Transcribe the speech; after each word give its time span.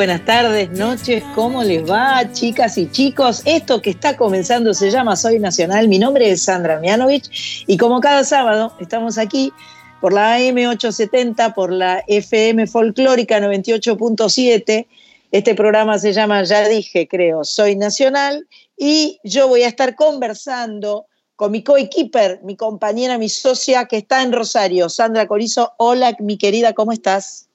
Buenas 0.00 0.24
tardes, 0.24 0.70
noches, 0.70 1.22
¿cómo 1.34 1.62
les 1.62 1.84
va, 1.84 2.32
chicas 2.32 2.78
y 2.78 2.90
chicos? 2.90 3.42
Esto 3.44 3.82
que 3.82 3.90
está 3.90 4.16
comenzando 4.16 4.72
se 4.72 4.90
llama 4.90 5.14
Soy 5.14 5.38
Nacional. 5.38 5.88
Mi 5.88 5.98
nombre 5.98 6.30
es 6.30 6.44
Sandra 6.44 6.80
Mianovich 6.80 7.64
y 7.66 7.76
como 7.76 8.00
cada 8.00 8.24
sábado 8.24 8.72
estamos 8.80 9.18
aquí 9.18 9.52
por 10.00 10.14
la 10.14 10.38
AM870, 10.38 11.52
por 11.52 11.70
la 11.70 12.02
FM 12.06 12.66
Folclórica 12.66 13.40
98.7. 13.40 14.86
Este 15.32 15.54
programa 15.54 15.98
se 15.98 16.14
llama, 16.14 16.44
ya 16.44 16.66
dije, 16.66 17.06
creo, 17.06 17.44
Soy 17.44 17.76
Nacional 17.76 18.48
y 18.78 19.20
yo 19.22 19.48
voy 19.48 19.64
a 19.64 19.68
estar 19.68 19.96
conversando 19.96 21.08
con 21.36 21.52
mi 21.52 21.62
coequiper, 21.62 22.40
mi 22.42 22.56
compañera, 22.56 23.18
mi 23.18 23.28
socia 23.28 23.84
que 23.84 23.98
está 23.98 24.22
en 24.22 24.32
Rosario, 24.32 24.88
Sandra 24.88 25.26
Corizo. 25.26 25.74
Hola, 25.76 26.16
mi 26.20 26.38
querida, 26.38 26.72
¿cómo 26.72 26.92
estás? 26.92 27.49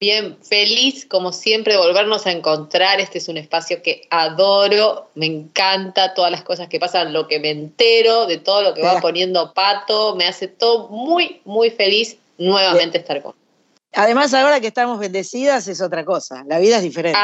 Bien, 0.00 0.36
feliz 0.42 1.06
como 1.06 1.32
siempre 1.32 1.74
de 1.74 1.78
volvernos 1.78 2.26
a 2.26 2.32
encontrar. 2.32 3.00
Este 3.00 3.18
es 3.18 3.28
un 3.28 3.36
espacio 3.36 3.80
que 3.82 4.06
adoro, 4.10 5.08
me 5.14 5.26
encanta 5.26 6.14
todas 6.14 6.30
las 6.30 6.42
cosas 6.42 6.68
que 6.68 6.78
pasan, 6.78 7.12
lo 7.12 7.26
que 7.28 7.38
me 7.38 7.50
entero, 7.50 8.26
de 8.26 8.38
todo 8.38 8.62
lo 8.62 8.74
que 8.74 8.82
va 8.82 9.00
poniendo 9.00 9.54
Pato, 9.54 10.14
me 10.16 10.26
hace 10.26 10.48
todo 10.48 10.88
muy, 10.88 11.40
muy 11.44 11.70
feliz 11.70 12.18
nuevamente 12.38 12.98
estar 12.98 13.22
con. 13.22 13.34
Además, 13.96 14.34
ahora 14.34 14.60
que 14.60 14.66
estamos 14.66 14.98
bendecidas 14.98 15.68
es 15.68 15.80
otra 15.80 16.04
cosa, 16.04 16.42
la 16.48 16.58
vida 16.58 16.78
es 16.78 16.82
diferente. 16.82 17.18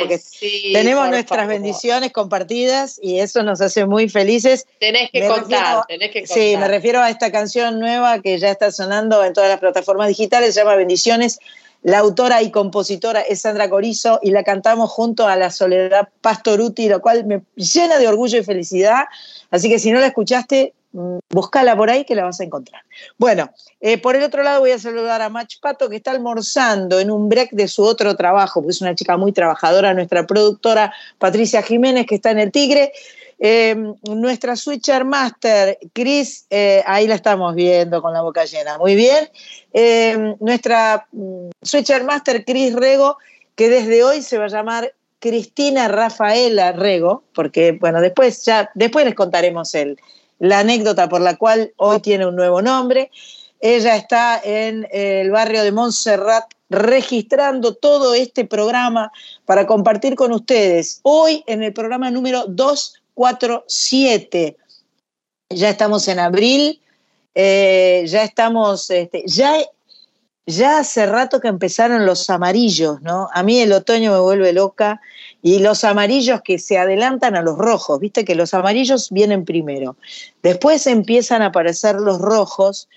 Porque 0.00 0.18
sí, 0.18 0.72
tenemos 0.72 1.08
nuestras 1.08 1.46
bendiciones 1.46 2.12
compartidas 2.12 2.98
y 3.00 3.20
eso 3.20 3.44
nos 3.44 3.60
hace 3.60 3.86
muy 3.86 4.08
felices. 4.08 4.66
Tenés 4.80 5.10
que 5.12 5.28
contar, 5.28 5.86
tenés 5.86 6.10
que 6.10 6.22
contar. 6.22 6.36
Sí, 6.36 6.56
me 6.56 6.66
refiero 6.66 7.00
a 7.00 7.08
esta 7.08 7.30
canción 7.30 7.78
nueva 7.78 8.20
que 8.20 8.36
ya 8.38 8.50
está 8.50 8.72
sonando 8.72 9.24
en 9.24 9.32
todas 9.32 9.48
las 9.48 9.60
plataformas 9.60 10.08
digitales, 10.08 10.54
se 10.54 10.60
llama 10.60 10.74
Bendiciones 10.74 11.38
la 11.82 11.98
autora 11.98 12.42
y 12.42 12.50
compositora 12.50 13.20
es 13.20 13.42
Sandra 13.42 13.70
Corizo 13.70 14.18
y 14.22 14.30
la 14.30 14.42
cantamos 14.42 14.90
junto 14.90 15.26
a 15.26 15.36
la 15.36 15.50
Soledad 15.50 16.08
Pastoruti, 16.20 16.88
lo 16.88 17.00
cual 17.00 17.24
me 17.24 17.42
llena 17.54 17.98
de 17.98 18.08
orgullo 18.08 18.38
y 18.38 18.44
felicidad. 18.44 19.04
Así 19.50 19.68
que 19.68 19.78
si 19.78 19.92
no 19.92 20.00
la 20.00 20.08
escuchaste, 20.08 20.74
mm, 20.92 21.18
búscala 21.30 21.76
por 21.76 21.88
ahí 21.88 22.04
que 22.04 22.16
la 22.16 22.24
vas 22.24 22.40
a 22.40 22.44
encontrar. 22.44 22.82
Bueno, 23.16 23.50
eh, 23.80 23.98
por 23.98 24.16
el 24.16 24.24
otro 24.24 24.42
lado 24.42 24.60
voy 24.60 24.72
a 24.72 24.78
saludar 24.78 25.22
a 25.22 25.28
Mach 25.28 25.60
Pato 25.60 25.88
que 25.88 25.96
está 25.96 26.10
almorzando 26.10 26.98
en 26.98 27.10
un 27.10 27.28
break 27.28 27.52
de 27.52 27.68
su 27.68 27.84
otro 27.84 28.16
trabajo, 28.16 28.60
porque 28.60 28.72
es 28.72 28.80
una 28.80 28.94
chica 28.94 29.16
muy 29.16 29.32
trabajadora, 29.32 29.94
nuestra 29.94 30.26
productora 30.26 30.92
Patricia 31.18 31.62
Jiménez 31.62 32.06
que 32.06 32.16
está 32.16 32.32
en 32.32 32.40
el 32.40 32.50
Tigre. 32.50 32.92
Eh, 33.40 33.76
nuestra 34.02 34.56
Switcher 34.56 35.04
Master, 35.04 35.78
Chris, 35.92 36.46
eh, 36.50 36.82
ahí 36.86 37.06
la 37.06 37.14
estamos 37.14 37.54
viendo 37.54 38.02
con 38.02 38.12
la 38.12 38.22
boca 38.22 38.44
llena, 38.44 38.78
muy 38.78 38.96
bien. 38.96 39.28
Eh, 39.72 40.34
nuestra 40.40 41.06
mm, 41.12 41.50
Switcher 41.62 42.04
Master, 42.04 42.44
Chris 42.44 42.74
Rego, 42.74 43.18
que 43.54 43.68
desde 43.68 44.02
hoy 44.02 44.22
se 44.22 44.38
va 44.38 44.46
a 44.46 44.48
llamar 44.48 44.92
Cristina 45.20 45.88
Rafaela 45.88 46.72
Rego, 46.72 47.22
porque 47.32 47.72
bueno, 47.72 48.00
después 48.00 48.44
ya, 48.44 48.70
después 48.74 49.04
les 49.04 49.14
contaremos 49.14 49.74
el, 49.74 49.98
la 50.40 50.60
anécdota 50.60 51.08
por 51.08 51.20
la 51.20 51.36
cual 51.36 51.72
hoy 51.76 52.00
tiene 52.00 52.26
un 52.26 52.36
nuevo 52.36 52.60
nombre. 52.60 53.10
Ella 53.60 53.96
está 53.96 54.40
en 54.42 54.86
el 54.92 55.30
barrio 55.30 55.62
de 55.64 55.72
Montserrat 55.72 56.44
registrando 56.70 57.74
todo 57.74 58.14
este 58.14 58.44
programa 58.44 59.10
para 59.46 59.66
compartir 59.66 60.14
con 60.14 60.32
ustedes. 60.32 61.00
Hoy 61.02 61.42
en 61.46 61.62
el 61.62 61.72
programa 61.72 62.10
número 62.10 62.44
2 62.46 62.94
4, 63.18 63.64
7. 63.66 64.56
Ya 65.50 65.70
estamos 65.70 66.06
en 66.06 66.20
abril, 66.20 66.80
eh, 67.34 68.04
ya 68.06 68.22
estamos, 68.22 68.90
este, 68.90 69.24
ya, 69.26 69.56
ya 70.46 70.78
hace 70.78 71.04
rato 71.04 71.40
que 71.40 71.48
empezaron 71.48 72.06
los 72.06 72.30
amarillos, 72.30 73.02
¿no? 73.02 73.28
A 73.32 73.42
mí 73.42 73.58
el 73.58 73.72
otoño 73.72 74.12
me 74.12 74.20
vuelve 74.20 74.52
loca 74.52 75.00
y 75.42 75.58
los 75.58 75.82
amarillos 75.82 76.42
que 76.44 76.60
se 76.60 76.78
adelantan 76.78 77.34
a 77.34 77.42
los 77.42 77.58
rojos, 77.58 77.98
viste 77.98 78.24
que 78.24 78.36
los 78.36 78.54
amarillos 78.54 79.10
vienen 79.10 79.44
primero, 79.44 79.96
después 80.44 80.86
empiezan 80.86 81.42
a 81.42 81.46
aparecer 81.46 81.96
los 81.96 82.20
rojos 82.20 82.88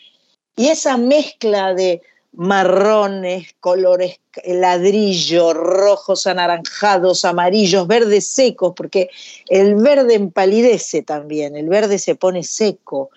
y 0.56 0.68
esa 0.68 0.98
mezcla 0.98 1.74
de 1.74 2.04
marrones, 2.34 3.56
colores 3.60 4.20
ladrillo, 4.46 5.54
rojos, 5.54 6.28
anaranjados, 6.28 7.26
amarillos, 7.26 7.88
verdes 7.88 8.28
secos, 8.28 8.74
porque 8.76 9.10
el 9.50 9.76
verde 9.76 10.16
empalidece 10.16 11.04
también, 11.04 11.56
el 11.56 11.68
verde 11.68 12.00
se 12.00 12.16
pone 12.16 12.44
seco. 12.44 13.10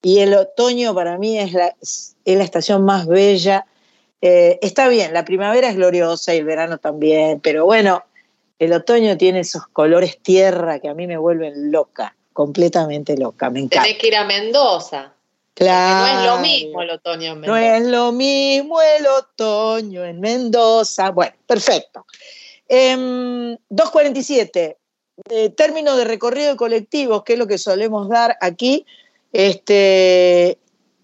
Y 0.00 0.20
el 0.20 0.34
otoño 0.34 0.94
para 0.94 1.18
mí 1.18 1.38
es 1.38 1.52
la, 1.52 1.74
es 1.80 2.14
la 2.24 2.44
estación 2.44 2.84
más 2.84 3.06
bella. 3.06 3.66
Eh, 4.20 4.58
está 4.62 4.88
bien, 4.88 5.12
la 5.12 5.24
primavera 5.24 5.68
es 5.70 5.76
gloriosa 5.76 6.34
y 6.34 6.38
el 6.38 6.44
verano 6.44 6.78
también, 6.78 7.40
pero 7.40 7.64
bueno, 7.64 8.04
el 8.58 8.72
otoño 8.72 9.16
tiene 9.16 9.40
esos 9.40 9.66
colores 9.68 10.18
tierra 10.20 10.78
que 10.78 10.88
a 10.88 10.94
mí 10.94 11.06
me 11.06 11.16
vuelven 11.16 11.72
loca, 11.72 12.16
completamente 12.32 13.16
loca, 13.16 13.50
me 13.50 13.60
encanta. 13.60 13.82
Tenés 13.84 13.98
que 13.98 14.08
ir 14.08 14.16
a 14.16 14.24
Mendoza. 14.24 15.14
Claro. 15.58 16.14
no 16.14 16.20
es 16.20 16.24
lo 16.24 16.38
mismo 16.38 16.82
el 16.82 16.90
otoño 16.90 17.32
en 17.32 17.40
Mendoza. 17.40 17.50
No 17.50 17.56
es 17.56 17.82
lo 17.82 18.12
mismo 18.12 18.80
el 18.80 19.06
otoño 19.08 20.04
en 20.04 20.20
Mendoza. 20.20 21.10
Bueno, 21.10 21.34
perfecto. 21.48 22.06
247, 22.68 24.64
em, 24.64 24.76
eh, 25.30 25.50
término 25.50 25.96
de 25.96 26.04
recorrido 26.04 26.50
de 26.50 26.56
colectivos, 26.56 27.24
que 27.24 27.32
es 27.32 27.38
lo 27.40 27.48
que 27.48 27.58
solemos 27.58 28.08
dar 28.08 28.36
aquí. 28.40 28.86
Este, 29.32 30.58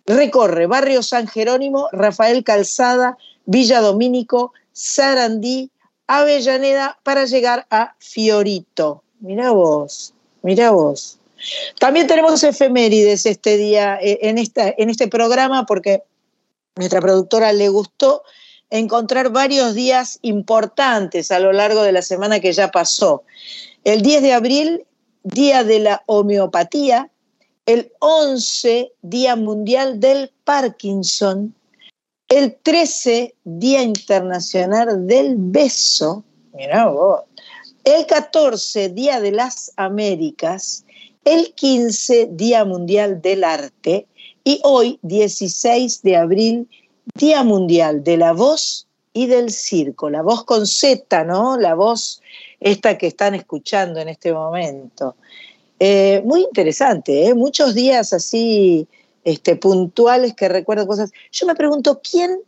recorre 0.07 0.69
Barrio 0.69 1.03
San 1.03 1.27
Jerónimo, 1.27 1.89
Rafael 1.91 2.45
Calzada, 2.45 3.19
Villa 3.47 3.81
Domínico, 3.81 4.53
Sarandí, 4.73 5.73
Avellaneda 6.07 7.01
para 7.03 7.25
llegar 7.25 7.67
a 7.71 7.97
Fiorito. 7.99 9.03
Mirá 9.19 9.51
vos, 9.51 10.15
mirá 10.43 10.71
vos. 10.71 11.19
También 11.79 12.07
tenemos 12.07 12.43
efemérides 12.43 13.27
este 13.27 13.57
día 13.57 13.99
eh, 14.01 14.19
en, 14.23 14.39
esta, 14.39 14.75
en 14.77 14.91
este 14.91 15.09
programa 15.09 15.67
porque 15.67 16.03
nuestra 16.77 17.01
productora 17.01 17.53
le 17.53 17.69
gustó 17.69 18.23
encontrar 18.71 19.31
varios 19.31 19.75
días 19.75 20.19
importantes 20.23 21.31
a 21.31 21.39
lo 21.39 21.53
largo 21.53 21.83
de 21.83 21.93
la 21.93 22.03
semana 22.03 22.41
que 22.41 22.53
ya 22.53 22.71
pasó. 22.71 23.23
El 23.85 24.03
10 24.03 24.23
de 24.23 24.33
abril, 24.33 24.87
Día 25.23 25.65
de 25.65 25.79
la 25.79 26.03
Homeopatía, 26.07 27.11
el 27.67 27.93
11, 28.01 28.93
Día 29.03 29.37
Mundial 29.37 30.01
del 30.01 30.31
Parkinson, 30.45 31.55
el 32.29 32.57
13, 32.63 33.35
Día 33.45 33.83
Internacional 33.83 35.07
del 35.07 35.37
Beso, 35.39 36.25
mira 36.53 36.89
vos, 36.89 37.21
el 37.85 38.07
14, 38.07 38.89
Día 38.91 39.21
de 39.21 39.33
las 39.33 39.73
Américas, 39.77 40.84
el 41.25 41.55
15 41.55 42.29
Día 42.33 42.65
Mundial 42.65 43.21
del 43.23 43.45
Arte 43.45 44.07
y 44.45 44.61
hoy, 44.63 44.99
16 45.03 46.03
de 46.03 46.17
abril, 46.17 46.69
Día 47.15 47.43
Mundial 47.43 48.05
de 48.05 48.17
la 48.17 48.33
Voz 48.33 48.87
y 49.13 49.27
del 49.27 49.51
Circo. 49.51 50.11
La 50.11 50.23
voz 50.23 50.45
con 50.45 50.67
Z, 50.67 51.25
¿no? 51.25 51.57
La 51.57 51.75
voz 51.75 52.21
esta 52.61 52.99
que 52.99 53.07
están 53.07 53.35
escuchando 53.35 54.01
en 54.01 54.09
este 54.09 54.33
momento. 54.33 55.17
Eh, 55.79 56.23
muy 56.25 56.43
interesante, 56.43 57.27
¿eh? 57.27 57.35
muchos 57.35 57.75
días 57.75 58.13
así 58.13 58.87
este, 59.25 59.57
puntuales 59.57 60.35
que 60.35 60.49
recuerdo 60.49 60.87
cosas. 60.87 61.11
Yo 61.33 61.47
me 61.47 61.55
pregunto, 61.55 62.01
¿quién, 62.09 62.41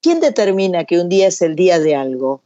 ¿quién 0.00 0.20
determina 0.20 0.84
que 0.84 1.00
un 1.00 1.08
día 1.08 1.28
es 1.28 1.42
el 1.42 1.54
día 1.56 1.78
de 1.78 1.94
algo? 1.94 2.42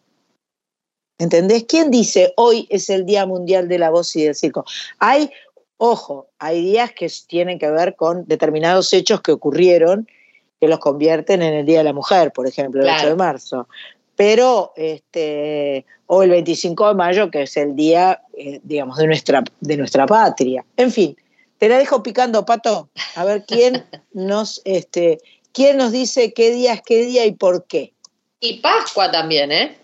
¿Entendés? 1.18 1.64
¿Quién 1.64 1.90
dice 1.90 2.34
hoy 2.36 2.66
es 2.70 2.90
el 2.90 3.06
Día 3.06 3.24
Mundial 3.24 3.68
de 3.68 3.78
la 3.78 3.90
Voz 3.90 4.14
y 4.16 4.24
del 4.24 4.34
Circo? 4.34 4.64
Hay, 4.98 5.30
ojo, 5.78 6.28
hay 6.38 6.62
días 6.62 6.92
que 6.92 7.10
tienen 7.26 7.58
que 7.58 7.70
ver 7.70 7.96
con 7.96 8.26
determinados 8.26 8.92
hechos 8.92 9.22
que 9.22 9.32
ocurrieron 9.32 10.06
que 10.60 10.68
los 10.68 10.78
convierten 10.78 11.42
en 11.42 11.54
el 11.54 11.66
Día 11.66 11.78
de 11.78 11.84
la 11.84 11.92
Mujer, 11.92 12.32
por 12.32 12.46
ejemplo, 12.46 12.82
el 12.82 12.88
8 12.88 13.08
de 13.08 13.16
marzo. 13.16 13.68
Pero, 14.14 14.72
este, 14.76 15.84
o 16.06 16.22
el 16.22 16.30
25 16.30 16.88
de 16.88 16.94
mayo, 16.94 17.30
que 17.30 17.42
es 17.42 17.56
el 17.56 17.76
día, 17.76 18.22
eh, 18.36 18.60
digamos, 18.62 18.96
de 18.96 19.06
nuestra, 19.06 19.44
de 19.60 19.76
nuestra 19.76 20.06
patria. 20.06 20.64
En 20.76 20.90
fin, 20.90 21.16
te 21.58 21.68
la 21.68 21.78
dejo 21.78 22.02
picando, 22.02 22.46
Pato, 22.46 22.88
a 23.14 23.24
ver 23.24 23.44
quién 23.46 23.84
nos, 24.12 24.62
este, 24.64 25.18
quién 25.52 25.76
nos 25.76 25.92
dice 25.92 26.32
qué 26.32 26.52
día 26.52 26.74
es 26.74 26.82
qué 26.82 27.04
día 27.04 27.26
y 27.26 27.32
por 27.32 27.66
qué. 27.66 27.92
Y 28.40 28.60
Pascua 28.60 29.10
también, 29.10 29.52
¿eh? 29.52 29.76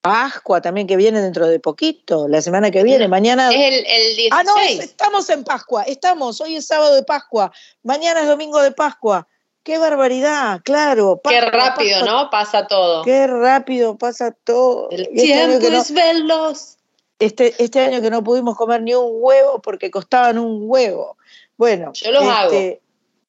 Pascua 0.00 0.60
también 0.60 0.86
que 0.86 0.96
viene 0.96 1.20
dentro 1.20 1.46
de 1.46 1.58
poquito, 1.58 2.28
la 2.28 2.40
semana 2.40 2.70
que 2.70 2.82
viene, 2.82 3.08
mañana. 3.08 3.50
Es 3.50 3.56
el, 3.56 3.74
el 3.86 4.16
16. 4.16 4.32
Ah, 4.32 4.42
no, 4.44 4.56
estamos 4.58 5.28
en 5.30 5.44
Pascua, 5.44 5.82
estamos, 5.82 6.40
hoy 6.40 6.56
es 6.56 6.66
sábado 6.66 6.94
de 6.94 7.02
Pascua, 7.02 7.52
mañana 7.82 8.20
es 8.20 8.28
domingo 8.28 8.60
de 8.62 8.70
Pascua. 8.70 9.26
Qué 9.64 9.76
barbaridad, 9.76 10.62
claro. 10.64 11.20
qué 11.28 11.40
rápido, 11.42 12.04
¿no? 12.04 12.30
Pasa 12.30 12.66
todo. 12.66 13.04
Qué 13.04 13.26
rápido 13.26 13.98
pasa 13.98 14.34
todo. 14.44 14.88
El 14.90 15.02
este 15.02 15.22
tiempo 15.22 15.66
es 15.66 15.92
veloz. 15.92 16.76
Este, 17.18 17.54
este 17.62 17.80
año 17.80 18.00
que 18.00 18.10
no 18.10 18.22
pudimos 18.22 18.56
comer 18.56 18.80
ni 18.80 18.94
un 18.94 19.10
huevo 19.10 19.60
porque 19.60 19.90
costaban 19.90 20.38
un 20.38 20.62
huevo. 20.62 21.18
Bueno. 21.58 21.92
Yo 21.92 22.12
los 22.12 22.22
hago. 22.22 22.52
Este, 22.52 22.80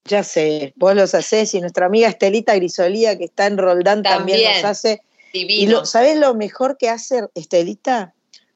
ya 0.06 0.24
sé, 0.24 0.74
vos 0.77 0.95
los 0.95 1.13
hacés 1.13 1.54
y 1.56 1.62
nuestra 1.62 1.88
amiga 1.88 2.07
Estelita 2.07 2.56
Grisolía, 2.56 3.18
que 3.18 3.25
está 3.25 3.48
en 3.48 3.57
Roldán, 3.57 4.01
también, 4.01 4.38
también 4.38 4.62
los 4.62 4.65
hace 4.65 5.01
Y 5.33 5.67
lo, 5.67 5.85
¿sabés 5.85 6.17
lo 6.17 6.33
mejor 6.33 6.77
que 6.77 6.89
hace 6.89 7.27
Estelita? 7.35 8.13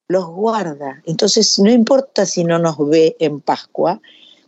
Los 0.07 0.27
guarda. 0.27 1.01
Entonces, 1.05 1.59
no 1.59 1.71
importa 1.71 2.25
si 2.25 2.43
no 2.43 2.59
nos 2.59 2.77
ve 2.89 3.15
en 3.19 3.41
Pascua, 3.41 4.01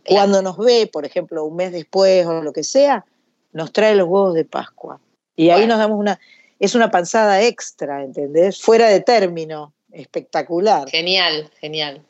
cuando 0.06 0.42
nos 0.42 0.56
ve, 0.56 0.88
por 0.92 1.04
ejemplo, 1.04 1.44
un 1.44 1.56
mes 1.56 1.72
después 1.72 2.26
o 2.26 2.42
lo 2.42 2.52
que 2.52 2.64
sea, 2.64 3.04
nos 3.52 3.72
trae 3.72 3.96
los 3.96 4.08
huevos 4.08 4.34
de 4.34 4.44
Pascua. 4.44 5.00
Y 5.34 5.50
ahí 5.50 5.66
nos 5.66 5.78
damos 5.78 5.98
una, 5.98 6.20
es 6.58 6.74
una 6.74 6.90
panzada 6.90 7.42
extra, 7.42 8.02
¿entendés? 8.02 8.60
Fuera 8.60 8.88
de 8.88 9.00
término, 9.00 9.72
espectacular. 9.92 10.88
Genial, 10.88 11.50
genial. 11.60 12.02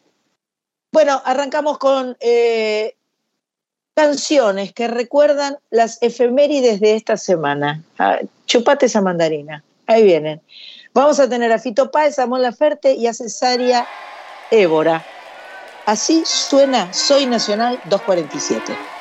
Bueno, 0.92 1.20
arrancamos 1.24 1.78
con 1.78 2.16
eh, 2.20 2.94
canciones 3.94 4.72
que 4.72 4.88
recuerdan 4.88 5.58
las 5.70 6.02
efemérides 6.02 6.80
de 6.80 6.94
esta 6.94 7.16
semana. 7.16 7.82
Ah, 7.98 8.20
chupate 8.46 8.86
esa 8.86 9.00
mandarina, 9.00 9.64
ahí 9.86 10.04
vienen. 10.04 10.42
Vamos 10.94 11.20
a 11.20 11.28
tener 11.28 11.52
a 11.52 11.58
Fito 11.58 11.90
Páez, 11.90 12.18
a 12.18 12.26
Mon 12.26 12.42
Laferte 12.42 12.94
y 12.94 13.06
a 13.06 13.14
Cesaria 13.14 13.90
Évora. 14.50 15.06
Así 15.84 16.24
suena 16.26 16.92
Soy 16.92 17.26
Nacional 17.26 17.80
247. 17.84 18.95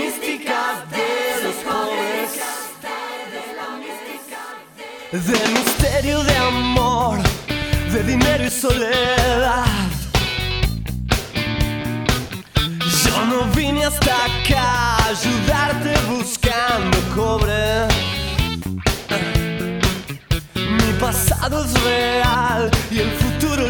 Mística 0.00 0.84
de 0.90 1.44
los 1.44 1.56
jóvenes. 1.66 2.30
De 5.12 5.38
misterio 5.58 6.22
de 6.22 6.36
amor, 6.36 7.18
de 7.92 8.02
dinero 8.04 8.44
y 8.44 8.50
soledad. 8.50 9.64
Yo 13.04 13.26
no 13.26 13.44
vine 13.56 13.84
hasta 13.84 14.14
acá 14.28 14.68
a 14.96 15.08
ayudarte 15.08 15.92
buscando 16.08 16.96
cobre. 17.14 17.88
Mi 20.54 20.92
pasado 21.00 21.64
es 21.64 21.72
real 21.82 22.70
y 22.90 22.98
el 23.00 23.10
futuro 23.22 23.66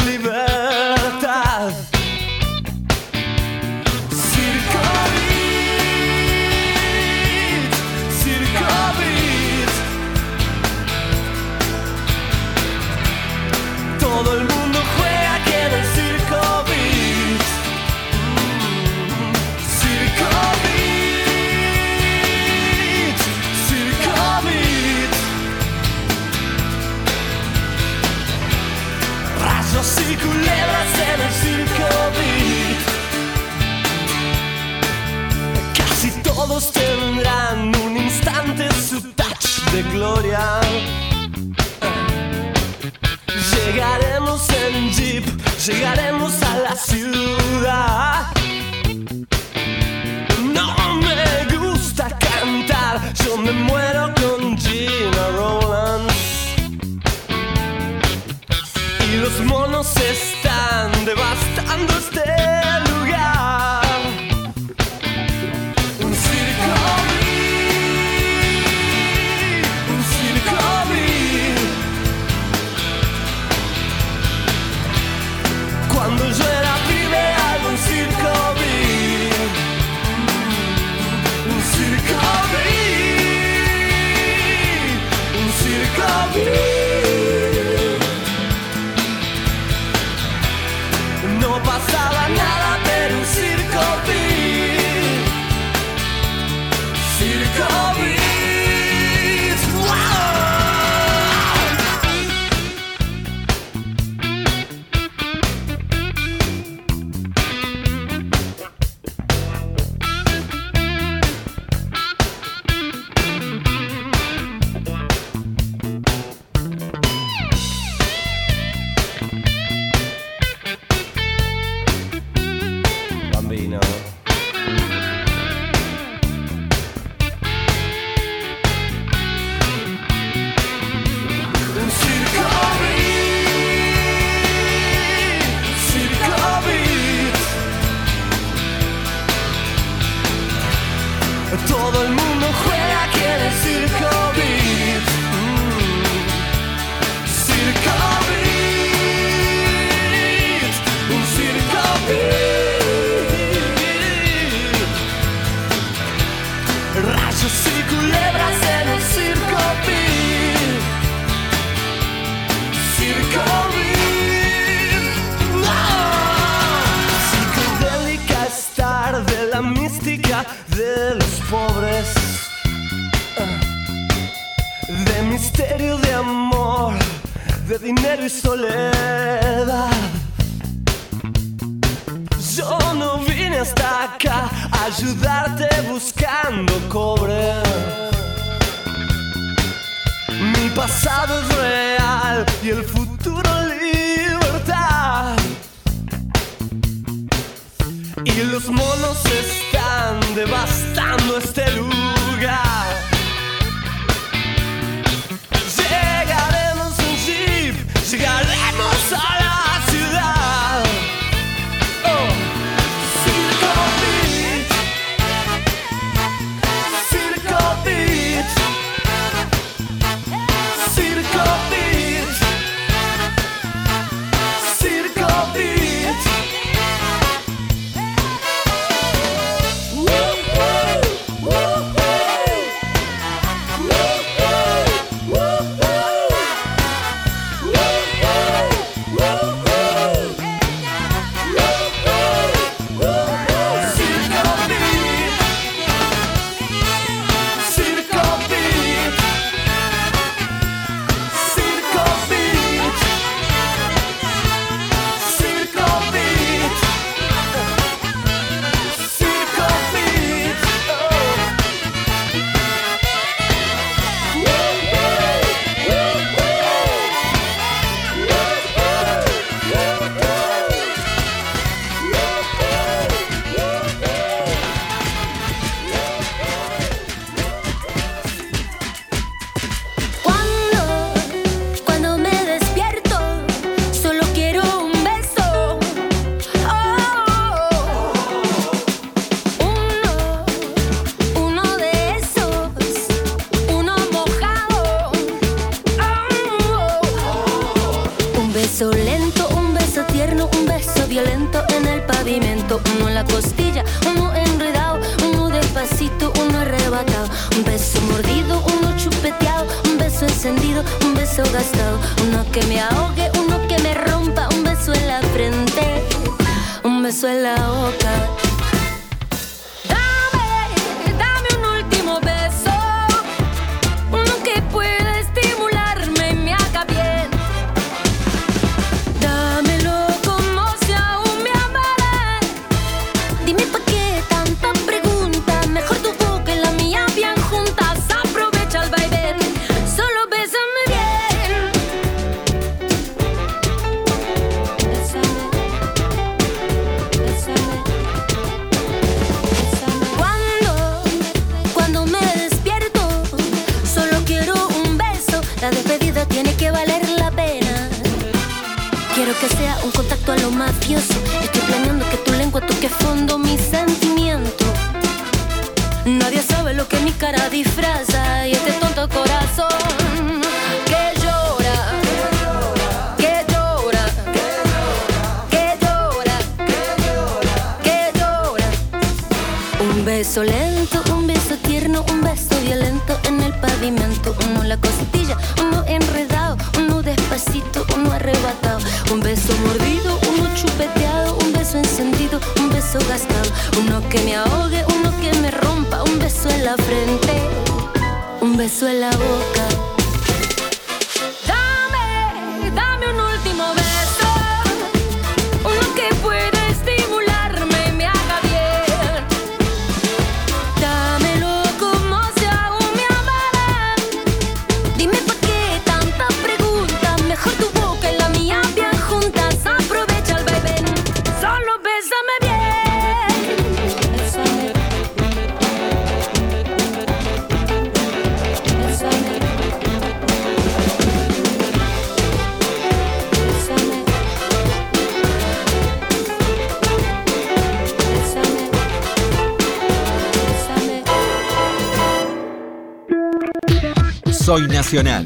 Soy 444.50 444.66
Nacional, 444.66 445.24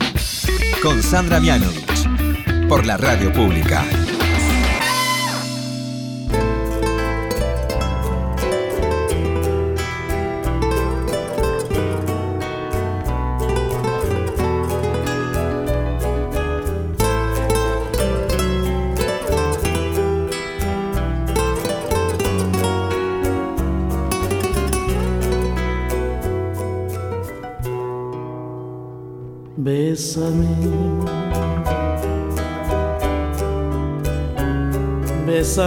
con 0.82 1.02
Sandra 1.02 1.40
Mianovich, 1.40 2.06
por 2.68 2.84
la 2.84 2.98
radio 2.98 3.32
pública. 3.32 3.82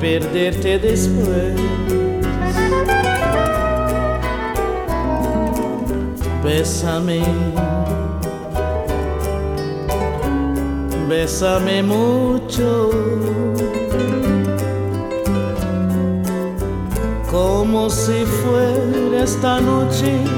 Perderte 0.00 0.78
después. 0.78 1.54
Bésame, 6.44 7.22
bésame 11.08 11.82
mucho. 11.82 12.90
Como 17.30 17.90
si 17.90 18.24
fuera 18.24 19.22
esta 19.24 19.60
noche 19.60 20.37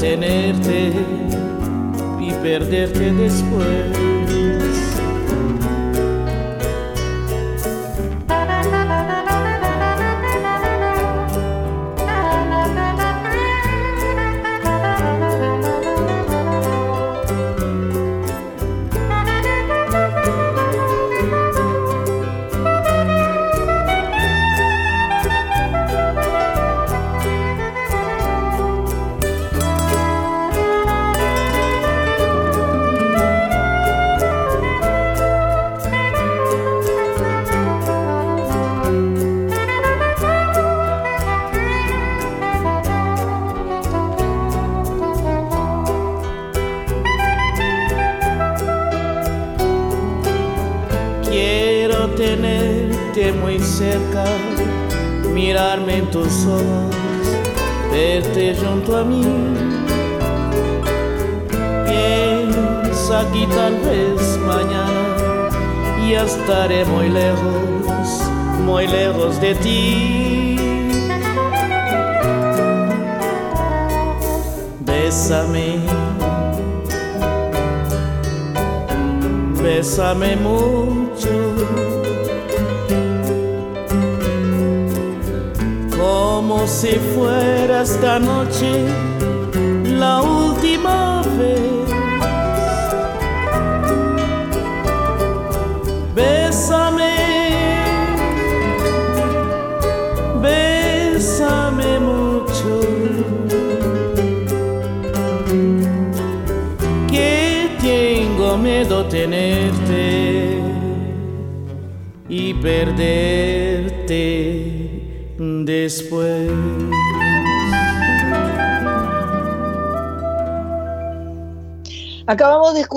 Tenerte 0.00 0.92
y 2.20 2.30
perderte 2.42 3.12
después. 3.12 4.17
De 69.48 69.54
ti. 69.62 69.77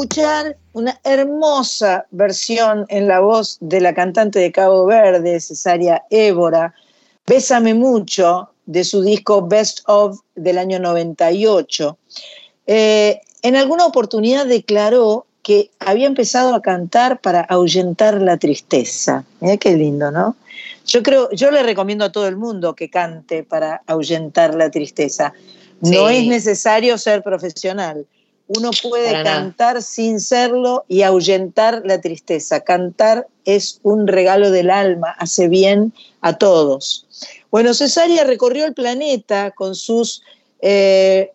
Escuchar 0.02 0.58
una 0.74 1.00
hermosa 1.04 2.08
versión 2.10 2.88
en 2.90 3.08
la 3.08 3.20
voz 3.20 3.58
de 3.60 3.80
la 3.80 3.94
cantante 3.94 4.40
de 4.40 4.52
Cabo 4.52 4.88
Verde, 4.88 5.40
Cesaria 5.40 6.02
Évora, 6.10 6.74
Bésame 7.28 7.76
mucho, 7.76 8.50
de 8.66 8.84
su 8.84 9.04
disco 9.04 9.48
Best 9.48 9.82
of 9.86 10.20
del 10.34 10.58
año 10.58 10.80
98. 10.80 11.98
Eh, 12.66 13.22
en 13.44 13.56
alguna 13.56 13.86
oportunidad 13.86 14.48
declaró 14.48 15.28
que 15.44 15.70
había 15.78 16.08
empezado 16.08 16.56
a 16.56 16.64
cantar 16.64 17.22
para 17.22 17.42
ahuyentar 17.42 18.20
la 18.24 18.38
tristeza. 18.38 19.24
Mira 19.40 19.58
qué 19.58 19.78
lindo, 19.78 20.10
¿no? 20.10 20.36
Yo 20.88 21.04
creo, 21.04 21.30
yo 21.32 21.52
le 21.52 21.62
recomiendo 21.62 22.06
a 22.06 22.12
todo 22.12 22.28
el 22.28 22.38
mundo 22.38 22.74
que 22.74 22.90
cante 22.90 23.44
para 23.44 23.84
ahuyentar 23.86 24.56
la 24.56 24.72
tristeza. 24.72 25.32
No 25.80 26.10
es 26.10 26.26
necesario 26.26 26.98
ser 26.98 27.22
profesional. 27.22 28.08
Uno 28.58 28.72
puede 28.84 29.24
cantar 29.24 29.82
sin 29.82 30.20
serlo 30.20 30.84
y 30.90 31.04
ahuyentar 31.04 31.84
la 31.86 32.02
tristeza. 32.02 32.60
Cantar 32.60 33.28
es 33.46 33.80
un 33.84 34.08
regalo 34.08 34.52
del 34.52 34.70
alma, 34.70 35.12
hace 35.12 35.48
bien 35.48 35.94
a 36.20 36.38
todos. 36.38 37.08
Bueno, 37.50 37.74
Cesaria 37.74 38.26
recorrió 38.26 38.66
el 38.66 38.74
planeta 38.74 39.52
con 39.52 39.74
sus, 39.74 40.22
eh, 40.62 41.32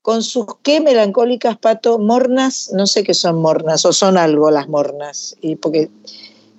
con 0.00 0.22
sus 0.22 0.46
qué 0.62 0.80
melancólicas 0.80 1.58
pato, 1.58 1.98
mornas, 1.98 2.70
no 2.72 2.86
sé 2.86 3.04
qué 3.04 3.12
son 3.12 3.42
mornas, 3.42 3.84
o 3.84 3.92
son 3.92 4.16
algo 4.16 4.50
las 4.50 4.66
mornas, 4.66 5.36
y 5.42 5.56
porque 5.56 5.90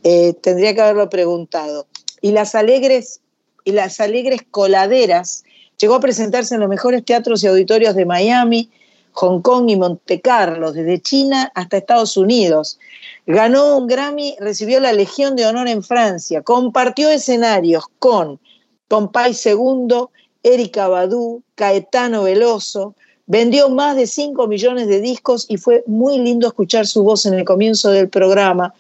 eh, 0.04 0.34
tendría 0.42 0.76
que 0.76 0.82
haberlo 0.82 1.10
preguntado 1.10 1.88
y 2.22 2.34
las 2.34 2.54
alegres, 2.54 3.22
y 3.64 3.72
las 3.72 4.00
alegres 4.00 4.42
coladeras. 4.52 5.44
Llegó 5.80 5.96
a 5.96 6.00
presentarse 6.00 6.54
en 6.54 6.62
los 6.62 6.70
mejores 6.70 7.04
teatros 7.04 7.44
y 7.44 7.48
auditorios 7.48 7.96
de 7.96 8.06
Miami, 8.06 8.70
Hong 9.14 9.42
Kong 9.42 9.70
y 9.70 9.76
Monte 9.76 10.22
Carlo, 10.22 10.72
desde 10.72 11.02
China 11.02 11.52
hasta 11.56 11.78
Estados 11.78 12.18
Unidos. 12.18 12.80
Ganó 13.26 13.78
un 13.78 13.88
Grammy, 13.88 14.36
recibió 14.40 14.80
la 14.80 14.94
Legión 14.94 15.36
de 15.36 15.46
Honor 15.46 15.68
en 15.68 15.84
Francia, 15.84 16.42
compartió 16.42 17.10
escenarios 17.10 17.86
con 18.00 18.40
Pompay 18.88 19.34
II, 19.46 20.06
Erika 20.44 20.88
Badu, 20.88 21.44
Caetano 21.56 22.24
Veloso, 22.24 22.96
vendió 23.28 23.70
más 23.70 23.96
de 23.96 24.08
5 24.08 24.48
millones 24.48 24.88
de 24.88 25.00
discos 25.00 25.46
y 25.50 25.58
fue 25.58 25.84
muy 25.88 26.18
lindo 26.18 26.48
escuchar 26.48 26.88
su 26.88 27.04
voz 27.04 27.26
en 27.26 27.36
el 27.36 27.46
comienzo 27.46 27.92
del 27.92 28.10
programa 28.10 28.74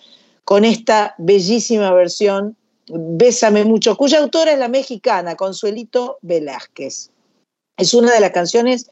con 0.44 0.65
esta 0.65 1.15
bellísima 1.17 1.94
versión 1.94 2.56
Bésame 2.94 3.63
mucho, 3.63 3.96
cuya 3.96 4.20
autora 4.20 4.52
es 4.52 4.60
la 4.60 4.67
mexicana 4.67 5.36
Consuelito 5.36 6.17
Velázquez. 6.22 7.10
Es 7.78 7.94
una 7.94 8.12
de 8.13 8.20
las 8.20 8.32
canciones 8.32 8.89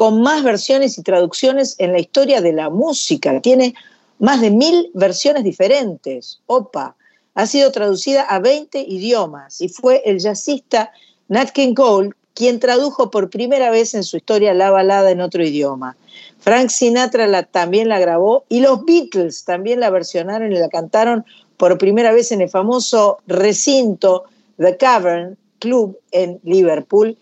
con 0.00 0.22
más 0.22 0.42
versiones 0.42 0.96
y 0.96 1.02
traducciones 1.02 1.74
en 1.76 1.92
la 1.92 1.98
historia 1.98 2.40
de 2.40 2.54
la 2.54 2.70
música. 2.70 3.38
Tiene 3.42 3.74
más 4.18 4.40
de 4.40 4.50
mil 4.50 4.90
versiones 4.94 5.44
diferentes. 5.44 6.40
Opa, 6.46 6.96
ha 7.34 7.46
sido 7.46 7.70
traducida 7.70 8.22
a 8.22 8.38
20 8.38 8.80
idiomas 8.80 9.60
y 9.60 9.68
fue 9.68 10.00
el 10.06 10.18
jazzista 10.18 10.90
Nat 11.28 11.50
King 11.50 11.74
Cole 11.74 12.12
quien 12.32 12.60
tradujo 12.60 13.10
por 13.10 13.28
primera 13.28 13.70
vez 13.70 13.92
en 13.92 14.02
su 14.02 14.16
historia 14.16 14.54
la 14.54 14.70
balada 14.70 15.10
en 15.10 15.20
otro 15.20 15.44
idioma. 15.44 15.98
Frank 16.38 16.70
Sinatra 16.70 17.42
también 17.42 17.90
la 17.90 17.98
grabó 17.98 18.46
y 18.48 18.60
los 18.60 18.82
Beatles 18.86 19.44
también 19.44 19.80
la 19.80 19.90
versionaron 19.90 20.50
y 20.50 20.58
la 20.58 20.70
cantaron 20.70 21.26
por 21.58 21.76
primera 21.76 22.10
vez 22.10 22.32
en 22.32 22.40
el 22.40 22.48
famoso 22.48 23.18
recinto 23.26 24.24
The 24.56 24.78
Cavern 24.78 25.36
Club 25.58 25.98
en 26.10 26.40
Liverpool 26.42 27.18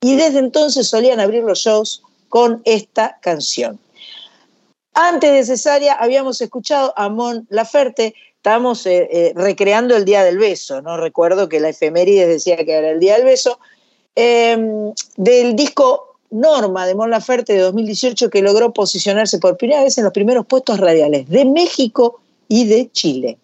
y 0.00 0.16
desde 0.16 0.40
entonces 0.40 0.88
solían 0.88 1.20
abrir 1.20 1.44
los 1.44 1.60
shows 1.60 2.02
con 2.28 2.62
esta 2.64 3.18
canción. 3.20 3.78
Antes 4.94 5.32
de 5.32 5.44
Cesárea 5.44 5.94
habíamos 5.94 6.40
escuchado 6.40 6.94
a 6.96 7.08
Mon 7.08 7.46
Laferte, 7.50 8.14
estábamos 8.36 8.86
eh, 8.86 9.08
eh, 9.10 9.32
recreando 9.34 9.94
el 9.96 10.04
Día 10.04 10.24
del 10.24 10.38
Beso, 10.38 10.80
¿no? 10.80 10.96
Recuerdo 10.96 11.48
que 11.48 11.60
la 11.60 11.68
efeméride 11.68 12.26
decía 12.26 12.56
que 12.56 12.72
era 12.72 12.90
el 12.90 13.00
Día 13.00 13.16
del 13.16 13.24
Beso, 13.24 13.58
em, 14.14 14.92
del 15.16 15.54
disco 15.54 16.16
Norma 16.30 16.86
de 16.86 16.94
Mon 16.94 17.10
Laferte 17.10 17.52
de 17.52 17.58
2018 17.58 18.30
que 18.30 18.40
logró 18.40 18.72
posicionarse 18.72 19.38
por 19.38 19.56
primera 19.56 19.82
vez 19.82 19.98
en 19.98 20.04
los 20.04 20.12
primeros 20.12 20.46
puestos 20.46 20.80
radiales 20.80 21.28
de 21.28 21.44
México 21.44 22.20
y 22.48 22.66
de 22.66 22.90
Chile. 22.92 23.38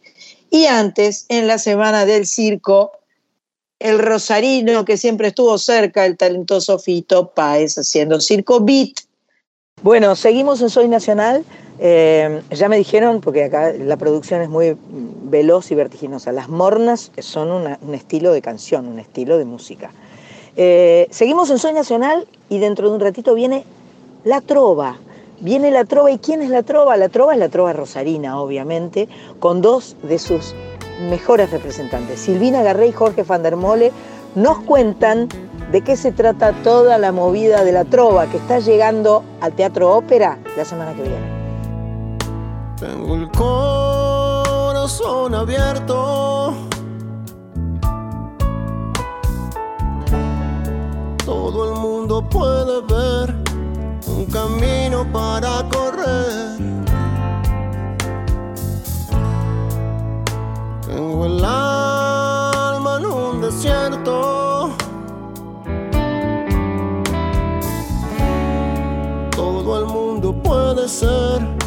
Y 0.51 0.67
antes, 0.67 1.27
en 1.29 1.47
la 1.47 1.59
semana 1.59 2.07
del 2.07 2.27
circo, 2.27 2.93
el 3.83 3.99
rosarino 3.99 4.85
que 4.85 4.97
siempre 4.97 5.29
estuvo 5.29 5.59
cerca, 5.59 6.07
el 6.07 6.17
talentoso 6.17 6.79
Fito 6.79 7.31
Páez 7.31 7.77
haciendo 7.77 8.21
circo 8.21 8.61
beat. 8.61 9.01
Bueno, 9.83 10.15
seguimos 10.15 10.61
en 10.63 10.71
Soy 10.71 10.89
Nacional. 10.89 11.45
Eh, 11.81 12.43
ya 12.51 12.69
me 12.69 12.77
dijeron, 12.77 13.21
porque 13.21 13.45
acá 13.45 13.73
la 13.73 13.97
producción 13.97 14.41
es 14.41 14.49
muy 14.49 14.77
veloz 15.25 15.73
y 15.73 15.75
vertiginosa, 15.75 16.31
las 16.31 16.49
mornas 16.49 17.11
son 17.19 17.51
un 17.51 17.95
estilo 17.95 18.33
de 18.33 18.41
canción, 18.41 18.87
un 18.87 19.01
estilo 19.01 19.39
de 19.39 19.45
música. 19.45 19.91
Eh, 20.55 21.09
seguimos 21.11 21.51
en 21.51 21.59
Soy 21.59 21.73
Nacional 21.73 22.29
y 22.49 22.59
dentro 22.59 22.89
de 22.89 22.95
un 22.95 23.01
ratito 23.01 23.35
viene 23.35 23.65
La 24.23 24.41
Trova, 24.41 24.99
viene 25.41 25.71
la 25.71 25.85
trova. 25.85 26.11
¿Y 26.11 26.19
quién 26.19 26.41
es 26.43 26.51
la 26.51 26.63
trova? 26.63 26.97
La 26.97 27.09
trova 27.09 27.33
es 27.33 27.39
la 27.39 27.49
trova 27.49 27.73
rosarina, 27.73 28.41
obviamente, 28.41 29.09
con 29.41 29.61
dos 29.61 29.97
de 30.03 30.19
sus 30.19 30.55
mejores 31.03 31.51
representantes. 31.51 32.21
Silvina 32.21 32.63
Garré 32.63 32.89
y 32.89 32.93
Jorge 32.93 33.23
van 33.23 33.43
der 33.43 33.57
Mole 33.57 33.93
nos 34.35 34.61
cuentan 34.61 35.29
de 35.71 35.83
qué 35.83 35.97
se 35.97 36.13
trata 36.13 36.53
toda 36.63 36.99
la 36.99 37.13
movida 37.13 37.65
de 37.65 37.73
la 37.73 37.85
trova 37.85 38.27
que 38.27 38.39
está 38.39 38.59
llegando 38.59 39.23
al 39.41 39.53
Teatro 39.53 39.95
Ópera 39.95 40.39
la 40.57 40.65
semana 40.65 40.95
que 40.95 41.03
viene. 41.03 41.43
Tengo 42.79 43.15
el 43.15 43.31
corazón 43.31 45.35
abierto. 45.35 46.55
Todo 51.25 51.73
el 51.73 51.81
mundo 51.81 52.29
puede 52.29 52.83
ver 52.83 53.35
un 54.09 54.27
camino 54.27 55.07
para 55.13 55.69
correr. 55.69 56.72
Tengo 60.95 61.25
el 61.25 61.43
alma 61.43 62.99
en 62.99 63.07
un 63.07 63.41
desierto. 63.41 64.71
Todo 69.31 69.79
el 69.79 69.87
mundo 69.87 70.35
puede 70.35 70.87
ser 70.87 71.62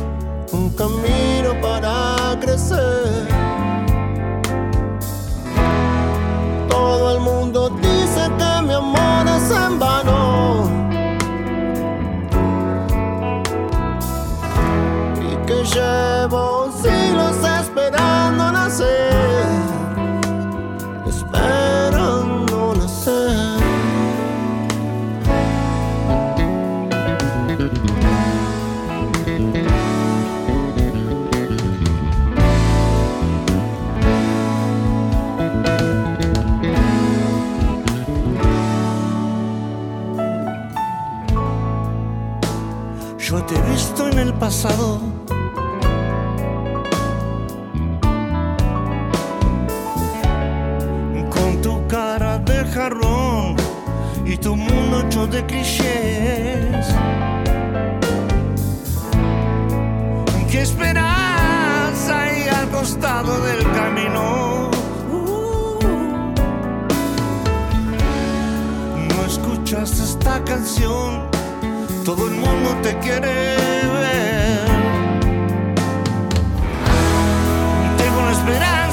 Con 51.31 51.61
tu 51.63 51.87
cara 51.87 52.37
de 52.37 52.63
jarrón 52.65 53.55
y 54.23 54.37
tu 54.37 54.55
mundo 54.55 55.01
hecho 55.01 55.25
de 55.25 55.43
clichés. 55.47 56.85
¿Qué 60.51 60.61
esperas 60.61 62.07
ahí 62.07 62.43
al 62.47 62.69
costado 62.69 63.41
del 63.45 63.63
camino? 63.71 64.69
No 69.09 69.25
escuchas 69.25 69.99
esta 69.99 70.43
canción. 70.43 71.31
Todo 72.05 72.27
el 72.27 72.35
mundo 72.35 72.75
te 72.83 72.95
quiere 72.99 73.84
Tengo 78.45 78.84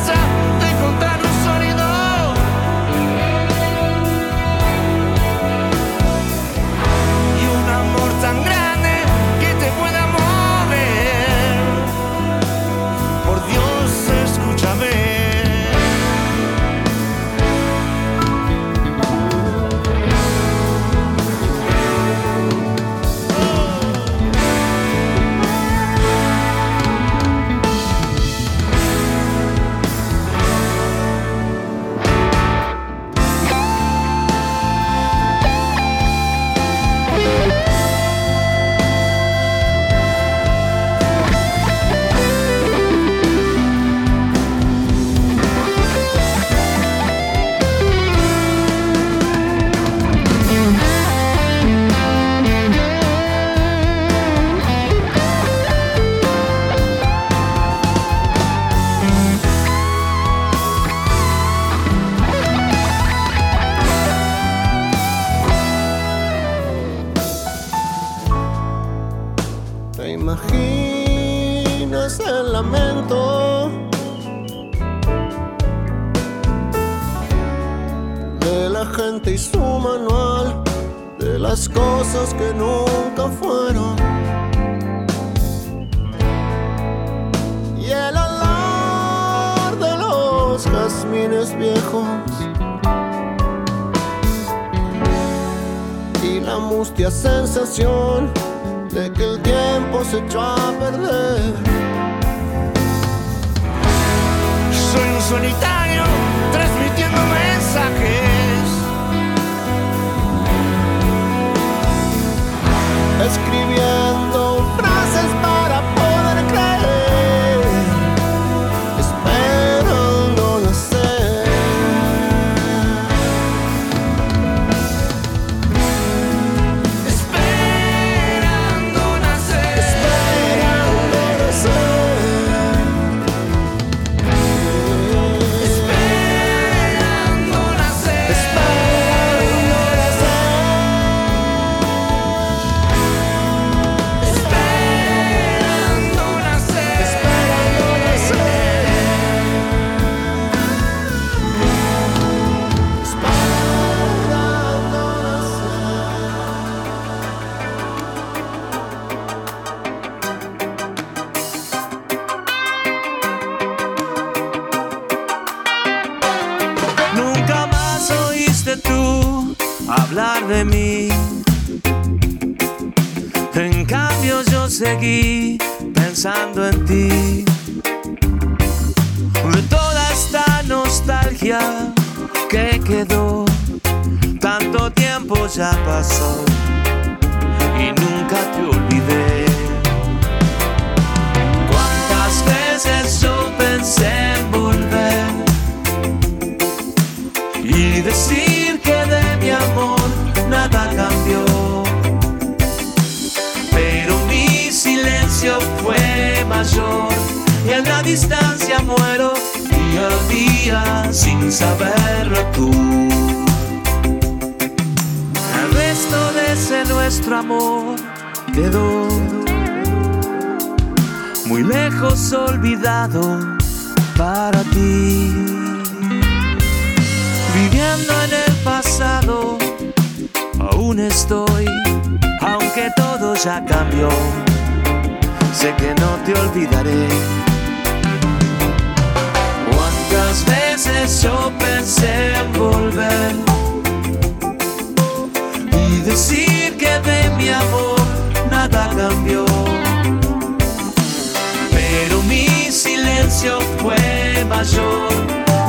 precio 253.42 253.60
fue 253.78 254.44
mayor 254.44 255.10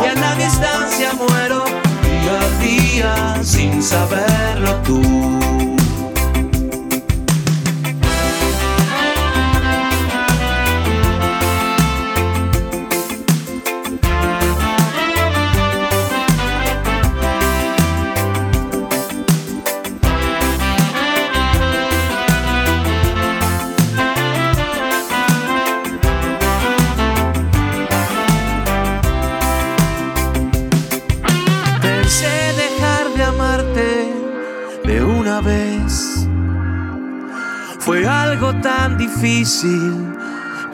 y 0.03 0.07
a 0.07 0.13
la 0.13 0.35
distancia 0.35 1.13
muero 1.13 1.63
cada 2.25 2.59
día 2.59 3.39
sin 3.43 3.81
saberlo 3.81 4.75
tú. 4.83 5.62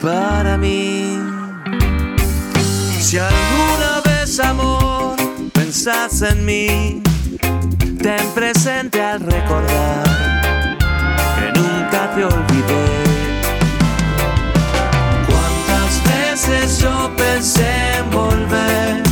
para 0.00 0.58
mí. 0.58 1.20
Si 2.98 3.16
alguna 3.16 4.00
vez, 4.04 4.40
amor, 4.40 5.16
pensás 5.52 6.22
en 6.22 6.44
mí, 6.44 7.00
ten 8.02 8.26
presente 8.34 9.00
al 9.00 9.20
recordar 9.20 10.02
que 11.36 11.60
nunca 11.60 12.12
te 12.14 12.24
olvidé. 12.24 12.86
¿Cuántas 15.28 16.02
veces 16.12 16.80
yo 16.80 17.08
pensé 17.16 17.98
en 17.98 18.10
volver 18.10 19.02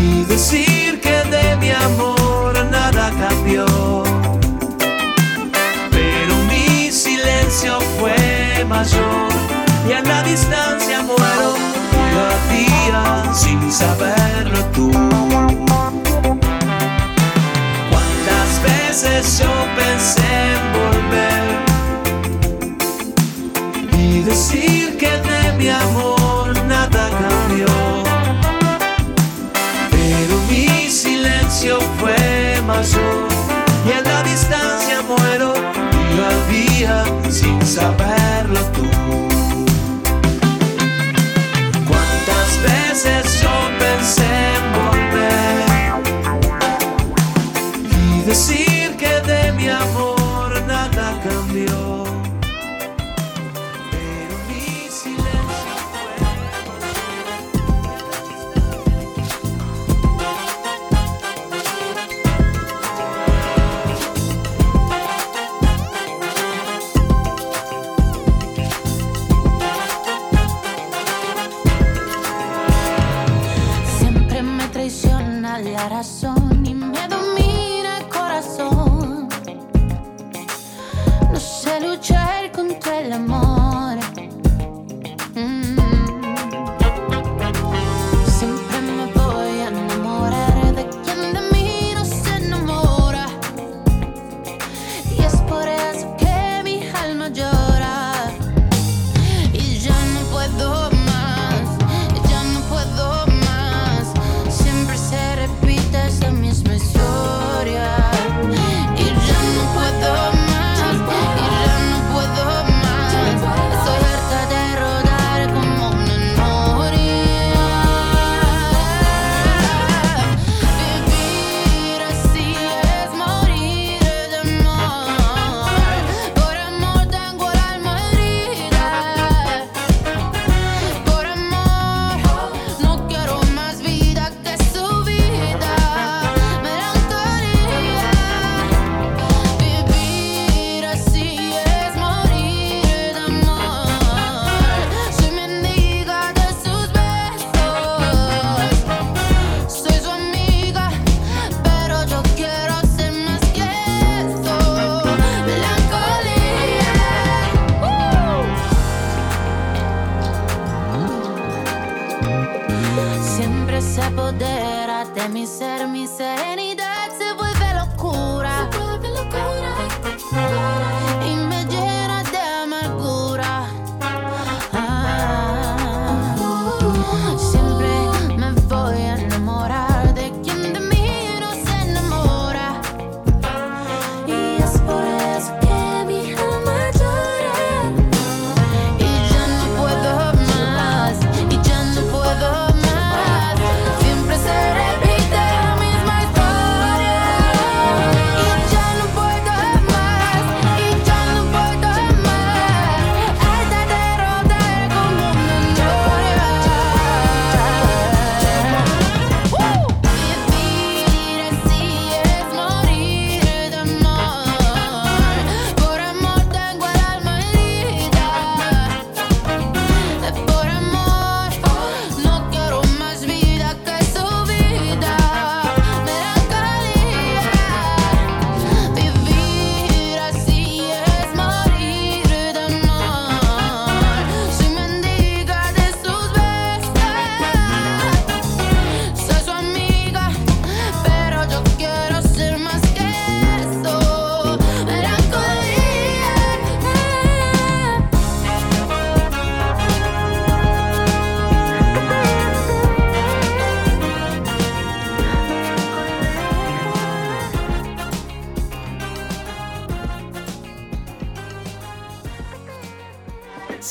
y 0.00 0.24
decir 0.24 0.98
que 1.00 1.22
de 1.30 1.56
mi 1.58 1.70
amor 1.72 2.54
nada 2.70 3.12
cambió? 3.20 3.71
y 8.74 9.92
a 9.92 10.00
la 10.02 10.22
distancia 10.22 11.02
muero 11.02 11.54
cada 12.14 12.38
día 12.48 13.22
sin 13.34 13.70
saberlo 13.70 14.64
tú. 14.74 14.90
Cuántas 17.90 18.62
veces 18.62 19.40
yo 19.40 19.52
pensé 19.76 20.22
en 20.54 20.72
volver 20.80 21.44
y 23.98 24.22
decir 24.22 24.96
que 24.96 25.10
de 25.10 25.52
mi 25.58 25.68
amor 25.68 26.56
nada 26.66 27.10
cambió, 27.10 27.66
pero 29.90 30.34
mi 30.48 30.90
silencio 30.90 31.78
fue 32.00 32.62
mayor 32.66 33.28
y 33.86 33.92
a 33.92 34.00
la 34.00 34.22
distancia 34.22 35.02
muero 35.02 35.52
cada 36.16 36.46
día 36.46 37.04
sin 37.30 37.60
saber. 37.66 38.31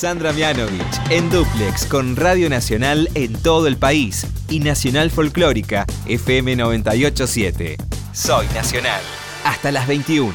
Sandra 0.02 0.34
Mianovich 0.34 1.12
en 1.12 1.30
Duplex 1.30 1.86
con 1.86 2.16
Radio 2.16 2.50
Nacional 2.50 3.08
en 3.14 3.40
todo 3.44 3.68
el 3.68 3.78
país 3.78 4.26
y 4.50 4.60
Nacional 4.60 5.12
Folclórica 5.12 5.86
FM 6.08 6.56
987. 6.56 7.78
Soy 8.12 8.48
Nacional. 8.56 9.00
Hasta 9.46 9.72
las 9.72 9.88
21. 9.88 10.34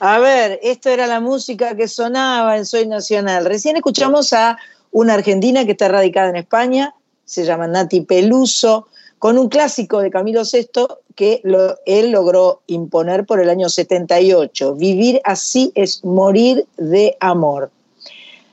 A 0.00 0.18
ver, 0.18 0.60
esto 0.62 0.90
era 0.90 1.06
la 1.06 1.20
música 1.20 1.74
que 1.74 1.88
sonaba 1.88 2.58
en 2.58 2.66
Soy 2.66 2.86
Nacional. 2.86 3.46
Recién 3.46 3.76
escuchamos 3.76 4.34
a 4.34 4.58
una 4.90 5.14
argentina 5.14 5.64
que 5.64 5.70
está 5.70 5.88
radicada 5.88 6.28
en 6.28 6.36
España, 6.36 6.94
se 7.24 7.46
llama 7.46 7.68
Nati 7.68 8.02
Peluso, 8.02 8.88
con 9.18 9.38
un 9.38 9.48
clásico 9.48 10.00
de 10.00 10.10
Camilo 10.10 10.42
VI 10.42 10.88
que 11.14 11.40
él 11.86 12.10
logró 12.10 12.60
imponer 12.66 13.24
por 13.24 13.40
el 13.40 13.48
año 13.48 13.70
78. 13.70 14.74
Vivir 14.74 15.22
así 15.24 15.72
es 15.74 16.04
morir 16.04 16.66
de 16.76 17.16
amor. 17.18 17.70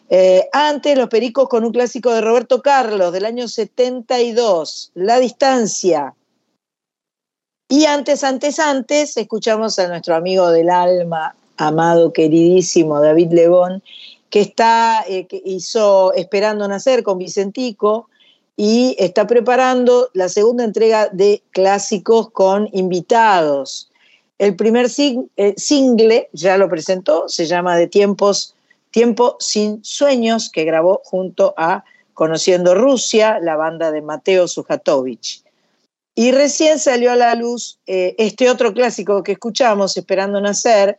Eh, 0.09 0.47
antes, 0.53 0.97
Los 0.97 1.09
Pericos 1.09 1.49
con 1.49 1.65
un 1.65 1.71
clásico 1.71 2.13
de 2.13 2.21
Roberto 2.21 2.61
Carlos 2.61 3.11
del 3.11 3.25
año 3.25 3.47
72, 3.47 4.91
La 4.93 5.19
Distancia. 5.19 6.13
Y 7.69 7.85
antes, 7.85 8.23
antes, 8.23 8.59
antes, 8.59 9.17
escuchamos 9.17 9.77
a 9.79 9.87
nuestro 9.89 10.15
amigo 10.15 10.49
del 10.49 10.69
alma, 10.69 11.35
amado, 11.57 12.13
queridísimo 12.13 13.01
David 13.01 13.33
Lebón, 13.33 13.83
que 14.29 14.39
está, 14.41 15.03
eh, 15.07 15.25
que 15.25 15.41
hizo 15.43 16.13
Esperando 16.13 16.67
Nacer 16.67 17.03
con 17.03 17.17
Vicentico 17.17 18.09
y 18.55 18.95
está 18.97 19.27
preparando 19.27 20.09
la 20.13 20.29
segunda 20.29 20.63
entrega 20.63 21.09
de 21.09 21.43
clásicos 21.51 22.31
con 22.31 22.69
invitados. 22.71 23.91
El 24.37 24.55
primer 24.55 24.87
eh, 24.97 25.53
single 25.57 26.29
ya 26.31 26.57
lo 26.57 26.69
presentó, 26.69 27.27
se 27.27 27.45
llama 27.45 27.75
De 27.75 27.87
Tiempos 27.87 28.55
Tiempo 28.91 29.37
sin 29.39 29.83
sueños, 29.83 30.49
que 30.51 30.63
grabó 30.63 31.01
junto 31.03 31.53
a 31.57 31.83
Conociendo 32.13 32.73
Rusia, 32.73 33.39
la 33.41 33.55
banda 33.55 33.91
de 33.91 34.01
Mateo 34.01 34.47
Sujatovich. 34.47 35.43
Y 36.15 36.31
recién 36.31 36.79
salió 36.79 37.11
a 37.11 37.15
la 37.15 37.35
luz 37.35 37.79
eh, 37.85 38.15
este 38.17 38.49
otro 38.49 38.73
clásico 38.73 39.21
que 39.21 39.33
escuchamos, 39.33 39.95
Esperando 39.97 40.41
Nacer, 40.41 40.97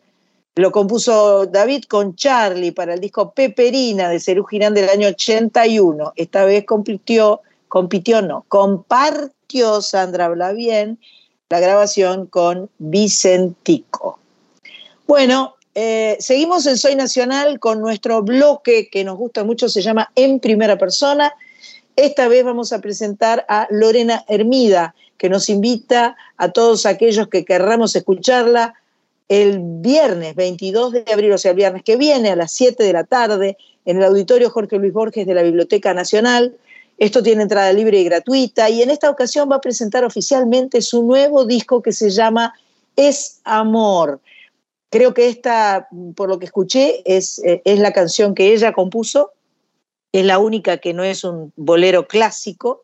lo 0.55 0.72
compuso 0.72 1.47
David 1.47 1.84
con 1.89 2.16
Charlie 2.16 2.72
para 2.72 2.95
el 2.95 3.01
disco 3.01 3.32
Peperina 3.32 4.09
de 4.09 4.18
Cerú 4.18 4.45
Girán 4.45 4.74
del 4.74 4.89
año 4.89 5.09
81. 5.09 6.14
Esta 6.16 6.45
vez 6.45 6.64
compitió, 6.64 7.43
compitió 7.68 8.22
no, 8.22 8.45
compartió 8.49 9.80
Sandra 9.80 10.28
Blavien 10.28 10.99
la 11.49 11.61
grabación 11.61 12.26
con 12.26 12.70
Vicentico. 12.78 14.18
Bueno, 15.07 15.55
eh, 15.75 16.16
seguimos 16.21 16.66
en 16.66 16.79
Soy 16.79 16.97
Nacional 16.97 17.59
con 17.61 17.81
nuestro 17.81 18.23
bloque 18.23 18.89
que 18.91 19.05
nos 19.05 19.16
gusta 19.16 19.45
mucho, 19.45 19.69
se 19.69 19.83
llama 19.83 20.11
En 20.14 20.41
Primera 20.41 20.77
Persona. 20.77 21.33
Esta 21.97 22.29
vez 22.29 22.45
vamos 22.45 22.73
a 22.73 22.81
presentar 22.81 23.45
a 23.49 23.66
Lorena 23.71 24.25
Hermida, 24.29 24.95
que 25.16 25.29
nos 25.29 25.49
invita 25.49 26.16
a 26.37 26.51
todos 26.51 26.87
aquellos 26.87 27.29
que 27.29 27.45
querramos 27.45 27.97
escucharla 27.97 28.75
el 29.29 29.59
viernes 29.61 30.35
22 30.35 30.93
de 30.93 31.05
abril, 31.12 31.33
o 31.33 31.39
sea, 31.39 31.51
el 31.51 31.57
viernes 31.57 31.83
que 31.83 31.97
viene 31.97 32.31
a 32.31 32.37
las 32.37 32.53
7 32.53 32.83
de 32.83 32.93
la 32.93 33.05
tarde, 33.05 33.59
en 33.85 33.99
el 33.99 34.05
auditorio 34.05 34.51
Jorge 34.51 34.79
Luis 34.79 34.93
Borges 34.93 35.27
de 35.27 35.35
la 35.35 35.43
Biblioteca 35.43 35.95
Nacional. 35.95 36.57
Esto 36.99 37.23
tiene 37.23 37.43
entrada 37.43 37.73
libre 37.73 38.01
y 38.01 38.05
gratuita 38.05 38.69
y 38.71 38.83
en 38.83 38.91
esta 38.91 39.09
ocasión 39.09 39.49
va 39.51 39.57
a 39.57 39.61
presentar 39.61 40.05
oficialmente 40.05 40.83
su 40.83 41.03
nuevo 41.05 41.45
disco 41.45 41.81
que 41.83 41.93
se 41.93 42.11
llama 42.11 42.55
Es 42.97 43.41
Amor. 43.45 44.21
Creo 44.91 45.12
que 45.12 45.28
esta, 45.28 45.89
por 46.16 46.28
lo 46.28 46.39
que 46.39 46.47
escuché, 46.47 47.03
es, 47.05 47.39
eh, 47.45 47.61
es 47.64 47.78
la 47.78 47.93
canción 47.93 48.34
que 48.34 48.53
ella 48.53 48.72
compuso, 48.72 49.32
es 50.12 50.24
la 50.24 50.39
única 50.39 50.78
que 50.78 50.95
no 50.95 51.05
es 51.05 51.24
un 51.24 51.53
bolero 51.57 52.09
clásico. 52.09 52.82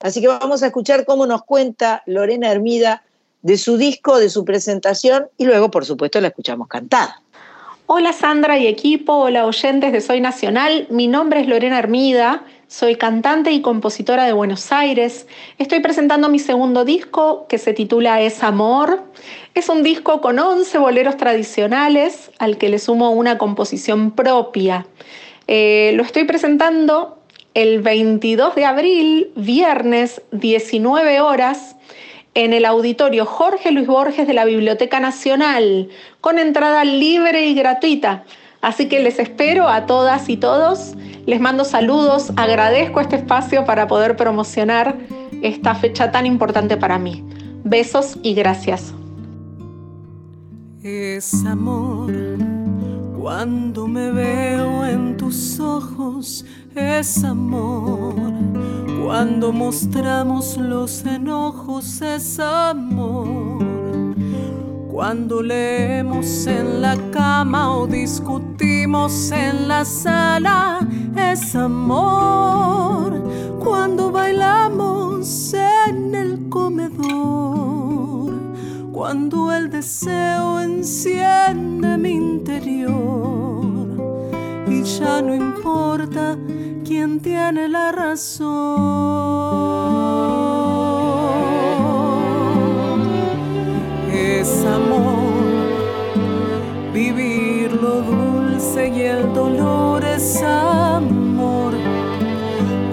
Así 0.00 0.20
que 0.20 0.28
vamos 0.28 0.62
a 0.62 0.66
escuchar 0.66 1.04
cómo 1.04 1.26
nos 1.26 1.44
cuenta 1.44 2.02
Lorena 2.06 2.50
Hermida 2.50 3.04
de 3.42 3.58
su 3.58 3.76
disco, 3.76 4.18
de 4.18 4.30
su 4.30 4.44
presentación 4.44 5.28
y 5.36 5.44
luego, 5.44 5.70
por 5.70 5.84
supuesto, 5.84 6.20
la 6.20 6.28
escuchamos 6.28 6.68
cantar. 6.68 7.10
Hola 7.86 8.12
Sandra 8.12 8.58
y 8.58 8.68
equipo, 8.68 9.12
hola 9.14 9.44
oyentes 9.44 9.92
de 9.92 10.00
Soy 10.00 10.20
Nacional, 10.20 10.86
mi 10.88 11.08
nombre 11.08 11.40
es 11.40 11.48
Lorena 11.48 11.78
Hermida, 11.78 12.44
soy 12.72 12.96
cantante 12.96 13.52
y 13.52 13.60
compositora 13.60 14.24
de 14.24 14.32
Buenos 14.32 14.72
Aires. 14.72 15.26
Estoy 15.58 15.80
presentando 15.80 16.30
mi 16.30 16.38
segundo 16.38 16.86
disco 16.86 17.46
que 17.46 17.58
se 17.58 17.74
titula 17.74 18.22
Es 18.22 18.42
Amor. 18.42 19.02
Es 19.52 19.68
un 19.68 19.82
disco 19.82 20.22
con 20.22 20.38
11 20.38 20.78
boleros 20.78 21.18
tradicionales 21.18 22.30
al 22.38 22.56
que 22.56 22.70
le 22.70 22.78
sumo 22.78 23.10
una 23.10 23.36
composición 23.36 24.12
propia. 24.12 24.86
Eh, 25.48 25.92
lo 25.96 26.02
estoy 26.02 26.24
presentando 26.24 27.18
el 27.52 27.82
22 27.82 28.54
de 28.54 28.64
abril, 28.64 29.32
viernes, 29.36 30.22
19 30.30 31.20
horas, 31.20 31.76
en 32.32 32.54
el 32.54 32.64
auditorio 32.64 33.26
Jorge 33.26 33.70
Luis 33.70 33.86
Borges 33.86 34.26
de 34.26 34.32
la 34.32 34.46
Biblioteca 34.46 34.98
Nacional, 34.98 35.90
con 36.22 36.38
entrada 36.38 36.86
libre 36.86 37.44
y 37.44 37.54
gratuita. 37.54 38.24
Así 38.62 38.88
que 38.88 39.00
les 39.00 39.18
espero 39.18 39.68
a 39.68 39.86
todas 39.86 40.28
y 40.28 40.36
todos. 40.36 40.94
Les 41.26 41.40
mando 41.40 41.64
saludos, 41.64 42.32
agradezco 42.36 43.00
este 43.00 43.16
espacio 43.16 43.64
para 43.64 43.88
poder 43.88 44.16
promocionar 44.16 44.96
esta 45.42 45.74
fecha 45.74 46.12
tan 46.12 46.26
importante 46.26 46.76
para 46.76 46.98
mí. 46.98 47.24
Besos 47.64 48.18
y 48.22 48.34
gracias. 48.34 48.94
Es 50.82 51.44
amor 51.44 52.12
cuando 53.20 53.86
me 53.86 54.10
veo 54.10 54.84
en 54.84 55.16
tus 55.16 55.60
ojos, 55.60 56.44
es 56.74 57.22
amor 57.22 58.14
cuando 59.04 59.52
mostramos 59.52 60.56
los 60.56 61.04
enojos, 61.04 62.00
es 62.02 62.38
amor 62.40 63.81
cuando 64.92 65.42
leemos 65.42 66.46
en 66.46 66.82
la 66.82 66.96
cama 67.12 67.74
o 67.78 67.86
discutimos 67.86 69.32
en 69.32 69.66
la 69.66 69.86
sala, 69.86 70.86
es 71.16 71.56
amor. 71.56 73.18
Cuando 73.58 74.12
bailamos 74.12 75.54
en 75.54 76.14
el 76.14 76.50
comedor, 76.50 78.34
cuando 78.92 79.50
el 79.50 79.70
deseo 79.70 80.60
enciende 80.60 81.96
mi 81.96 82.10
interior 82.10 82.92
y 84.68 84.82
ya 84.82 85.22
no 85.22 85.34
importa 85.34 86.36
quién 86.84 87.18
tiene 87.18 87.66
la 87.66 87.92
razón. 87.92 89.22
Es 94.42 94.64
amor, 94.64 95.22
vivir 96.92 97.72
lo 97.74 98.02
dulce 98.02 98.88
y 98.88 99.02
el 99.02 99.32
dolor 99.32 100.04
es 100.04 100.42
amor. 100.42 101.72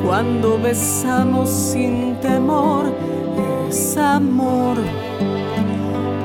Cuando 0.06 0.60
besamos 0.60 1.50
sin 1.50 2.18
temor 2.22 2.94
es 3.68 3.98
amor. 3.98 4.78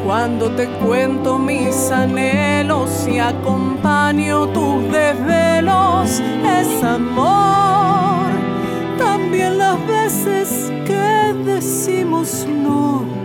Cuando 0.05 0.51
te 0.51 0.69
cuento 0.85 1.39
mis 1.39 1.91
anhelos 1.91 3.09
y 3.11 3.19
acompaño 3.19 4.47
tus 4.49 4.93
desvelos, 4.93 6.21
es 6.61 6.85
amor. 6.85 8.27
También 8.99 9.57
las 9.57 9.87
veces 9.87 10.71
que 10.85 11.33
decimos 11.47 12.47
no, 12.47 13.24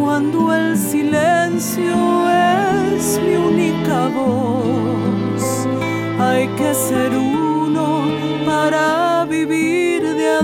cuando 0.00 0.54
el 0.54 0.76
silencio 0.76 1.94
es 2.30 3.20
mi 3.22 3.34
única 3.34 4.08
voz, 4.08 5.66
hay 6.18 6.48
que 6.48 6.72
ser 6.74 7.10
uno 7.10 8.04
para 8.46 9.26
vivir 9.26 10.02
de 10.02 10.28
a 10.38 10.42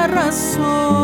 tiene 0.00 0.14
la 0.14 0.99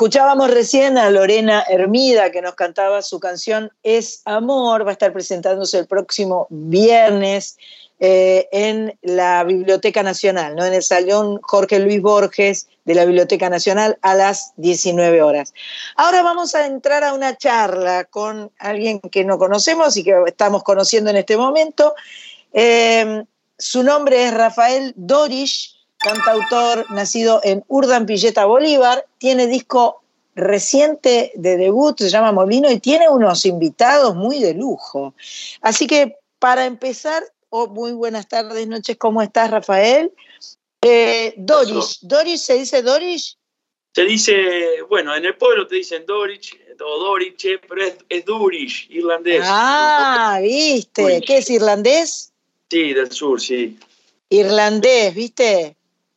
Escuchábamos 0.00 0.50
recién 0.50 0.96
a 0.96 1.10
Lorena 1.10 1.62
Hermida 1.68 2.32
que 2.32 2.40
nos 2.40 2.54
cantaba 2.54 3.02
su 3.02 3.20
canción 3.20 3.70
Es 3.82 4.22
Amor, 4.24 4.86
va 4.86 4.88
a 4.88 4.92
estar 4.92 5.12
presentándose 5.12 5.78
el 5.78 5.86
próximo 5.86 6.46
viernes 6.48 7.58
eh, 7.98 8.48
en 8.50 8.98
la 9.02 9.44
Biblioteca 9.44 10.02
Nacional, 10.02 10.56
¿no? 10.56 10.64
en 10.64 10.72
el 10.72 10.82
Salón 10.82 11.38
Jorge 11.42 11.80
Luis 11.80 12.00
Borges 12.00 12.66
de 12.86 12.94
la 12.94 13.04
Biblioteca 13.04 13.50
Nacional 13.50 13.98
a 14.00 14.14
las 14.14 14.54
19 14.56 15.20
horas. 15.20 15.52
Ahora 15.96 16.22
vamos 16.22 16.54
a 16.54 16.64
entrar 16.64 17.04
a 17.04 17.12
una 17.12 17.36
charla 17.36 18.04
con 18.04 18.50
alguien 18.58 19.00
que 19.00 19.22
no 19.26 19.36
conocemos 19.36 19.98
y 19.98 20.02
que 20.02 20.14
estamos 20.26 20.62
conociendo 20.62 21.10
en 21.10 21.16
este 21.18 21.36
momento. 21.36 21.94
Eh, 22.54 23.22
su 23.58 23.82
nombre 23.82 24.24
es 24.24 24.32
Rafael 24.32 24.94
Dorish, 24.96 25.76
cantautor 26.00 26.90
nacido 26.90 27.40
en 27.44 27.64
Urdan 27.68 28.06
Pilleta, 28.06 28.46
Bolívar, 28.46 29.06
tiene 29.18 29.46
disco 29.46 30.02
reciente 30.34 31.32
de 31.34 31.56
debut, 31.56 31.98
se 31.98 32.08
llama 32.08 32.32
Molino, 32.32 32.70
y 32.70 32.80
tiene 32.80 33.08
unos 33.08 33.44
invitados 33.44 34.14
muy 34.14 34.40
de 34.40 34.54
lujo. 34.54 35.14
Así 35.60 35.86
que 35.86 36.16
para 36.38 36.64
empezar, 36.66 37.22
oh, 37.50 37.66
muy 37.68 37.92
buenas 37.92 38.28
tardes, 38.28 38.66
noches, 38.66 38.96
¿cómo 38.96 39.22
estás, 39.22 39.50
Rafael? 39.50 40.12
Eh, 40.82 41.34
Dorish, 41.36 41.98
¿Dorish 42.00 42.40
se 42.40 42.54
dice 42.54 42.82
Dorish? 42.82 43.36
Se 43.92 44.04
dice, 44.04 44.82
bueno, 44.88 45.14
en 45.14 45.24
el 45.24 45.36
pueblo 45.36 45.66
te 45.66 45.74
dicen 45.74 46.06
Dorich 46.06 46.56
o 46.80 46.98
Doriche, 46.98 47.58
pero 47.58 47.84
es, 47.84 47.96
es 48.08 48.24
Durish, 48.24 48.86
irlandés. 48.88 49.42
Ah, 49.44 50.38
viste, 50.40 51.02
Durish. 51.02 51.26
¿qué 51.26 51.38
es 51.38 51.50
irlandés? 51.50 52.32
Sí, 52.70 52.94
del 52.94 53.10
sur, 53.10 53.40
sí. 53.40 53.76
Irlandés, 54.28 55.12
¿viste? 55.12 55.76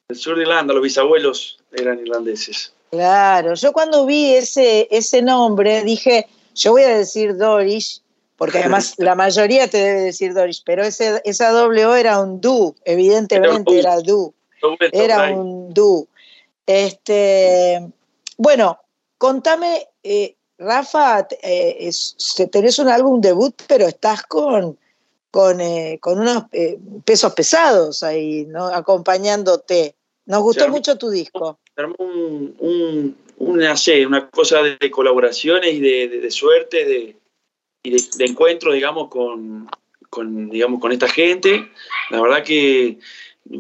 Del 0.09 0.17
sur 0.17 0.35
de 0.35 0.41
Irlanda, 0.43 0.73
los 0.73 0.83
bisabuelos 0.83 1.59
eran 1.71 1.99
irlandeses. 1.99 2.73
Claro, 2.91 3.53
yo 3.55 3.71
cuando 3.71 4.05
vi 4.05 4.35
ese, 4.35 4.87
ese 4.91 5.21
nombre 5.21 5.81
dije, 5.83 6.27
yo 6.53 6.71
voy 6.71 6.83
a 6.83 6.97
decir 6.97 7.37
Dorish, 7.37 8.01
porque 8.35 8.59
además 8.59 8.95
la 8.97 9.15
mayoría 9.15 9.67
te 9.69 9.77
debe 9.77 10.01
decir 10.01 10.33
Dorish, 10.33 10.61
pero 10.65 10.83
ese, 10.83 11.21
esa 11.23 11.51
doble 11.51 11.85
O 11.85 11.95
era 11.95 12.19
un 12.19 12.41
du, 12.41 12.75
evidentemente 12.83 13.79
era 13.79 13.99
du, 14.01 14.33
era 14.91 15.31
un 15.33 15.73
du. 15.73 16.07
Este, 16.67 17.87
bueno, 18.37 18.77
contame, 19.17 19.87
eh, 20.03 20.35
Rafa, 20.57 21.27
eh, 21.41 21.77
es- 21.79 22.15
tenés 22.51 22.77
un 22.77 22.89
álbum 22.89 23.21
debut, 23.21 23.55
pero 23.67 23.87
estás 23.87 24.23
con, 24.23 24.77
con, 25.33 25.59
eh, 25.61 25.97
con 25.99 26.19
unos 26.19 26.43
eh, 26.51 26.77
pesos 27.03 27.33
pesados 27.33 28.03
ahí, 28.03 28.45
¿no? 28.45 28.67
Acompañándote. 28.67 29.95
Nos 30.27 30.43
gustó 30.43 30.69
mucho 30.69 30.95
tu 30.95 31.09
disco. 31.09 31.57
Se 31.75 31.81
armó 31.81 31.95
un, 31.97 32.55
un- 32.59 33.17
una, 33.37 33.73
una 34.07 34.29
cosa 34.29 34.61
de, 34.61 34.77
de 34.79 34.91
colaboraciones 34.91 35.73
y 35.73 35.79
de, 35.79 36.07
de- 36.07 36.19
de 36.19 36.29
suerte 36.31 36.85
de, 36.85 37.17
y 37.81 37.89
de, 37.89 38.03
de 38.15 38.25
encuentro, 38.25 38.73
digamos, 38.73 39.09
con, 39.09 39.67
con, 40.11 40.51
digamos, 40.51 40.79
con 40.79 40.91
esta 40.91 41.07
gente. 41.07 41.67
La 42.11 42.21
verdad 42.21 42.43
que 42.43 42.99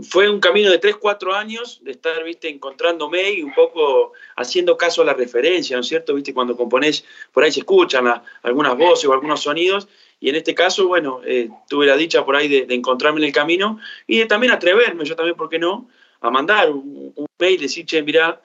fue 0.07 0.29
un 0.29 0.39
camino 0.39 0.69
de 0.69 0.77
3, 0.77 0.97
4 0.97 1.33
años 1.33 1.79
de 1.83 1.89
estar, 1.93 2.23
viste, 2.23 2.49
encontrándome 2.49 3.31
y 3.31 3.41
un 3.41 3.53
poco 3.55 4.13
haciendo 4.35 4.77
caso 4.77 5.01
a 5.01 5.05
la 5.05 5.15
referencia, 5.15 5.75
¿no 5.75 5.81
es 5.81 5.87
cierto? 5.87 6.13
Viste, 6.13 6.35
cuando 6.35 6.55
componés, 6.55 7.03
por 7.31 7.43
ahí 7.43 7.51
se 7.51 7.61
escuchan 7.61 8.05
la- 8.05 8.23
algunas 8.43 8.77
voces 8.77 9.05
o 9.09 9.13
algunos 9.13 9.41
sonidos, 9.41 9.87
y 10.23 10.29
en 10.29 10.35
este 10.35 10.55
caso, 10.55 10.87
bueno, 10.87 11.19
eh, 11.25 11.49
tuve 11.67 11.85
la 11.85 11.97
dicha 11.97 12.23
por 12.23 12.35
ahí 12.37 12.47
de, 12.47 12.65
de 12.65 12.75
encontrarme 12.75 13.19
en 13.19 13.25
el 13.25 13.33
camino 13.33 13.79
y 14.07 14.19
de 14.19 14.25
también 14.25 14.53
atreverme, 14.53 15.03
yo 15.03 15.15
también, 15.17 15.35
¿por 15.35 15.49
qué 15.49 15.59
no?, 15.59 15.89
a 16.21 16.29
mandar 16.29 16.71
un, 16.71 17.11
un 17.15 17.25
mail, 17.37 17.59
decir, 17.59 17.85
che, 17.85 18.01
mirá, 18.01 18.41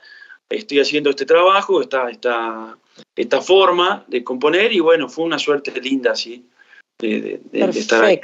estoy 0.51 0.81
haciendo 0.81 1.11
este 1.11 1.25
trabajo, 1.25 1.81
esta, 1.81 2.11
esta, 2.11 2.77
esta 3.15 3.41
forma 3.41 4.05
de 4.09 4.25
componer, 4.25 4.73
y 4.73 4.81
bueno, 4.81 5.09
fue 5.09 5.25
una 5.25 5.39
suerte 5.39 5.71
linda, 5.81 6.17
sí, 6.17 6.45
de, 6.99 7.21
de- 7.21 7.41
de- 7.53 7.67
de 7.69 7.79
estar 7.79 8.05
ahí, 8.05 8.17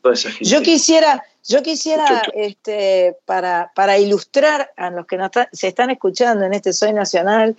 Perfecto. 0.00 0.44
Yo 0.44 0.62
quisiera, 0.62 1.22
yo 1.46 1.62
quisiera 1.62 2.22
este, 2.34 3.16
para, 3.26 3.70
para 3.74 3.98
ilustrar 3.98 4.70
a 4.76 4.90
los 4.90 5.06
que 5.06 5.16
nos 5.18 5.26
está- 5.26 5.48
se 5.52 5.68
están 5.68 5.90
escuchando 5.90 6.46
en 6.46 6.54
este 6.54 6.72
Soy 6.72 6.94
Nacional, 6.94 7.54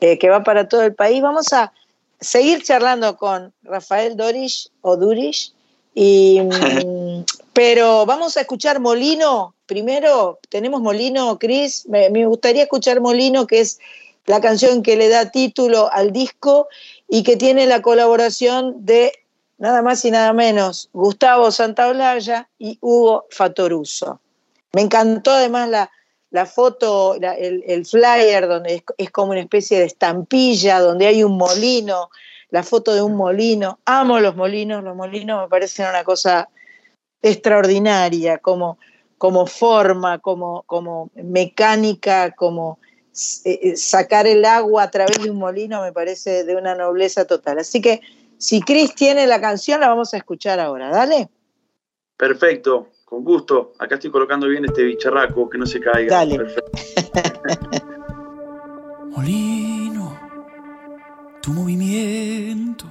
eh, 0.00 0.16
que 0.18 0.28
va 0.28 0.44
para 0.44 0.68
todo 0.68 0.82
el 0.84 0.94
país. 0.94 1.20
Vamos 1.20 1.52
a 1.52 1.72
seguir 2.20 2.62
charlando 2.62 3.16
con 3.16 3.52
Rafael 3.62 4.16
Dorish 4.16 4.70
o 4.82 4.96
Durish, 4.96 5.52
y, 5.94 6.40
pero 7.52 8.06
vamos 8.06 8.36
a 8.36 8.42
escuchar 8.42 8.80
Molino. 8.80 9.54
Primero, 9.66 10.38
tenemos 10.48 10.80
Molino, 10.80 11.38
Cris. 11.38 11.86
Me, 11.88 12.08
me 12.10 12.26
gustaría 12.26 12.62
escuchar 12.62 13.00
Molino, 13.00 13.46
que 13.46 13.60
es 13.60 13.78
la 14.26 14.40
canción 14.40 14.82
que 14.82 14.96
le 14.96 15.08
da 15.08 15.30
título 15.30 15.90
al 15.92 16.12
disco 16.12 16.68
y 17.08 17.22
que 17.22 17.36
tiene 17.36 17.66
la 17.66 17.82
colaboración 17.82 18.84
de 18.84 19.12
nada 19.56 19.82
más 19.82 20.04
y 20.04 20.10
nada 20.10 20.32
menos 20.32 20.88
Gustavo 20.92 21.50
Santaolalla 21.50 22.48
y 22.58 22.78
Hugo 22.80 23.26
Fatoruso. 23.30 24.20
Me 24.72 24.82
encantó 24.82 25.32
además 25.32 25.68
la, 25.70 25.90
la 26.30 26.46
foto, 26.46 27.14
el, 27.14 27.64
el 27.66 27.86
flyer, 27.86 28.46
donde 28.46 28.84
es, 28.96 29.10
como 29.10 29.32
una 29.32 29.40
especie 29.40 29.78
de 29.78 29.86
estampilla, 29.86 30.80
donde 30.80 31.06
hay 31.06 31.24
un 31.24 31.36
molino, 31.36 32.10
la 32.50 32.62
foto 32.62 32.94
de 32.94 33.02
un 33.02 33.16
molino. 33.16 33.78
Amo 33.84 34.20
los 34.20 34.36
molinos, 34.36 34.84
los 34.84 34.94
molinos 34.94 35.42
me 35.42 35.48
parecen 35.48 35.88
una 35.88 36.04
cosa 36.04 36.48
extraordinaria, 37.22 38.38
como, 38.38 38.78
como 39.16 39.46
forma, 39.46 40.18
como, 40.18 40.62
como 40.64 41.10
mecánica, 41.14 42.32
como 42.32 42.78
eh, 43.44 43.58
eh, 43.62 43.76
sacar 43.76 44.26
el 44.26 44.44
agua 44.44 44.84
a 44.84 44.90
través 44.90 45.20
de 45.22 45.30
un 45.30 45.38
molino 45.38 45.82
me 45.82 45.92
parece 45.92 46.44
de 46.44 46.56
una 46.56 46.74
nobleza 46.74 47.26
total. 47.26 47.58
Así 47.58 47.80
que 47.80 48.00
si 48.36 48.60
Cris 48.60 48.94
tiene 48.94 49.26
la 49.26 49.40
canción, 49.40 49.80
la 49.80 49.88
vamos 49.88 50.14
a 50.14 50.18
escuchar 50.18 50.60
ahora. 50.60 50.90
Dale. 50.90 51.28
Perfecto, 52.16 52.88
con 53.08 53.24
gusto. 53.24 53.72
Acá 53.78 53.94
estoy 53.94 54.10
colocando 54.10 54.46
bien 54.46 54.64
este 54.66 54.82
bicharraco, 54.82 55.48
que 55.48 55.58
no 55.58 55.66
se 55.66 55.80
caiga. 55.80 56.16
Dale. 56.16 56.38
Molino, 59.16 60.18
tu 61.40 61.52
movimiento, 61.52 62.84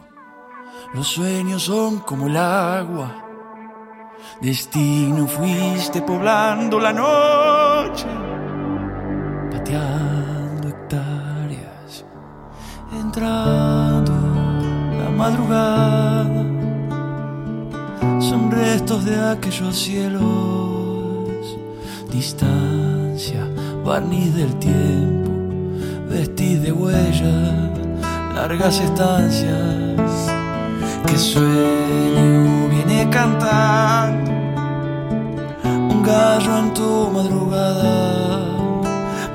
los 0.94 1.08
sueños 1.08 1.64
son 1.64 2.00
como 2.00 2.28
el 2.28 2.36
agua. 2.36 3.24
Destino 4.42 5.28
fuiste 5.28 6.02
poblando 6.02 6.80
la 6.80 6.92
noche, 6.92 8.08
pateando 9.52 10.68
hectáreas, 10.68 12.06
entrando 12.92 14.12
la 14.12 15.10
madrugada. 15.12 16.17
Son 18.30 18.52
restos 18.52 19.06
de 19.06 19.16
aquellos 19.32 19.76
cielos, 19.78 21.58
distancia, 22.12 23.48
barniz 23.86 24.36
del 24.36 24.54
tiempo 24.56 25.28
vestir 26.10 26.62
de 26.62 26.72
huella, 26.72 27.72
largas 28.34 28.80
estancias. 28.80 30.32
Que 31.06 31.18
sueño 31.18 32.70
viene 32.70 33.10
cantando 33.10 34.32
un 35.66 36.04
gallo 36.04 36.58
en 36.58 36.74
tu 36.74 37.10
madrugada. 37.12 38.48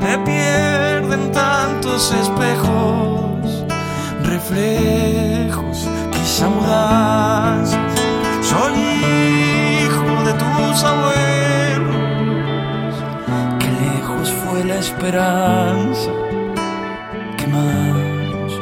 Me 0.01 0.19
pierden 0.19 1.31
tantos 1.33 2.13
espejos, 2.13 3.65
reflejos, 4.25 5.89
quizá 6.13 6.49
mudanzas. 6.49 7.92
Soy 8.53 8.79
hijo 9.83 10.25
de 10.27 10.33
tus 10.35 10.85
abuelos. 10.85 11.97
Que 13.59 13.69
lejos 13.87 14.31
fue 14.31 14.63
la 14.65 14.77
esperanza 14.77 16.11
que 17.39 17.47
manos 17.47 18.53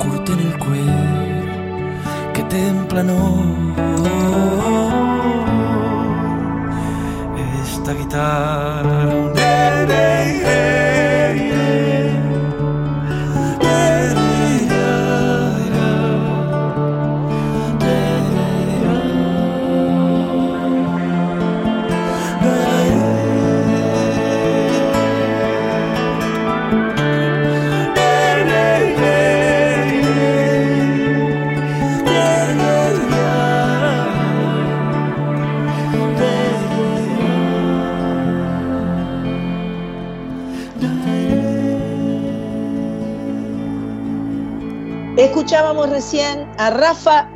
curten 0.00 0.40
el 0.40 0.58
cuero, 0.58 2.32
que 2.34 2.42
templano 2.42 3.16
esta 7.62 7.92
guitarra. 7.92 9.28
Escuchábamos 45.48 45.88
recién 45.88 46.46
a 46.58 46.68
Rafa 46.68 47.26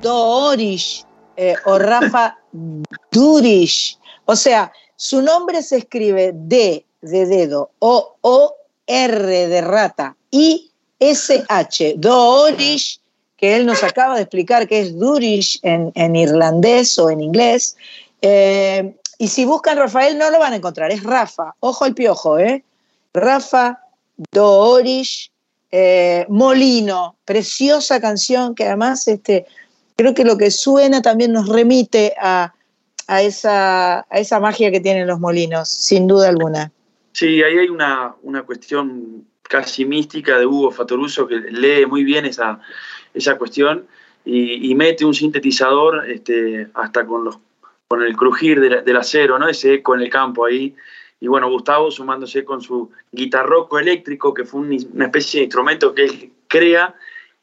Doorish 0.00 1.04
eh, 1.36 1.54
o 1.66 1.78
Rafa 1.78 2.38
Durish. 3.12 3.98
O 4.24 4.34
sea, 4.34 4.72
su 4.96 5.20
nombre 5.20 5.62
se 5.62 5.76
escribe 5.76 6.32
D 6.32 6.86
de 7.02 7.26
dedo, 7.26 7.70
O, 7.80 8.16
O, 8.22 8.56
R 8.86 9.48
de 9.48 9.60
rata, 9.60 10.16
I, 10.30 10.70
S, 11.00 11.44
H. 11.50 11.96
Doorish, 11.98 12.98
que 13.36 13.56
él 13.56 13.66
nos 13.66 13.84
acaba 13.84 14.14
de 14.14 14.22
explicar 14.22 14.66
que 14.66 14.80
es 14.80 14.98
Durish 14.98 15.60
en, 15.62 15.92
en 15.96 16.16
irlandés 16.16 16.98
o 16.98 17.10
en 17.10 17.20
inglés. 17.20 17.76
Eh, 18.22 18.96
y 19.18 19.28
si 19.28 19.44
buscan 19.44 19.76
Rafael 19.76 20.16
no 20.16 20.30
lo 20.30 20.38
van 20.38 20.54
a 20.54 20.56
encontrar, 20.56 20.90
es 20.92 21.02
Rafa. 21.02 21.54
Ojo 21.60 21.84
al 21.84 21.92
piojo, 21.92 22.38
¿eh? 22.38 22.64
Rafa 23.12 23.82
Doorish. 24.32 25.29
Eh, 25.72 26.26
Molino, 26.28 27.16
preciosa 27.24 28.00
canción 28.00 28.54
que 28.54 28.64
además 28.64 29.06
este, 29.06 29.46
creo 29.96 30.14
que 30.14 30.24
lo 30.24 30.36
que 30.36 30.50
suena 30.50 31.00
también 31.00 31.32
nos 31.32 31.48
remite 31.48 32.14
a, 32.20 32.52
a, 33.06 33.22
esa, 33.22 34.00
a 34.00 34.18
esa 34.18 34.40
magia 34.40 34.72
que 34.72 34.80
tienen 34.80 35.06
los 35.06 35.20
molinos, 35.20 35.68
sin 35.68 36.08
duda 36.08 36.28
alguna. 36.28 36.72
Sí, 37.12 37.42
ahí 37.42 37.58
hay 37.58 37.68
una, 37.68 38.14
una 38.22 38.42
cuestión 38.42 39.26
casi 39.42 39.84
mística 39.84 40.38
de 40.38 40.46
Hugo 40.46 40.70
Fatoruso 40.70 41.26
que 41.26 41.36
lee 41.36 41.86
muy 41.86 42.04
bien 42.04 42.24
esa, 42.24 42.60
esa 43.14 43.36
cuestión 43.36 43.86
y, 44.24 44.74
mete 44.74 45.04
un 45.04 45.14
sintetizador 45.14 46.08
este, 46.08 46.68
hasta 46.74 47.06
con, 47.06 47.24
los, 47.24 47.38
con 47.88 48.02
el 48.02 48.16
crujir 48.16 48.60
del, 48.60 48.84
del 48.84 48.96
acero, 48.96 49.38
¿no? 49.38 49.48
ese 49.48 49.74
eco 49.74 49.94
en 49.94 50.02
el 50.02 50.10
campo 50.10 50.46
ahí. 50.46 50.74
Y 51.20 51.28
bueno, 51.28 51.50
Gustavo 51.50 51.90
sumándose 51.90 52.44
con 52.44 52.62
su 52.62 52.90
guitarroco 53.12 53.78
eléctrico, 53.78 54.32
que 54.32 54.44
fue 54.44 54.60
un- 54.60 54.88
una 54.94 55.04
especie 55.06 55.40
de 55.40 55.44
instrumento 55.44 55.94
que 55.94 56.04
él 56.04 56.32
crea, 56.48 56.94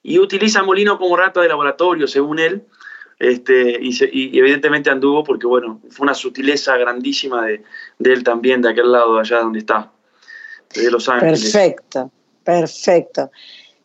y 0.01 0.19
utiliza 0.19 0.63
Molino 0.63 0.97
como 0.97 1.15
rata 1.15 1.41
de 1.41 1.47
laboratorio, 1.47 2.07
según 2.07 2.39
él, 2.39 2.63
este, 3.19 3.77
y, 3.81 4.37
evidentemente 4.37 4.89
anduvo 4.89 5.23
porque, 5.23 5.47
bueno, 5.47 5.81
fue 5.89 6.05
una 6.05 6.13
sutileza 6.13 6.77
grandísima 6.77 7.45
de, 7.45 7.63
él 7.99 8.23
también, 8.23 8.61
de 8.61 8.69
aquel 8.69 8.91
lado, 8.91 9.15
de 9.15 9.21
allá 9.21 9.39
donde 9.39 9.59
está, 9.59 9.91
de 10.73 10.91
Los 10.91 11.07
Ángeles. 11.09 11.41
Perfecto, 11.51 12.11
perfecto. 12.43 13.31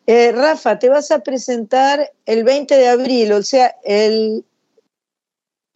Eh, 0.06 0.32
Rafa, 0.32 0.78
te 0.78 0.88
vas 0.88 1.10
a 1.10 1.20
presentar 1.22 2.10
el 2.26 2.44
20 2.44 2.76
de 2.76 2.88
abril, 2.88 3.32
o 3.32 3.42
sea, 3.42 3.74
el, 3.84 4.44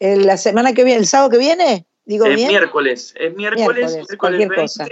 el- 0.01 0.27
la 0.27 0.37
semana 0.37 0.73
que 0.75 0.85
viene, 0.85 1.01
el 1.01 1.07
sábado 1.07 1.31
que 1.31 1.39
viene, 1.39 1.87
digo 2.07 2.25
Es 2.25 2.37
bien. 2.37 2.49
miércoles, 2.49 3.15
es 3.19 3.37
miércoles, 3.37 3.67
Miércoles, 3.67 3.95
miércoles 3.95 4.19
cualquier 4.19 4.49
20, 4.49 4.63
cosa. 4.63 4.87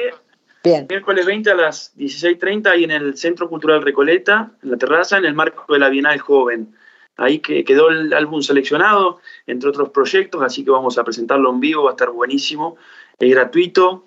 Bien. 0.62 0.86
Miércoles 0.88 1.26
20 1.26 1.50
a 1.50 1.54
las 1.54 1.96
16.30 1.96 2.66
ahí 2.68 2.84
en 2.84 2.90
el 2.90 3.16
Centro 3.16 3.48
Cultural 3.48 3.82
Recoleta, 3.82 4.52
en 4.62 4.70
la 4.70 4.76
terraza, 4.76 5.18
en 5.18 5.24
el 5.24 5.34
marco 5.34 5.72
de 5.72 5.78
la 5.78 5.88
Bienal 5.88 6.18
Joven. 6.18 6.74
Ahí 7.16 7.38
que 7.38 7.64
quedó 7.64 7.90
el 7.90 8.12
álbum 8.12 8.42
seleccionado, 8.42 9.20
entre 9.46 9.68
otros 9.68 9.90
proyectos, 9.90 10.42
así 10.42 10.64
que 10.64 10.70
vamos 10.70 10.98
a 10.98 11.04
presentarlo 11.04 11.50
en 11.50 11.60
vivo, 11.60 11.84
va 11.84 11.90
a 11.90 11.92
estar 11.92 12.10
buenísimo, 12.10 12.76
es 13.18 13.30
gratuito. 13.30 14.06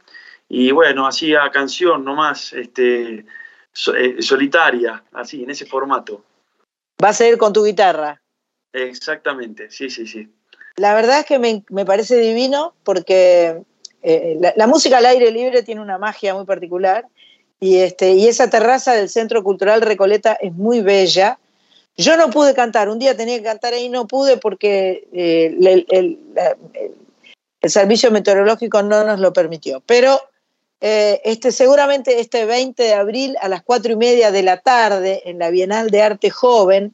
Y 0.49 0.71
bueno, 0.71 1.05
así 1.05 1.35
a 1.35 1.49
canción 1.51 2.03
nomás, 2.03 2.53
este, 2.53 3.25
eh, 3.95 4.21
solitaria, 4.21 5.03
así, 5.13 5.43
en 5.43 5.51
ese 5.51 5.65
formato. 5.65 6.23
Vas 6.97 7.21
a 7.21 7.27
ir 7.27 7.37
con 7.37 7.53
tu 7.53 7.63
guitarra. 7.63 8.21
Exactamente, 8.73 9.69
sí, 9.69 9.89
sí, 9.89 10.07
sí. 10.07 10.29
La 10.77 10.93
verdad 10.93 11.19
es 11.19 11.25
que 11.25 11.39
me, 11.39 11.63
me 11.69 11.85
parece 11.85 12.17
divino 12.17 12.73
porque 12.83 13.63
eh, 14.03 14.39
la, 14.55 14.67
música 14.67 14.99
al 14.99 15.07
aire 15.07 15.31
libre 15.31 15.63
tiene 15.63 15.81
una 15.81 15.97
magia 15.97 16.35
muy 16.35 16.45
particular 16.45 17.07
y, 17.59 17.77
este, 17.77 18.13
y 18.13 18.27
esa 18.27 18.49
terraza 18.49 18.93
del 18.93 19.09
Centro 19.09 19.43
Cultural 19.43 19.81
Recoleta 19.81 20.33
es 20.39 20.53
muy 20.53 20.81
bella. 20.81 21.39
Yo 21.97 22.15
no 22.15 22.29
pude 22.29 22.53
cantar, 22.53 22.89
un 22.89 22.99
día 22.99 23.17
tenía 23.17 23.37
que 23.37 23.43
cantar 23.43 23.73
ahí, 23.73 23.89
no 23.89 24.05
pude 24.05 24.37
porque 24.37 25.07
eh, 25.11 25.57
el, 25.59 25.87
el- 25.89 26.19
servicio 27.69 28.11
meteorológico 28.11 28.81
no 28.83 29.03
nos 29.03 29.19
lo 29.19 29.33
permitió, 29.33 29.81
pero 29.85 30.21
eh, 30.79 31.19
este, 31.25 31.51
seguramente 31.51 32.19
este 32.19 32.45
20 32.45 32.81
de 32.83 32.93
abril 32.93 33.35
a 33.41 33.49
las 33.49 33.63
cuatro 33.63 33.91
y 33.91 33.95
media 33.95 34.31
de 34.31 34.43
la 34.43 34.57
tarde 34.57 35.23
en 35.25 35.39
la 35.39 35.49
Bienal 35.49 35.89
de 35.89 36.03
Arte 36.03 36.29
Joven, 36.29 36.93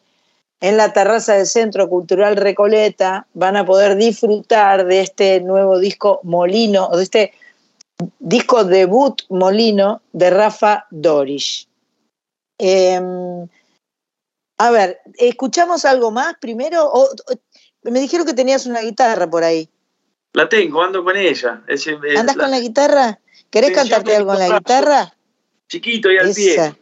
en 0.64 0.78
la 0.78 0.94
terraza 0.94 1.34
del 1.34 1.46
Centro 1.46 1.90
Cultural 1.90 2.38
Recoleta, 2.38 3.28
van 3.34 3.58
a 3.58 3.66
poder 3.66 3.98
disfrutar 3.98 4.86
de 4.86 5.02
este 5.02 5.42
nuevo 5.42 5.78
disco 5.78 6.22
Molino, 6.24 6.88
o 6.88 6.96
de 6.96 7.04
este 7.04 7.34
disco 8.20 8.64
debut 8.64 9.24
Molino 9.28 10.02
de 10.14 10.30
Rafa 10.30 10.88
Dorish. 10.90 11.68
Em, 12.58 13.46
a 14.58 14.72
ver, 14.72 15.02
¿escuchamos 15.18 15.84
algo 15.84 16.12
más 16.12 16.36
primero? 16.40 16.94
me 17.82 18.00
dijeron 18.00 18.26
que 18.26 18.34
tenías 18.34 18.66
una 18.66 18.80
guitarra 18.80 19.30
por 19.30 19.44
ahí. 19.44 19.68
La 20.32 20.48
tengo, 20.48 20.82
ando 20.82 21.04
con 21.04 21.18
ella. 21.18 21.62
¿Andas 22.18 22.38
con 22.38 22.50
la 22.50 22.62
guitarra? 22.62 23.20
¿Querés 23.50 23.74
cantarte 23.74 24.16
algo 24.16 24.30
con 24.30 24.40
la 24.40 24.60
guitarra? 24.60 25.14
Chiquito 25.68 26.10
y 26.10 26.20
al 26.20 26.34
pie. 26.34 26.74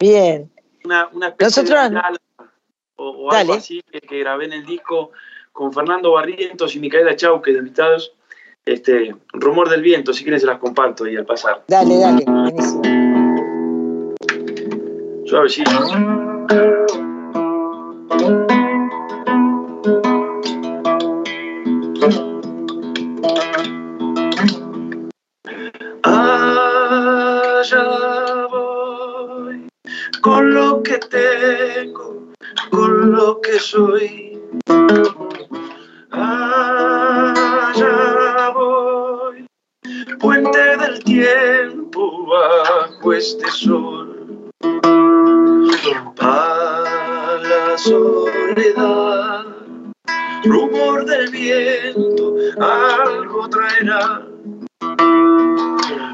Bien. 0.00 0.50
Una, 0.84 1.08
una 1.08 1.28
especie 1.28 1.62
Nosotros... 1.64 1.90
de 1.90 2.18
o, 2.98 3.32
algo 3.32 3.54
así 3.54 3.82
que, 3.90 4.00
grabé 4.18 4.46
en 4.46 4.52
el 4.52 4.66
disco 4.66 5.12
con 5.52 5.72
Fernando 5.72 6.12
Barrientos 6.12 6.74
y 6.74 6.80
Micaela 6.80 7.16
Chauque 7.16 7.52
de 7.52 7.58
invitados. 7.58 8.12
Este, 8.64 9.14
Rumor 9.32 9.70
del 9.70 9.80
Viento, 9.80 10.12
si 10.12 10.24
quieres 10.24 10.42
se 10.42 10.46
las 10.46 10.58
comparto 10.58 11.04
ahí 11.04 11.16
al 11.16 11.24
pasar. 11.24 11.64
Dale, 11.68 11.98
dale, 11.98 12.24
buenísimo. 12.26 12.82
Suavecito. 15.24 15.70
Allá 26.02 27.84
voy 28.50 29.68
con 30.20 30.54
lo 30.54 30.82
que 30.82 30.98
tengo, 30.98 32.07
con 32.70 33.12
lo 33.12 33.40
que 33.40 33.58
soy. 33.58 34.38
Allá 36.10 37.70
voy, 38.54 39.46
puente 40.18 40.76
del 40.76 41.02
tiempo 41.04 42.26
bajo 42.26 43.12
este 43.12 43.48
sol. 43.50 44.50
A 46.20 47.38
la 47.42 47.78
soledad, 47.78 49.44
rumor 50.44 51.04
del 51.04 51.30
viento, 51.30 52.34
algo 52.60 53.48
traerá. 53.48 54.26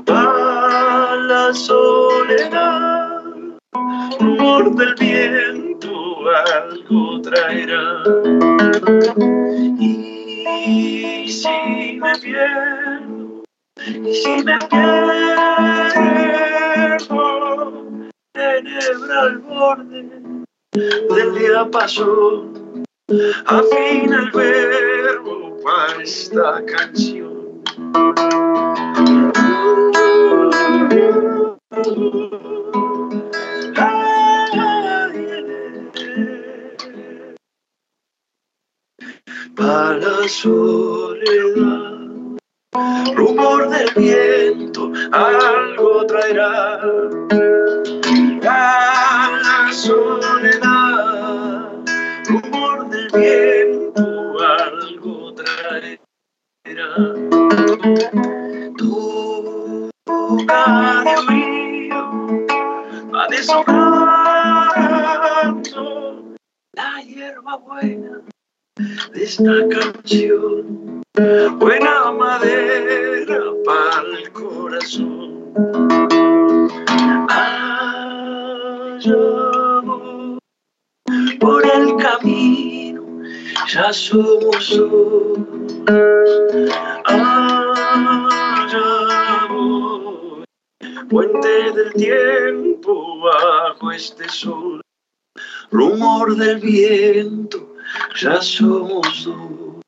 A 0.09 1.17
la 1.29 1.55
soledad, 1.55 3.23
rumor 4.21 4.75
del 4.77 4.95
viento 4.95 5.64
algo 6.31 7.21
traerá. 7.23 8.03
Y 9.79 11.29
si 11.29 11.99
me 12.01 12.19
pierdo, 12.19 13.43
y 13.87 14.15
si 14.15 14.45
me 14.45 14.59
pierdo, 14.71 16.09
tenebra 18.33 19.21
al 19.23 19.39
borde 19.39 20.45
del 21.09 21.35
día 21.35 21.71
pasó, 21.71 22.47
afina 23.47 24.23
el 24.23 24.31
verbo 24.33 25.57
para 25.63 26.03
esta 26.03 26.65
canción. 26.67 27.35
Para 39.57 39.99
la 39.99 40.29
soledad, 40.29 41.99
rumor 43.15 43.69
del 43.69 43.89
viento, 43.95 44.91
algo 45.13 46.05
traerá. 46.07 46.81
Para 48.43 49.41
la 49.43 49.73
soledad, 49.73 51.71
rumor 52.29 52.89
del 52.89 53.09
viento, 53.13 54.37
algo 54.41 55.35
traerá. 55.35 55.99
Tu 58.77 59.91
radio 60.49 61.23
mío 61.31 62.03
va 63.15 63.29
deshojando 63.29 63.85
la 66.73 67.03
hierba 67.03 67.57
buena 67.59 68.34
esta 69.15 69.69
canción. 69.69 71.03
Buena 71.59 72.11
madera 72.13 73.41
para 73.65 74.19
el 74.19 74.33
corazón. 74.33 75.55
Allá 77.29 77.53
por 81.39 81.65
el 81.65 81.97
camino, 81.97 83.23
ya 83.73 83.93
somos 83.93 84.77
dos 84.77 85.39
Allá 87.05 87.29
voy, 89.51 90.45
puente 91.09 91.73
del 91.73 91.93
tiempo 91.93 93.21
bajo 93.21 93.93
este 93.93 94.29
sol, 94.29 94.81
rumor 95.71 96.35
del 96.37 96.59
viento, 96.61 97.74
ya 98.21 98.41
somos 98.41 99.25
dos, 99.25 99.83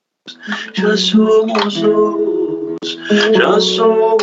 ya 0.75 0.97
somos 0.97 1.83
dos, 1.83 2.99
ya 3.33 3.61
somos. 3.61 4.23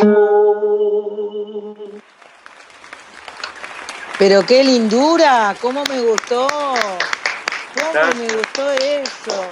Pero 4.18 4.46
qué 4.46 4.62
lindura, 4.62 5.56
cómo 5.60 5.82
me 5.84 6.00
gustó, 6.00 6.46
cómo 6.48 8.14
me 8.16 8.32
gustó 8.34 8.70
eso. 8.72 9.50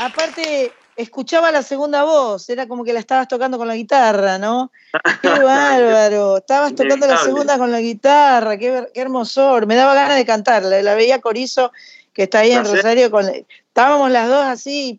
Aparte, 0.00 0.72
escuchaba 0.96 1.50
la 1.50 1.62
segunda 1.62 2.02
voz, 2.02 2.48
era 2.50 2.66
como 2.66 2.84
que 2.84 2.92
la 2.92 3.00
estabas 3.00 3.28
tocando 3.28 3.56
con 3.56 3.68
la 3.68 3.76
guitarra, 3.76 4.38
¿no? 4.38 4.70
Qué 5.22 5.28
bárbaro, 5.28 6.38
estabas 6.38 6.74
tocando 6.74 7.06
la 7.06 7.18
segunda 7.18 7.58
con 7.58 7.70
la 7.70 7.80
guitarra, 7.80 8.56
qué, 8.56 8.88
qué 8.92 9.00
hermosor, 9.00 9.66
me 9.66 9.76
daba 9.76 9.94
ganas 9.94 10.16
de 10.16 10.26
cantar, 10.26 10.62
la, 10.62 10.94
veía 10.94 11.20
Corizo 11.20 11.72
que 12.12 12.24
está 12.24 12.40
ahí 12.40 12.52
en 12.52 12.64
Rosario, 12.64 13.10
con, 13.10 13.26
estábamos 13.70 14.10
las 14.10 14.28
dos 14.28 14.44
así 14.44 14.98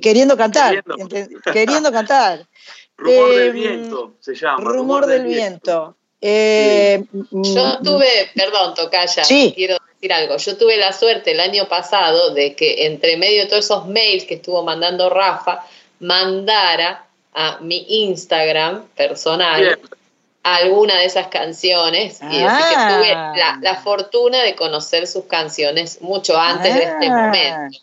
queriendo 0.00 0.36
cantar, 0.36 0.82
queriendo, 1.52 1.92
cantar. 1.92 2.46
Rumor 2.96 3.34
del 3.34 3.48
em, 3.48 3.54
viento 3.54 4.16
se 4.20 4.34
llama. 4.34 4.64
Rumor, 4.64 5.06
del, 5.06 5.24
viento. 5.24 5.96
Eh, 6.20 7.02
Yo 7.12 7.20
mm, 7.30 7.82
tuve, 7.82 8.30
perdón, 8.34 8.74
Tocaya, 8.74 9.22
quiero 9.22 9.78
decir 9.94 10.12
algo. 10.12 10.36
Yo 10.36 10.56
tuve 10.56 10.76
la 10.76 10.92
suerte 10.92 11.32
el 11.32 11.40
año 11.40 11.66
pasado 11.68 12.34
de 12.34 12.54
que 12.54 12.86
entre 12.86 13.16
medio 13.16 13.42
de 13.42 13.48
todos 13.48 13.64
esos 13.64 13.86
mails 13.86 14.24
que 14.24 14.34
estuvo 14.34 14.62
mandando 14.62 15.08
Rafa, 15.08 15.64
mandara 16.00 17.06
a 17.32 17.58
mi 17.60 17.86
Instagram 17.88 18.86
personal 18.96 19.78
alguna 20.42 20.96
de 20.98 21.04
esas 21.04 21.28
canciones. 21.28 22.20
Y 22.22 22.42
así 22.42 22.74
que 22.74 22.94
tuve 22.94 23.14
la, 23.14 23.58
la, 23.60 23.70
ah. 23.70 23.80
fortuna 23.82 24.42
de 24.42 24.54
conocer 24.54 25.06
sus 25.06 25.24
canciones 25.24 26.00
mucho 26.00 26.38
antes 26.38 26.74
de 26.74 26.82
este 26.84 27.06
ah. 27.08 27.16
momento. 27.16 27.78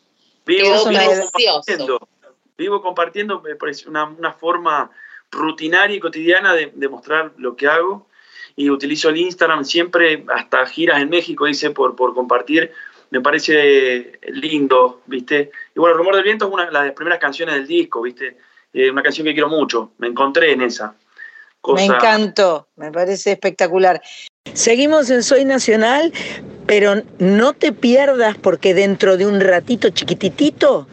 Vivo 0.45 0.84
compartiendo, 0.84 2.08
vivo 2.58 2.82
compartiendo, 2.82 3.41
me 3.41 3.55
parece 3.55 3.89
una, 3.89 4.05
una 4.05 4.32
forma 4.34 4.89
rutinaria 5.30 5.97
y 5.97 5.99
cotidiana 5.99 6.53
de, 6.53 6.72
de 6.74 6.88
mostrar 6.88 7.34
lo 7.38 7.55
que 7.55 7.68
hago 7.68 8.08
y 8.58 8.72
utilizo 8.72 9.10
el 9.10 9.18
Instagram 9.18 9.64
siempre, 9.64 10.26
hasta 10.34 10.66
giras 10.66 10.99
en 10.99 11.10
México, 11.10 11.47
hice 11.47 11.70
por, 11.70 11.95
por 11.95 12.14
compartir. 12.16 12.72
Me 13.12 13.22
parece 13.22 14.20
lindo, 14.30 15.01
¿viste? 15.05 15.51
Y 15.76 15.80
bueno, 15.80 15.95
Rumor 15.95 16.16
del 16.16 16.24
Viento 16.24 16.47
es 16.47 16.51
una 16.51 16.66
de 16.66 16.72
las 16.72 16.91
primeras 16.93 17.20
canciones 17.20 17.55
del 17.55 17.68
disco, 17.68 18.01
¿viste? 18.01 18.36
Eh, 18.74 18.89
una 18.89 19.03
canción 19.03 19.26
que 19.26 19.34
quiero 19.34 19.47
mucho, 19.47 19.91
me 19.99 20.08
encontré 20.08 20.51
en 20.51 20.62
esa. 20.62 20.95
Me 21.74 21.86
encantó, 21.86 22.68
me 22.76 22.91
parece 22.91 23.32
espectacular. 23.34 24.01
Seguimos 24.53 25.09
en 25.09 25.24
Soy 25.24 25.45
Nacional, 25.45 26.11
pero 26.65 27.01
no 27.20 27.53
te 27.53 27.72
pierdas 27.72 28.38
porque 28.38 28.74
dentro 28.74 29.18
de 29.18 29.26
un 29.26 29.39
ratito 29.39 29.89
chiquititito 29.89 30.88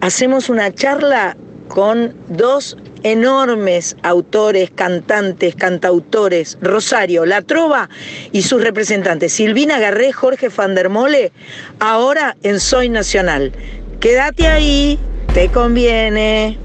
hacemos 0.00 0.48
una 0.48 0.72
charla 0.72 1.36
con 1.68 2.14
dos 2.28 2.76
enormes 3.02 3.96
autores, 4.02 4.70
cantantes, 4.70 5.56
cantautores, 5.56 6.58
Rosario, 6.60 7.24
La 7.26 7.42
Trova 7.42 7.88
y 8.30 8.42
sus 8.42 8.62
representantes, 8.62 9.32
Silvina 9.32 9.78
Garré, 9.78 10.12
Jorge 10.12 10.50
Fandermole, 10.50 11.32
ahora 11.80 12.36
en 12.42 12.60
Soy 12.60 12.88
Nacional. 12.88 13.52
Quédate 14.00 14.46
ahí, 14.46 14.98
te 15.32 15.48
conviene. 15.50 16.58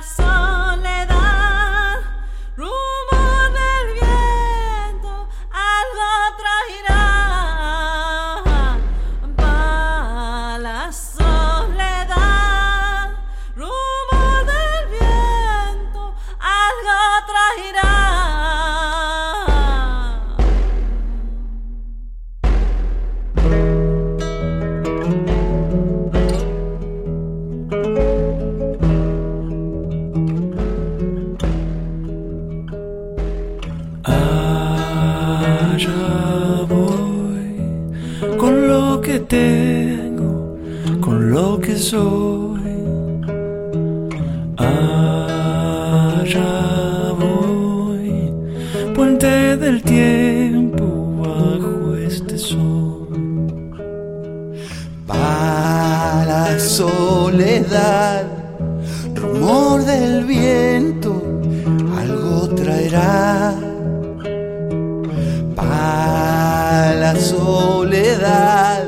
La 0.00 0.43
soy. 41.78 42.60
Allá 44.56 46.32
voy, 47.18 48.32
puente 48.94 49.56
del 49.56 49.82
tiempo 49.82 50.84
bajo 51.22 51.96
este 51.96 52.38
sol. 52.38 53.08
Para 55.06 56.24
la 56.26 56.58
soledad, 56.58 58.26
rumor 59.14 59.84
del 59.84 60.24
viento, 60.24 61.22
algo 61.98 62.48
traerá. 62.54 63.54
Para 65.56 66.94
la 66.94 67.16
soledad, 67.16 68.84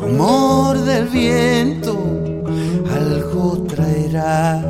rumor 0.00 0.53
del 0.94 1.08
viento, 1.08 1.92
algo 2.94 3.64
traerá. 3.66 4.62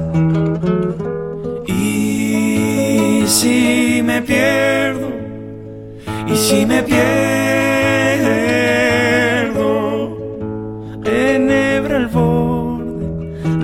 Y 1.67 3.25
si 3.27 4.01
me 4.03 4.23
pierdo, 4.23 5.11
y 6.27 6.35
si 6.37 6.65
me 6.65 6.83
pierdo, 6.83 7.03
enhebra 11.05 11.97
el 11.99 12.07
borde 12.07 13.07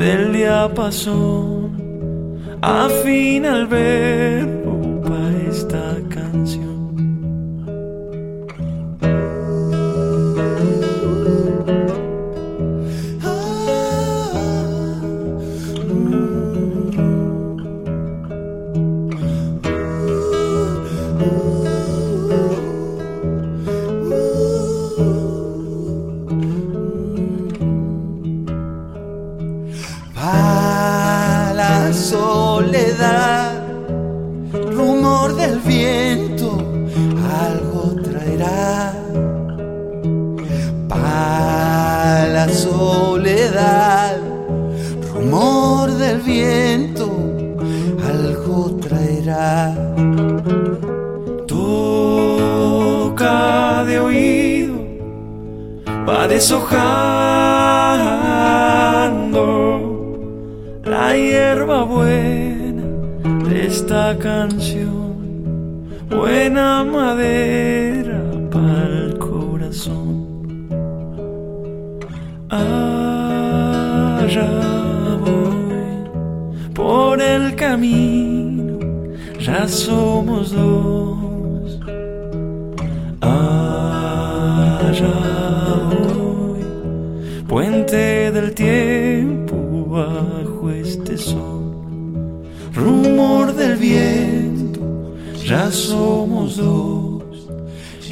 del 0.03 0.33
diapasón, 0.35 1.71
afina 2.61 3.57
el 3.57 3.67
verbo 3.67 4.60
Toca 51.47 53.36
de 53.84 53.99
oído, 53.99 54.74
va 56.07 56.28
deshojando 56.28 56.80
la 60.84 61.16
hierba 61.16 61.84
buena 61.84 62.82
de 63.49 63.66
esta 63.66 64.18
canción, 64.18 65.86
buena 66.11 66.84
madera 66.84 68.20
ya 79.51 79.67
somos 79.67 80.53
dos. 80.53 81.81
Allá 83.21 83.59
voy, 85.91 86.63
puente 87.49 88.31
del 88.31 88.55
tiempo 88.55 89.57
bajo 89.97 90.71
este 90.71 91.19
sol. 91.19 92.45
Rumor 92.75 93.53
del 93.55 93.77
viento, 93.77 95.17
ya 95.45 95.71
somos 95.71 96.57
dos, 96.57 97.25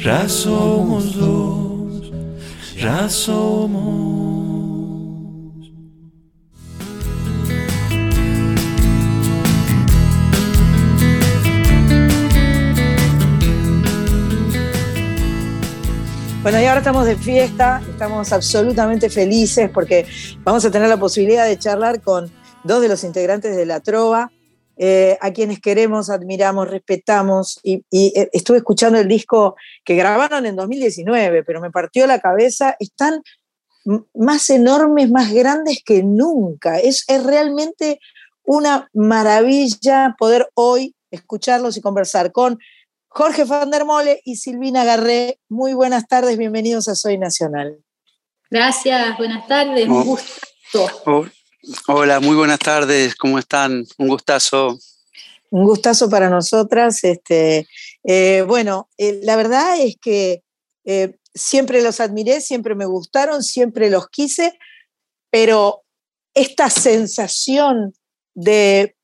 ya 0.03 0.27
somos 0.27 1.15
dos, 1.15 2.11
ya 2.75 3.07
somos. 3.07 4.18
Bueno, 16.49 16.63
y 16.63 16.65
ahora 16.65 16.79
estamos 16.79 17.05
de 17.05 17.15
fiesta, 17.15 17.79
estamos 17.87 18.33
absolutamente 18.33 19.11
felices 19.11 19.69
porque 19.71 20.07
vamos 20.39 20.65
a 20.65 20.71
tener 20.71 20.89
la 20.89 20.97
posibilidad 20.97 21.45
de 21.45 21.59
charlar 21.59 22.01
con 22.01 22.31
dos 22.63 22.81
de 22.81 22.87
los 22.87 23.03
integrantes 23.03 23.55
de 23.55 23.67
la 23.67 23.81
Trova, 23.81 24.31
eh, 24.75 25.15
a 25.21 25.31
quienes 25.31 25.59
queremos, 25.59 26.09
admiramos, 26.09 26.67
respetamos. 26.67 27.59
Y, 27.61 27.85
y, 27.91 28.19
eh, 28.19 28.31
estuve 28.33 28.57
escuchando 28.57 28.97
el 28.97 29.07
disco 29.07 29.57
que 29.85 29.93
grabaron 29.93 30.47
en 30.47 30.55
2019, 30.55 31.43
pero 31.43 31.61
me 31.61 31.69
partió 31.69 32.07
la 32.07 32.17
cabeza. 32.17 32.75
Están 32.79 33.21
más 34.15 34.49
enormes, 34.49 35.11
más 35.11 35.31
grandes 35.31 35.83
que 35.85 36.01
nunca. 36.01 36.79
Es, 36.79 37.05
es 37.09 37.23
realmente 37.23 37.99
una 38.43 38.89
maravilla 38.95 40.15
poder 40.17 40.49
hoy 40.55 40.95
escucharlos 41.11 41.77
y 41.77 41.81
conversar 41.81 42.31
con 42.31 42.57
Jorge 43.11 43.43
Van 43.43 43.71
der 43.71 43.85
Mole 43.85 44.21
y 44.23 44.35
Silvina 44.35 44.85
Garré. 44.85 45.39
Muy 45.49 45.73
buenas 45.73 46.07
tardes, 46.07 46.37
bienvenidos 46.37 46.87
a 46.87 46.95
Soy 46.95 47.17
Nacional. 47.17 47.83
Gracias, 48.51 49.17
buenas 49.17 49.47
tardes, 49.47 49.87
Oh. 49.89 49.93
un 49.93 50.03
gusto. 50.03 50.87
Oh, 51.05 51.25
hola, 51.87 52.19
muy 52.19 52.35
buenas 52.35 52.59
tardes, 52.59 53.15
¿cómo 53.15 53.39
están? 53.39 53.83
Un 53.97 54.07
gustazo. 54.07 54.77
Un 55.49 55.63
gustazo 55.65 56.07
para 56.09 56.29
nosotras. 56.29 57.03
Este, 57.03 57.67
eh, 58.03 58.43
bueno, 58.47 58.89
eh, 58.97 59.19
la 59.23 59.35
verdad 59.35 59.79
es 59.79 59.95
que 59.99 60.43
eh, 60.85 61.17
siempre 61.33 61.81
los 61.81 61.99
admiré, 61.99 62.41
siempre 62.41 62.75
me 62.75 62.85
gustaron, 62.85 63.43
siempre 63.43 63.89
los 63.89 64.07
quise, 64.09 64.57
pero 65.31 65.81
esta 66.35 66.69
sensación 66.69 67.93
de, 68.35 68.95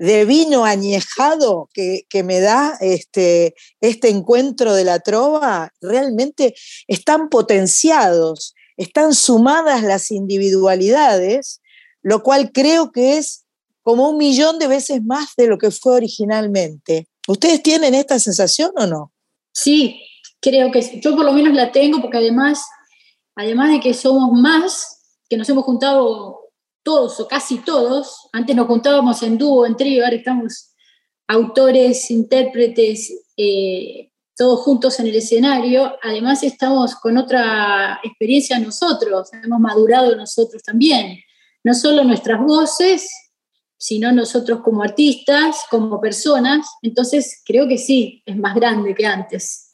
de 0.00 0.24
vino 0.24 0.64
añejado 0.64 1.68
que, 1.74 2.06
me 2.24 2.40
da 2.40 2.78
este, 2.80 3.54
este 3.82 4.08
encuentro 4.08 4.72
de 4.72 4.84
la 4.84 5.00
trova, 5.00 5.74
realmente 5.82 6.54
están 6.88 7.28
potenciados, 7.28 8.54
están 8.78 9.14
sumadas 9.14 9.82
las 9.82 10.10
individualidades, 10.10 11.60
lo 12.00 12.22
cual 12.22 12.50
creo 12.50 12.92
que 12.92 13.18
es 13.18 13.44
como 13.82 14.08
un 14.08 14.16
millón 14.16 14.58
de 14.58 14.68
veces 14.68 15.04
más 15.04 15.34
de 15.36 15.48
lo 15.48 15.58
que 15.58 15.70
fue 15.70 15.96
originalmente. 15.96 17.06
¿Ustedes 17.28 17.62
tienen 17.62 17.94
esta 17.94 18.18
sensación 18.18 18.70
o 18.76 18.86
no? 18.86 19.12
Sí, 19.52 20.00
creo 20.40 20.72
que 20.72 20.98
yo 21.02 21.14
por 21.14 21.26
lo 21.26 21.32
menos 21.32 21.52
la 21.52 21.72
tengo 21.72 22.00
porque 22.00 22.16
además, 22.16 22.64
además 23.36 23.70
de 23.70 23.80
que 23.80 23.92
somos 23.92 24.30
más, 24.32 25.18
que 25.28 25.36
nos 25.36 25.46
hemos 25.50 25.64
juntado 25.64 26.39
todos 26.82 27.20
o 27.20 27.28
casi 27.28 27.58
todos, 27.58 28.28
antes 28.32 28.54
nos 28.56 28.66
juntábamos 28.66 29.22
en 29.22 29.38
dúo, 29.38 29.66
en 29.66 29.76
trío, 29.76 30.04
ahora 30.04 30.16
estamos 30.16 30.74
autores, 31.28 32.10
intérpretes, 32.10 33.12
eh, 33.36 34.10
todos 34.36 34.60
juntos 34.60 34.98
en 34.98 35.06
el 35.06 35.16
escenario, 35.16 35.96
además 36.02 36.42
estamos 36.42 36.94
con 36.96 37.18
otra 37.18 38.00
experiencia 38.02 38.58
nosotros, 38.58 39.28
hemos 39.32 39.60
madurado 39.60 40.16
nosotros 40.16 40.62
también, 40.62 41.18
no 41.62 41.74
solo 41.74 42.04
nuestras 42.04 42.40
voces, 42.40 43.10
sino 43.76 44.12
nosotros 44.12 44.60
como 44.62 44.82
artistas, 44.82 45.64
como 45.70 46.00
personas, 46.00 46.66
entonces 46.82 47.42
creo 47.44 47.68
que 47.68 47.78
sí, 47.78 48.22
es 48.26 48.36
más 48.36 48.54
grande 48.54 48.94
que 48.94 49.06
antes. 49.06 49.69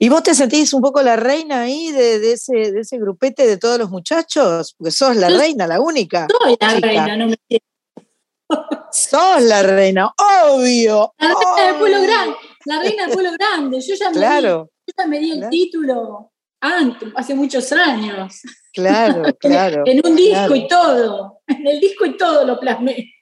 ¿Y 0.00 0.08
vos 0.08 0.22
te 0.22 0.34
sentís 0.34 0.72
un 0.74 0.80
poco 0.80 1.02
la 1.02 1.16
reina 1.16 1.62
ahí 1.62 1.90
de, 1.90 2.18
de 2.20 2.32
ese, 2.32 2.72
de 2.72 2.80
ese 2.80 2.98
grupete 2.98 3.46
de 3.46 3.56
todos 3.56 3.78
los 3.78 3.90
muchachos? 3.90 4.74
Porque 4.78 4.90
sos 4.92 5.16
la 5.16 5.28
reina, 5.28 5.66
la 5.66 5.80
única. 5.80 6.26
Soy 6.40 6.56
la 6.60 6.74
chica. 6.74 6.86
reina, 6.86 7.16
no 7.16 7.26
me 7.28 7.36
Sos 8.92 9.42
la 9.42 9.62
reina, 9.62 10.12
obvio. 10.46 11.12
La 11.18 11.28
reina 11.34 11.66
del 11.66 11.76
pueblo 11.78 11.96
obvio. 11.98 12.08
grande, 12.08 12.36
la 12.64 12.80
reina 12.82 13.02
del 13.06 13.12
pueblo 13.12 13.30
grande. 13.38 13.80
Yo 13.80 13.94
ya 13.94 14.08
me 14.10 14.14
Claro, 14.16 14.70
di, 14.86 14.92
yo 14.92 15.02
ya 15.02 15.06
me 15.08 15.18
di 15.18 15.30
el 15.32 15.36
Claro. 15.38 15.50
título 15.50 16.32
antes, 16.60 17.08
hace 17.14 17.34
muchos 17.34 17.70
años. 17.72 18.40
claro, 18.72 19.22
claro. 19.40 19.82
en 19.86 20.00
un 20.04 20.16
disco 20.16 20.32
claro. 20.32 20.54
y 20.56 20.68
todo. 20.68 21.40
En 21.46 21.66
el 21.66 21.80
disco 21.80 22.06
y 22.06 22.16
todo 22.16 22.44
lo 22.44 22.58
plasmé. 22.60 23.12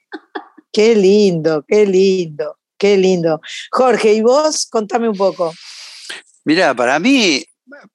Qué 0.71 0.95
lindo, 0.95 1.63
qué 1.67 1.85
lindo, 1.85 2.55
qué 2.77 2.97
lindo. 2.97 3.41
Jorge, 3.71 4.13
¿y 4.13 4.21
vos? 4.21 4.67
Contame 4.69 5.09
un 5.09 5.17
poco. 5.17 5.51
Mira, 6.47 6.73
para 6.73 6.97
mí 6.97 7.43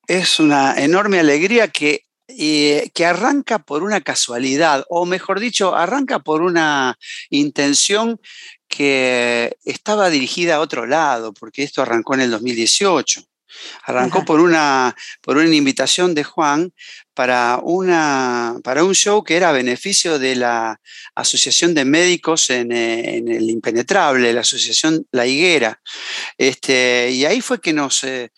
es 0.06 0.38
una 0.38 0.78
enorme 0.78 1.18
alegría 1.18 1.68
que, 1.68 2.04
eh, 2.28 2.90
que 2.92 3.06
arranca 3.06 3.60
por 3.60 3.82
una 3.82 4.02
casualidad, 4.02 4.84
o 4.90 5.06
mejor 5.06 5.40
dicho, 5.40 5.74
arranca 5.74 6.18
por 6.18 6.42
una 6.42 6.98
intención 7.30 8.20
que 8.68 9.56
estaba 9.64 10.10
dirigida 10.10 10.56
a 10.56 10.60
otro 10.60 10.86
lado, 10.86 11.32
porque 11.32 11.62
esto 11.62 11.80
arrancó 11.80 12.12
en 12.12 12.20
el 12.20 12.30
2018. 12.30 13.22
Arrancó 13.84 14.24
por 14.24 14.40
una, 14.40 14.94
por 15.20 15.36
una 15.36 15.54
invitación 15.54 16.14
de 16.14 16.24
Juan 16.24 16.72
para, 17.14 17.58
una, 17.62 18.56
para 18.64 18.84
un 18.84 18.94
show 18.94 19.22
que 19.22 19.36
era 19.36 19.50
a 19.50 19.52
beneficio 19.52 20.18
de 20.18 20.36
la 20.36 20.80
Asociación 21.14 21.74
de 21.74 21.84
Médicos 21.84 22.50
en, 22.50 22.72
en 22.72 23.28
el 23.28 23.50
Impenetrable, 23.50 24.32
la 24.32 24.40
Asociación 24.40 25.06
La 25.10 25.26
Higuera. 25.26 25.80
Este, 26.38 27.10
y 27.10 27.24
ahí 27.24 27.40
fue 27.40 27.60
que 27.60 27.72
nos, 27.72 28.04
eh, 28.04 28.30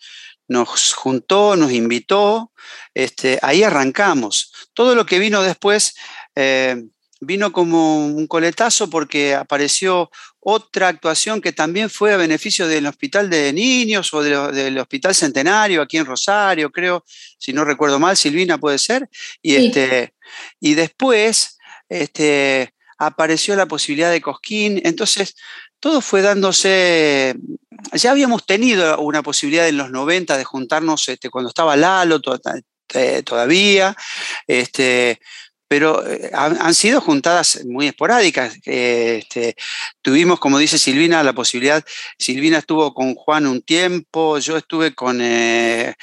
nos 0.47 0.93
juntó, 0.93 1.55
nos 1.55 1.71
invitó, 1.71 2.51
este, 2.93 3.39
ahí 3.41 3.63
arrancamos. 3.63 4.51
Todo 4.73 4.95
lo 4.95 5.05
que 5.05 5.19
vino 5.19 5.41
después 5.41 5.95
eh, 6.35 6.83
vino 7.21 7.51
como 7.51 8.05
un 8.05 8.27
coletazo 8.27 8.89
porque 8.89 9.35
apareció 9.35 10.09
otra 10.47 10.89
actuación 10.89 11.41
que 11.41 11.53
también 11.53 11.89
fue 11.89 12.13
a 12.13 12.17
beneficio 12.17 12.67
del 12.67 12.85
Hospital 12.85 13.31
de 13.31 13.51
Niños 13.51 14.13
o 14.13 14.21
del 14.21 14.77
Hospital 14.77 15.15
Centenario 15.15 15.81
aquí 15.81 15.97
en 15.97 16.05
Rosario, 16.05 16.71
creo, 16.71 17.03
si 17.39 17.51
no 17.51 17.65
recuerdo 17.65 17.97
mal, 17.97 18.15
Silvina 18.15 18.59
puede 18.59 18.77
ser. 18.77 19.09
Y, 19.41 19.55
este, 19.55 20.13
y 20.59 20.75
después 20.75 21.57
este, 21.89 22.75
apareció 22.99 23.55
la 23.55 23.65
posibilidad 23.65 24.11
de 24.11 24.21
Cosquín. 24.21 24.79
Entonces, 24.83 25.35
todo 25.79 25.99
fue 25.99 26.21
dándose. 26.21 27.35
Ya 27.93 28.11
habíamos 28.11 28.45
tenido 28.45 28.99
una 28.99 29.23
posibilidad 29.23 29.67
en 29.67 29.77
los 29.77 29.89
90 29.89 30.37
de 30.37 30.43
juntarnos 30.43 31.09
este, 31.09 31.31
cuando 31.31 31.49
estaba 31.49 31.75
Lalo 31.75 32.21
eh, 32.93 33.23
todavía. 33.23 33.97
Este, 34.45 35.19
pero 35.67 36.05
eh, 36.07 36.31
han, 36.33 36.73
sido 36.73 37.01
juntadas 37.01 37.65
muy 37.65 37.87
esporádicas. 37.87 38.57
Este, 38.65 39.55
tuvimos, 40.01 40.39
como 40.39 40.59
dice 40.59 40.77
Silvina, 40.77 41.23
la 41.23 41.33
posibilidad, 41.33 41.83
Silvina 42.17 42.59
estuvo 42.59 42.93
con 42.93 43.15
Juan 43.15 43.47
un 43.47 43.61
tiempo, 43.61 44.37
yo 44.39 44.57
estuve 44.57 44.93
con, 44.93 45.19
eh, 45.21 45.95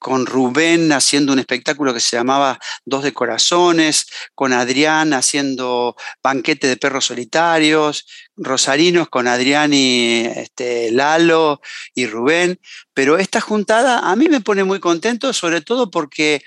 con 0.00 0.24
Rubén 0.24 0.92
haciendo 0.92 1.34
un 1.34 1.38
espectáculo 1.38 1.92
que 1.92 2.00
se 2.00 2.16
llamaba 2.16 2.58
Dos 2.86 3.04
de 3.04 3.12
Corazones, 3.12 4.06
con 4.34 4.54
Adrián 4.54 5.12
haciendo 5.12 5.94
Banquete 6.22 6.66
de 6.68 6.78
Perros 6.78 7.04
Solitarios, 7.04 8.06
Rosarinos 8.34 9.10
con 9.10 9.28
Adrián 9.28 9.74
y 9.74 10.24
este, 10.24 10.90
Lalo 10.90 11.60
y 11.94 12.06
Rubén, 12.06 12.58
pero 12.94 13.18
esta 13.18 13.42
juntada 13.42 14.10
a 14.10 14.16
mí 14.16 14.30
me 14.30 14.40
pone 14.40 14.64
muy 14.64 14.80
contento, 14.80 15.34
sobre 15.34 15.60
todo 15.60 15.90
porque 15.90 16.42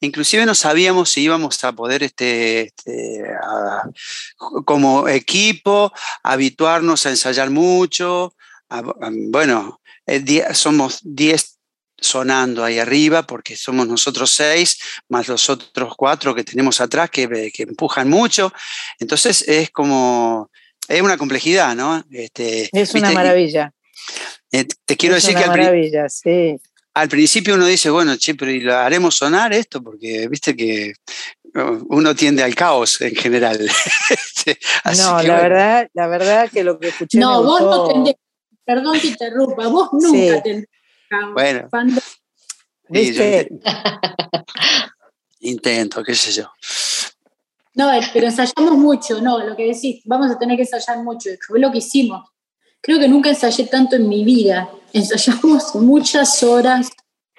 inclusive 0.00 0.44
no 0.44 0.56
sabíamos 0.56 1.10
si 1.12 1.22
íbamos 1.22 1.62
a 1.62 1.72
poder 1.72 2.02
este, 2.02 2.62
este 2.62 3.22
como 4.64 5.08
equipo 5.08 5.92
habituarnos 6.24 7.06
a 7.06 7.10
ensayar 7.10 7.50
mucho. 7.50 8.34
bueno, 9.30 9.80
eh, 10.06 10.44
somos 10.54 10.98
10 11.04 11.59
sonando 12.00 12.64
ahí 12.64 12.78
arriba, 12.78 13.26
porque 13.26 13.56
somos 13.56 13.86
nosotros 13.86 14.30
seis, 14.30 14.78
más 15.08 15.28
los 15.28 15.48
otros 15.50 15.94
cuatro 15.96 16.34
que 16.34 16.44
tenemos 16.44 16.80
atrás 16.80 17.10
que, 17.10 17.52
que 17.52 17.62
empujan 17.64 18.08
mucho. 18.08 18.52
Entonces 18.98 19.46
es 19.46 19.70
como, 19.70 20.50
es 20.88 21.02
una 21.02 21.16
complejidad, 21.16 21.74
¿no? 21.76 22.04
Este, 22.10 22.68
es 22.72 22.94
una 22.94 23.12
maravilla. 23.12 23.72
Eh, 24.50 24.66
te 24.84 24.96
quiero 24.96 25.14
decir 25.14 25.36
que 25.36 25.44
al, 25.44 26.10
sí. 26.10 26.56
al 26.94 27.08
principio 27.08 27.54
uno 27.54 27.66
dice, 27.66 27.90
bueno, 27.90 28.16
che, 28.16 28.34
pero 28.34 28.50
¿y 28.50 28.60
lo 28.60 28.76
haremos 28.76 29.14
sonar 29.14 29.52
esto? 29.52 29.82
Porque 29.82 30.26
viste 30.28 30.56
que 30.56 30.94
uno 31.88 32.14
tiende 32.14 32.42
al 32.42 32.54
caos 32.54 33.00
en 33.00 33.14
general. 33.14 33.58
Este, 34.10 34.58
no, 35.02 35.22
la 35.22 35.40
verdad, 35.42 35.88
la 35.92 36.06
verdad 36.06 36.50
que 36.50 36.64
lo 36.64 36.78
que 36.78 36.88
escuché. 36.88 37.18
No, 37.18 37.42
vos 37.42 37.60
no 37.60 37.88
tendés, 37.88 38.14
perdón 38.64 38.98
que 38.98 39.08
interrumpa, 39.08 39.68
vos 39.68 39.90
nunca 39.92 40.42
tendés 40.42 40.68
bueno. 41.32 41.68
intento, 45.40 46.02
qué 46.02 46.14
sé 46.14 46.32
yo. 46.32 46.50
No, 47.74 47.92
eh, 47.92 48.00
pero 48.12 48.26
ensayamos 48.26 48.76
mucho, 48.76 49.20
no, 49.20 49.38
lo 49.44 49.56
que 49.56 49.66
decís, 49.66 50.02
vamos 50.04 50.30
a 50.30 50.38
tener 50.38 50.56
que 50.56 50.62
ensayar 50.62 51.02
mucho, 51.02 51.30
fue 51.46 51.60
lo 51.60 51.70
que 51.70 51.78
hicimos. 51.78 52.28
Creo 52.80 52.98
que 52.98 53.08
nunca 53.08 53.30
ensayé 53.30 53.64
tanto 53.64 53.96
en 53.96 54.08
mi 54.08 54.24
vida, 54.24 54.70
ensayamos 54.92 55.74
muchas 55.76 56.42
horas, 56.42 56.90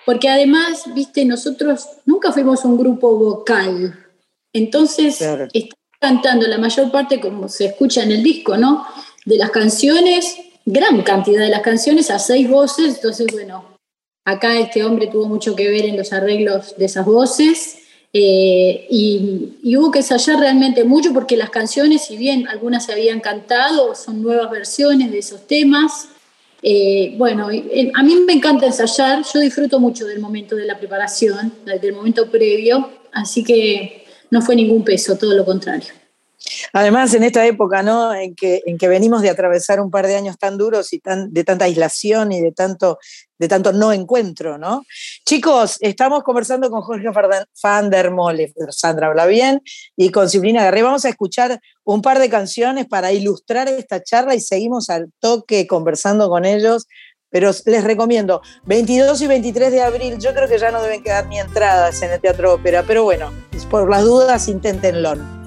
porque 0.06 0.30
además, 0.30 0.84
viste, 0.96 1.26
nosotros 1.26 1.86
nunca 2.06 2.32
fuimos 2.32 2.64
un 2.66 2.78
grupo 2.78 3.16
vocal, 3.18 4.08
entonces 4.54 5.22
estamos 5.22 5.76
cantando 6.00 6.48
la 6.48 6.58
mayor 6.58 6.92
parte, 6.92 7.20
como 7.20 7.48
se 7.48 7.66
escucha 7.66 8.04
en 8.04 8.12
el 8.12 8.24
disco, 8.24 8.58
¿no? 8.58 8.86
De 9.26 9.38
las 9.38 9.52
canciones 9.52 10.36
gran 10.66 11.02
cantidad 11.02 11.42
de 11.42 11.50
las 11.50 11.62
canciones 11.62 12.10
a 12.12 12.20
seis 12.20 12.50
voces, 12.50 12.96
entonces 12.96 13.28
bueno, 13.32 13.78
acá 14.26 14.58
este 14.60 14.84
hombre 14.84 15.08
tuvo 15.08 15.28
mucho 15.28 15.56
que 15.56 15.70
ver 15.70 15.86
en 15.86 15.98
los 15.98 16.14
arreglos 16.14 16.76
de 16.78 16.86
esas 16.86 17.06
voces 17.06 17.82
eh, 18.14 18.88
y, 18.90 19.78
hubo 19.78 19.90
que 19.90 20.00
ensayar 20.00 20.40
realmente 20.40 20.84
mucho 20.84 21.14
porque 21.14 21.38
las 21.38 21.50
canciones, 21.50 22.06
si 22.06 22.18
bien 22.18 22.48
algunas 22.48 22.86
se 22.86 22.92
habían 22.92 23.22
cantado, 23.22 23.96
son 23.96 24.22
nuevas 24.22 24.52
versiones 24.52 25.12
de 25.12 25.20
esos 25.20 25.48
temas. 25.48 26.10
Eh, 26.62 27.16
bueno, 27.18 27.48
a 27.48 28.04
mí 28.04 28.16
me 28.28 28.34
encanta 28.34 28.66
ensayar, 28.66 29.24
yo 29.34 29.40
disfruto 29.40 29.80
mucho 29.80 30.06
del 30.06 30.20
momento 30.20 30.56
de 30.56 30.66
la 30.66 30.78
preparación, 30.78 31.54
del 31.66 31.94
momento 31.94 32.30
previo, 32.30 32.90
así 33.14 33.44
que 33.44 34.06
no 34.30 34.42
fue 34.42 34.56
ningún 34.56 34.84
peso, 34.84 35.18
todo 35.18 35.34
lo 35.34 35.46
contrario. 35.46 36.01
Además, 36.74 37.14
en 37.14 37.24
esta 37.24 37.46
época, 37.46 37.84
¿no? 37.84 38.14
En 38.14 38.36
que, 38.36 38.62
en 38.66 38.78
que 38.78 38.88
venimos 38.88 39.22
de 39.22 39.30
atravesar 39.30 39.80
un 39.80 39.92
par 39.92 40.08
de 40.08 40.16
años 40.16 40.38
tan 40.38 40.58
duros 40.58 40.94
y 40.94 41.00
tan, 41.00 41.32
de 41.32 41.44
tanta 41.44 41.66
aislación 41.66 42.32
y 42.32 42.42
de 42.42 42.52
tanto, 42.52 43.00
de 43.38 43.74
no 43.74 43.92
encuentro, 43.92 44.58
¿no? 44.58 44.84
Chicos, 45.26 45.78
estamos 45.82 46.24
conversando 46.24 46.70
con 46.70 46.82
Jorge 46.82 47.10
Van 47.64 47.90
der 47.90 48.12
Mole, 48.12 48.54
Sandra 48.70 49.08
habla 49.08 49.26
bien, 49.26 49.62
y 49.96 50.12
con 50.12 50.30
Ciplina 50.30 50.64
Garré. 50.64 50.84
Vamos 50.84 51.06
a 51.06 51.10
escuchar 51.10 51.60
un 51.84 52.02
par 52.02 52.20
de 52.20 52.30
canciones 52.30 52.86
para 52.88 53.12
ilustrar 53.12 53.68
esta 53.68 54.04
charla 54.04 54.36
y 54.36 54.42
seguimos 54.42 54.90
al 54.90 55.12
toque 55.20 55.68
conversando 55.68 56.30
con 56.30 56.46
ellos. 56.46 56.88
Pero 57.30 57.52
les 57.66 57.84
recomiendo, 57.86 58.42
22 58.66 59.22
y 59.22 59.28
23 59.28 59.72
de 59.72 59.82
abril, 59.82 60.18
yo 60.20 60.34
creo 60.34 60.50
que 60.50 60.60
ya 60.60 60.70
no 60.70 60.82
deben 60.82 61.02
quedar 61.02 61.28
ni 61.28 61.40
entradas 61.40 62.02
en 62.02 62.12
el 62.12 62.20
Teatro 62.20 62.56
Ópera, 62.56 62.84
pero 62.86 63.06
bueno, 63.06 63.32
por 63.70 63.90
las 63.90 64.04
dudas, 64.04 64.50
inténtenlo. 64.50 65.41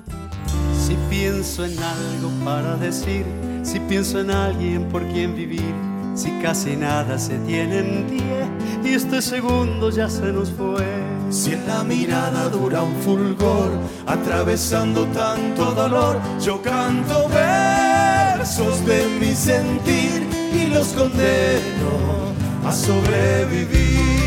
Pienso 1.17 1.65
en 1.65 1.79
algo 1.79 2.29
para 2.45 2.75
decir, 2.75 3.25
si 3.63 3.79
pienso 3.79 4.19
en 4.19 4.33
alguien 4.33 4.89
por 4.89 5.07
quien 5.07 5.37
vivir, 5.37 5.73
si 6.17 6.29
casi 6.43 6.75
nada 6.75 7.21
se 7.21 7.39
tiene 7.39 7.79
en 7.79 8.07
pie 8.09 8.49
y 8.85 8.95
este 8.95 9.23
segundo 9.23 9.91
ya 9.91 10.11
se 10.11 10.33
nos 10.33 10.51
fue. 10.51 10.85
Si 11.31 11.53
en 11.53 11.69
la 11.69 11.85
mirada 11.85 12.49
dura 12.49 12.83
un 12.83 12.97
fulgor, 12.97 13.71
atravesando 14.07 15.07
tanto 15.07 15.71
dolor, 15.71 16.19
yo 16.45 16.61
canto 16.61 17.29
versos 17.29 18.85
de 18.85 19.07
mi 19.21 19.37
sentir 19.37 20.27
y 20.53 20.67
los 20.75 20.89
condeno 20.89 22.35
a 22.67 22.73
sobrevivir. 22.73 24.24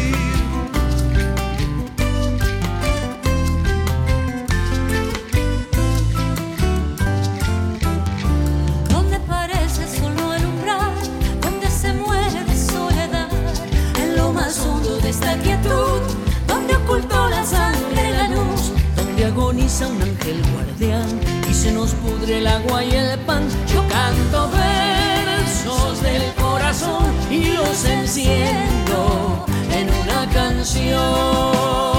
Un 19.86 20.02
ángel 20.02 20.42
guardián 20.54 21.20
y 21.48 21.54
se 21.54 21.72
nos 21.72 21.92
pudre 21.92 22.40
el 22.40 22.48
agua 22.48 22.84
y 22.84 22.92
el 22.92 23.20
pan. 23.20 23.44
Yo 23.72 23.84
canto 23.88 24.50
versos 24.50 26.02
del 26.02 26.24
corazón 26.34 27.06
y 27.30 27.52
los 27.52 27.86
enciendo 27.86 29.46
en 29.72 29.88
una 29.90 30.28
canción. 30.34 31.97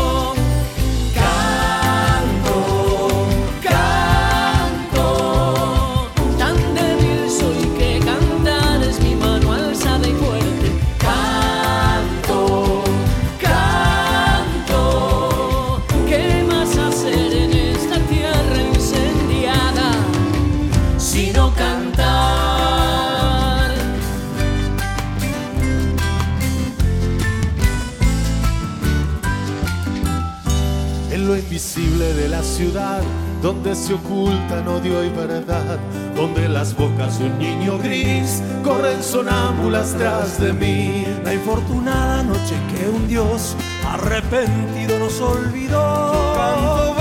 de 31.98 32.28
la 32.28 32.44
ciudad, 32.44 33.02
donde 33.42 33.74
se 33.74 33.92
ocultan 33.92 34.68
odio 34.68 35.02
y 35.02 35.08
verdad, 35.08 35.80
donde 36.14 36.48
las 36.48 36.76
bocas 36.76 37.18
de 37.18 37.24
un 37.24 37.38
niño 37.40 37.76
gris 37.78 38.40
corren 38.62 39.02
sonámbulas 39.02 39.94
tras 39.98 40.40
de 40.40 40.52
mí. 40.52 41.04
La 41.24 41.34
infortunada 41.34 42.22
noche 42.22 42.54
que 42.72 42.88
un 42.88 43.08
Dios 43.08 43.56
arrepentido 43.84 44.96
nos 45.00 45.20
olvidó. 45.20 46.34
Canto 46.36 46.94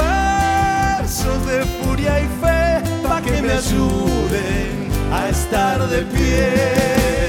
versos 1.00 1.46
de 1.46 1.64
furia 1.84 2.20
y 2.20 2.28
fe, 2.42 3.08
para 3.08 3.22
que 3.22 3.40
me 3.40 3.54
ayuden 3.54 4.90
a 5.14 5.30
estar 5.30 5.88
de 5.90 6.02
pie. 6.02 7.27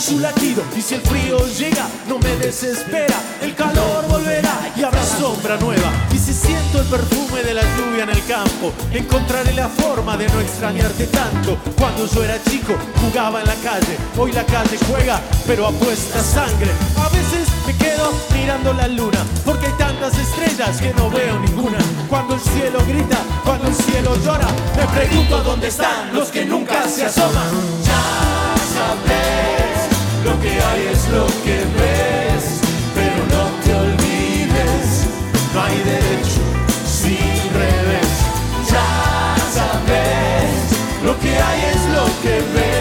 Su 0.00 0.18
latido. 0.18 0.62
Y 0.76 0.80
si 0.80 0.94
el 0.94 1.02
frío 1.02 1.38
llega, 1.58 1.86
no 2.08 2.18
me 2.18 2.34
desespera. 2.36 3.16
El 3.42 3.54
calor 3.54 4.06
volverá 4.08 4.72
y 4.76 4.82
habrá 4.82 5.04
sombra 5.04 5.56
nueva. 5.58 5.92
Y 6.12 6.18
si 6.18 6.32
siento 6.32 6.80
el 6.80 6.86
perfume 6.86 7.42
de 7.42 7.54
la 7.54 7.62
lluvia 7.76 8.04
en 8.04 8.10
el 8.10 8.24
campo, 8.26 8.72
encontraré 8.92 9.52
la 9.52 9.68
forma 9.68 10.16
de 10.16 10.26
no 10.28 10.40
extrañarte 10.40 11.06
tanto. 11.08 11.58
Cuando 11.78 12.06
yo 12.06 12.24
era 12.24 12.42
chico, 12.44 12.74
jugaba 13.02 13.40
en 13.40 13.46
la 13.46 13.54
calle. 13.56 13.96
Hoy 14.16 14.32
la 14.32 14.44
calle 14.44 14.78
juega, 14.88 15.20
pero 15.46 15.66
apuesta 15.66 16.22
sangre. 16.22 16.70
A 16.96 17.08
veces 17.10 17.48
me 17.66 17.76
quedo 17.76 18.12
mirando 18.34 18.72
la 18.72 18.88
luna, 18.88 19.18
porque 19.44 19.66
hay 19.66 19.72
tantas 19.78 20.18
estrellas 20.18 20.80
que 20.80 20.94
no 20.94 21.10
veo 21.10 21.38
ninguna. 21.40 21.78
Cuando 22.08 22.34
el 22.34 22.40
cielo 22.40 22.80
grita, 22.86 23.18
cuando 23.44 23.68
el 23.68 23.74
cielo 23.74 24.16
llora, 24.24 24.48
me 24.76 24.86
pregunto 24.98 25.42
dónde 25.42 25.68
están 25.68 26.14
los 26.14 26.28
que 26.28 26.44
nunca 26.44 26.88
se 26.88 27.04
asoman. 27.04 27.50
Ya 27.84 28.02
sabes, 28.74 29.79
lo 30.24 30.38
que 30.40 30.50
hay 30.50 30.86
es 30.92 31.08
lo 31.08 31.26
que 31.44 31.58
ves, 31.78 32.60
pero 32.94 33.20
no 33.34 33.44
te 33.64 33.74
olvides, 33.74 35.06
no 35.54 35.62
hay 35.62 35.76
derecho 35.78 36.42
sin 36.86 37.38
revés. 37.54 38.12
Ya 38.70 39.36
sabes, 39.52 40.50
lo 41.04 41.18
que 41.20 41.36
hay 41.36 41.60
es 41.74 41.82
lo 41.96 42.06
que 42.22 42.34
ves, 42.54 42.79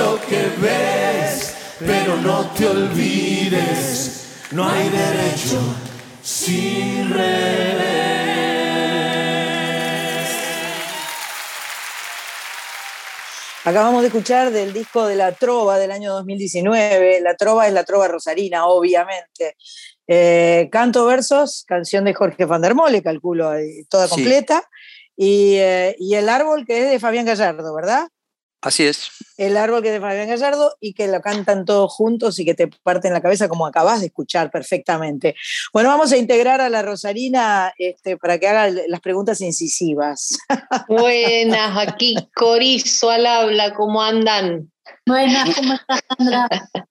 lo 0.00 0.18
que 0.28 0.42
ves, 0.62 1.54
pero 1.78 2.16
no 2.16 2.50
te 2.56 2.66
olvides, 2.66 4.48
no 4.52 4.66
hay 4.68 4.88
derecho 4.88 5.60
sin 6.22 7.10
revés. 7.12 7.90
Acabamos 13.64 14.00
de 14.00 14.06
escuchar 14.08 14.50
del 14.50 14.72
disco 14.72 15.06
de 15.06 15.16
La 15.16 15.32
Trova 15.32 15.78
del 15.78 15.90
año 15.90 16.12
2019. 16.14 17.20
La 17.20 17.36
Trova 17.36 17.66
es 17.66 17.74
la 17.74 17.84
Trova 17.84 18.08
Rosarina, 18.08 18.64
obviamente. 18.66 19.56
Eh, 20.06 20.68
canto 20.72 21.04
versos, 21.04 21.64
canción 21.68 22.04
de 22.06 22.14
Jorge 22.14 22.46
van 22.46 22.62
der 22.62 22.74
Mole, 22.74 23.02
calculo, 23.02 23.50
ahí, 23.50 23.84
toda 23.90 24.06
Sí. 24.08 24.14
completa. 24.14 24.62
Y, 25.14 25.56
eh, 25.58 25.94
y 25.98 26.14
El 26.14 26.30
Árbol, 26.30 26.64
que 26.66 26.84
es 26.84 26.90
de 26.90 26.98
Fabián 26.98 27.26
Gallardo, 27.26 27.74
¿verdad? 27.74 28.08
Así 28.62 28.84
es. 28.84 29.10
El 29.38 29.56
Árbol, 29.56 29.80
que 29.80 29.88
es 29.88 29.94
de 29.94 30.00
Fabián 30.00 30.28
Gallardo, 30.28 30.76
y 30.80 30.92
que 30.92 31.08
lo 31.08 31.22
cantan 31.22 31.64
todos 31.64 31.90
juntos 31.92 32.38
y 32.38 32.44
que 32.44 32.54
te 32.54 32.68
parten 32.82 33.14
la 33.14 33.22
cabeza, 33.22 33.48
como 33.48 33.66
acabas 33.66 34.00
de 34.00 34.06
escuchar 34.06 34.50
perfectamente. 34.50 35.34
Bueno, 35.72 35.88
vamos 35.88 36.12
a 36.12 36.18
integrar 36.18 36.60
a 36.60 36.68
la 36.68 36.82
Rosarina 36.82 37.72
este, 37.78 38.18
para 38.18 38.38
que 38.38 38.48
haga 38.48 38.70
las 38.86 39.00
preguntas 39.00 39.40
incisivas. 39.40 40.36
Buenas, 40.88 41.88
aquí 41.88 42.14
Corizo 42.34 43.08
al 43.08 43.24
habla, 43.24 43.72
¿cómo 43.72 44.02
andan? 44.02 44.70
Buenas, 45.06 45.54
¿cómo 45.54 45.74
estás, 45.74 46.00
Sandra? 46.16 46.48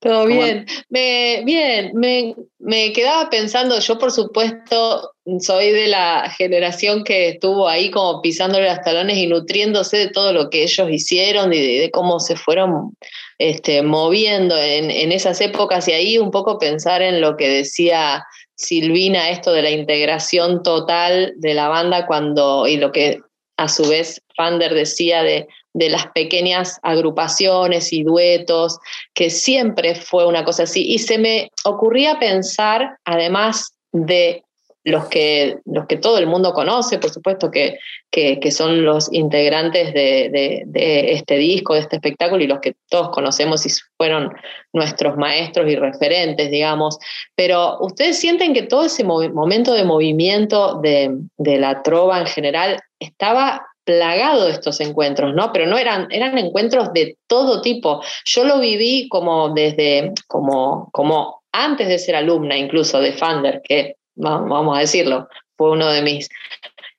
Todo 0.00 0.26
bien. 0.26 0.64
Me, 0.90 1.42
bien, 1.44 1.90
me, 1.94 2.34
me 2.60 2.92
quedaba 2.92 3.28
pensando, 3.30 3.80
yo 3.80 3.98
por 3.98 4.12
supuesto 4.12 5.12
soy 5.40 5.70
de 5.72 5.88
la 5.88 6.30
generación 6.36 7.02
que 7.02 7.30
estuvo 7.30 7.68
ahí 7.68 7.90
como 7.90 8.22
pisándole 8.22 8.68
los 8.68 8.80
talones 8.82 9.16
y 9.16 9.26
nutriéndose 9.26 9.96
de 9.96 10.08
todo 10.08 10.32
lo 10.32 10.50
que 10.50 10.62
ellos 10.62 10.88
hicieron 10.88 11.52
y 11.52 11.60
de, 11.60 11.80
de 11.80 11.90
cómo 11.90 12.20
se 12.20 12.36
fueron 12.36 12.94
este, 13.38 13.82
moviendo 13.82 14.56
en, 14.56 14.90
en 14.90 15.10
esas 15.10 15.40
épocas 15.40 15.88
y 15.88 15.92
ahí 15.92 16.18
un 16.18 16.30
poco 16.30 16.58
pensar 16.58 17.02
en 17.02 17.20
lo 17.20 17.36
que 17.36 17.48
decía 17.48 18.24
Silvina, 18.54 19.30
esto 19.30 19.52
de 19.52 19.62
la 19.62 19.70
integración 19.70 20.62
total 20.62 21.32
de 21.36 21.54
la 21.54 21.68
banda 21.68 22.06
cuando, 22.06 22.66
y 22.66 22.76
lo 22.76 22.92
que 22.92 23.20
a 23.56 23.68
su 23.68 23.88
vez 23.88 24.22
Fander 24.36 24.72
decía 24.74 25.22
de, 25.22 25.48
de 25.78 25.90
las 25.90 26.08
pequeñas 26.08 26.78
agrupaciones 26.82 27.92
y 27.92 28.02
duetos, 28.02 28.78
que 29.14 29.30
siempre 29.30 29.94
fue 29.94 30.26
una 30.26 30.44
cosa 30.44 30.64
así. 30.64 30.84
Y 30.92 30.98
se 30.98 31.18
me 31.18 31.50
ocurría 31.64 32.18
pensar, 32.18 32.98
además 33.04 33.74
de 33.92 34.42
los 34.84 35.06
que, 35.08 35.58
los 35.66 35.86
que 35.86 35.96
todo 35.96 36.18
el 36.18 36.26
mundo 36.26 36.52
conoce, 36.52 36.98
por 36.98 37.10
supuesto, 37.10 37.50
que, 37.50 37.78
que, 38.10 38.50
son 38.50 38.84
los 38.84 39.12
integrantes 39.12 39.92
de, 39.92 40.64
este 41.12 41.36
disco, 41.36 41.74
de 41.74 41.80
este 41.80 41.96
espectáculo, 41.96 42.42
y 42.42 42.46
los 42.46 42.60
que 42.60 42.74
todos 42.88 43.10
conocemos 43.10 43.66
y 43.66 43.70
fueron 43.96 44.32
nuestros 44.72 45.16
maestros 45.16 45.70
y 45.70 45.76
referentes, 45.76 46.50
digamos. 46.50 46.98
Pero 47.36 47.78
ustedes 47.80 48.18
sienten 48.18 48.54
que 48.54 48.62
todo 48.62 48.86
ese 48.86 49.04
momento 49.04 49.74
de 49.74 49.84
movimiento 49.84 50.80
de 50.80 51.58
la 51.58 51.82
trova 51.82 52.18
en 52.18 52.26
general 52.26 52.80
estaba 52.98 53.68
plagado 53.88 54.44
de 54.44 54.52
estos 54.52 54.80
encuentros, 54.80 55.34
¿no? 55.34 55.50
Pero 55.50 55.66
no 55.66 55.78
eran, 55.78 56.08
eran 56.10 56.36
encuentros 56.36 56.92
de 56.92 57.16
todo 57.26 57.62
tipo. 57.62 58.02
Yo 58.26 58.44
lo 58.44 58.60
viví 58.60 59.08
como 59.08 59.48
desde, 59.54 60.12
como, 60.26 60.90
como 60.92 61.40
antes 61.52 61.88
de 61.88 61.98
ser 61.98 62.14
alumna 62.14 62.54
incluso 62.58 63.00
de 63.00 63.14
Fander, 63.14 63.62
que 63.64 63.96
vamos 64.14 64.76
a 64.76 64.80
decirlo, 64.80 65.26
fue 65.56 65.70
uno 65.70 65.88
de 65.88 66.02
mis 66.02 66.28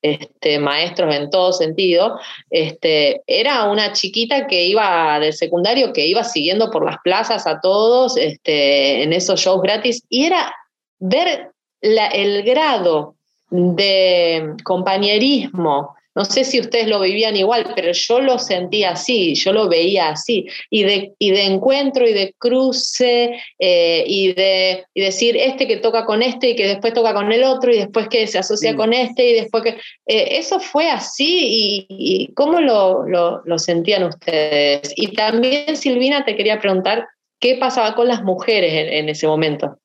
este, 0.01 0.57
maestros 0.57 1.13
en 1.13 1.29
todo 1.29 1.53
sentido, 1.53 2.17
este, 2.49 3.21
era 3.27 3.65
una 3.65 3.93
chiquita 3.93 4.47
que 4.47 4.65
iba 4.65 5.19
del 5.19 5.33
secundario, 5.33 5.93
que 5.93 6.07
iba 6.07 6.23
siguiendo 6.23 6.71
por 6.71 6.83
las 6.83 6.97
plazas 7.03 7.45
a 7.45 7.61
todos 7.61 8.17
este, 8.17 9.03
en 9.03 9.13
esos 9.13 9.39
shows 9.39 9.61
gratis, 9.61 10.03
y 10.09 10.25
era 10.25 10.51
ver 10.97 11.51
el 11.81 12.41
grado 12.41 13.13
de 13.51 14.55
compañerismo, 14.63 15.95
no 16.15 16.25
sé 16.25 16.43
si 16.43 16.59
ustedes 16.59 16.87
lo 16.87 16.99
vivían 16.99 17.35
igual, 17.35 17.71
pero 17.75 17.91
yo 17.91 18.19
lo 18.19 18.39
sentía 18.39 18.91
así, 18.91 19.35
yo 19.35 19.53
lo 19.53 19.69
veía 19.69 20.09
así, 20.09 20.47
y 20.69 20.83
de, 20.83 21.13
y 21.19 21.31
de 21.31 21.43
encuentro 21.43 22.07
y 22.07 22.13
de 22.13 22.33
cruce, 22.37 23.39
eh, 23.59 24.03
y 24.07 24.33
de 24.33 24.85
y 24.93 25.01
decir 25.01 25.37
este 25.37 25.67
que 25.67 25.77
toca 25.77 26.05
con 26.05 26.21
este 26.21 26.49
y 26.49 26.55
que 26.55 26.67
después 26.67 26.93
toca 26.93 27.13
con 27.13 27.31
el 27.31 27.43
otro, 27.43 27.71
y 27.71 27.77
después 27.77 28.07
que 28.09 28.25
se 28.27 28.39
asocia 28.39 28.71
sí. 28.71 28.75
con 28.77 28.93
este, 28.93 29.29
y 29.29 29.33
después 29.33 29.63
que... 29.63 29.77
Eh, 30.07 30.37
eso 30.39 30.59
fue 30.59 30.89
así, 30.89 31.85
y, 31.87 31.87
y 31.89 32.33
¿cómo 32.33 32.59
lo, 32.59 33.07
lo, 33.07 33.41
lo, 33.45 33.59
sentían 33.59 34.03
ustedes? 34.03 34.91
Y 34.95 35.13
también, 35.13 35.77
Silvina, 35.77 36.25
te 36.25 36.35
quería 36.35 36.59
preguntar, 36.59 37.07
¿qué 37.39 37.55
pasaba 37.55 37.95
con 37.95 38.07
las 38.07 38.23
mujeres 38.23 38.73
en, 38.73 38.93
en 38.93 39.09
ese 39.09 39.27
momento? 39.27 39.77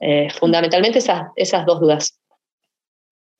Eh, 0.00 0.28
fundamentalmente 0.38 0.98
esas, 0.98 1.28
esas 1.36 1.66
dos 1.66 1.80
dudas. 1.80 2.18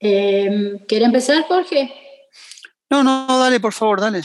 Eh, 0.01 0.81
¿Quiere 0.87 1.05
empezar, 1.05 1.45
Jorge? 1.45 1.93
No, 2.91 3.03
no, 3.03 3.27
dale, 3.39 3.61
por 3.61 3.73
favor, 3.73 4.01
dale. 4.01 4.23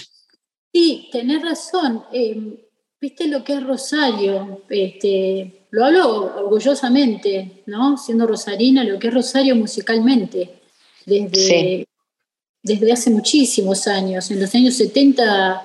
Sí, 0.72 1.10
tenés 1.12 1.42
razón. 1.42 2.06
Eh, 2.12 2.64
Viste 3.04 3.28
lo 3.28 3.44
que 3.44 3.56
es 3.56 3.64
Rosario. 3.68 4.62
Este, 4.70 5.66
lo 5.72 5.84
hablo 5.84 6.38
orgullosamente, 6.38 7.64
¿no? 7.66 7.98
Siendo 7.98 8.26
rosarina, 8.26 8.82
lo 8.86 8.98
que 8.98 9.10
es 9.10 9.14
Rosario 9.14 9.58
musicalmente. 9.58 10.62
Desde, 11.06 11.36
sí. 11.36 11.88
desde 12.62 12.94
hace 12.94 13.10
muchísimos 13.10 13.88
años. 13.88 14.32
En 14.32 14.40
los 14.40 14.56
años 14.56 14.76
70 14.76 15.62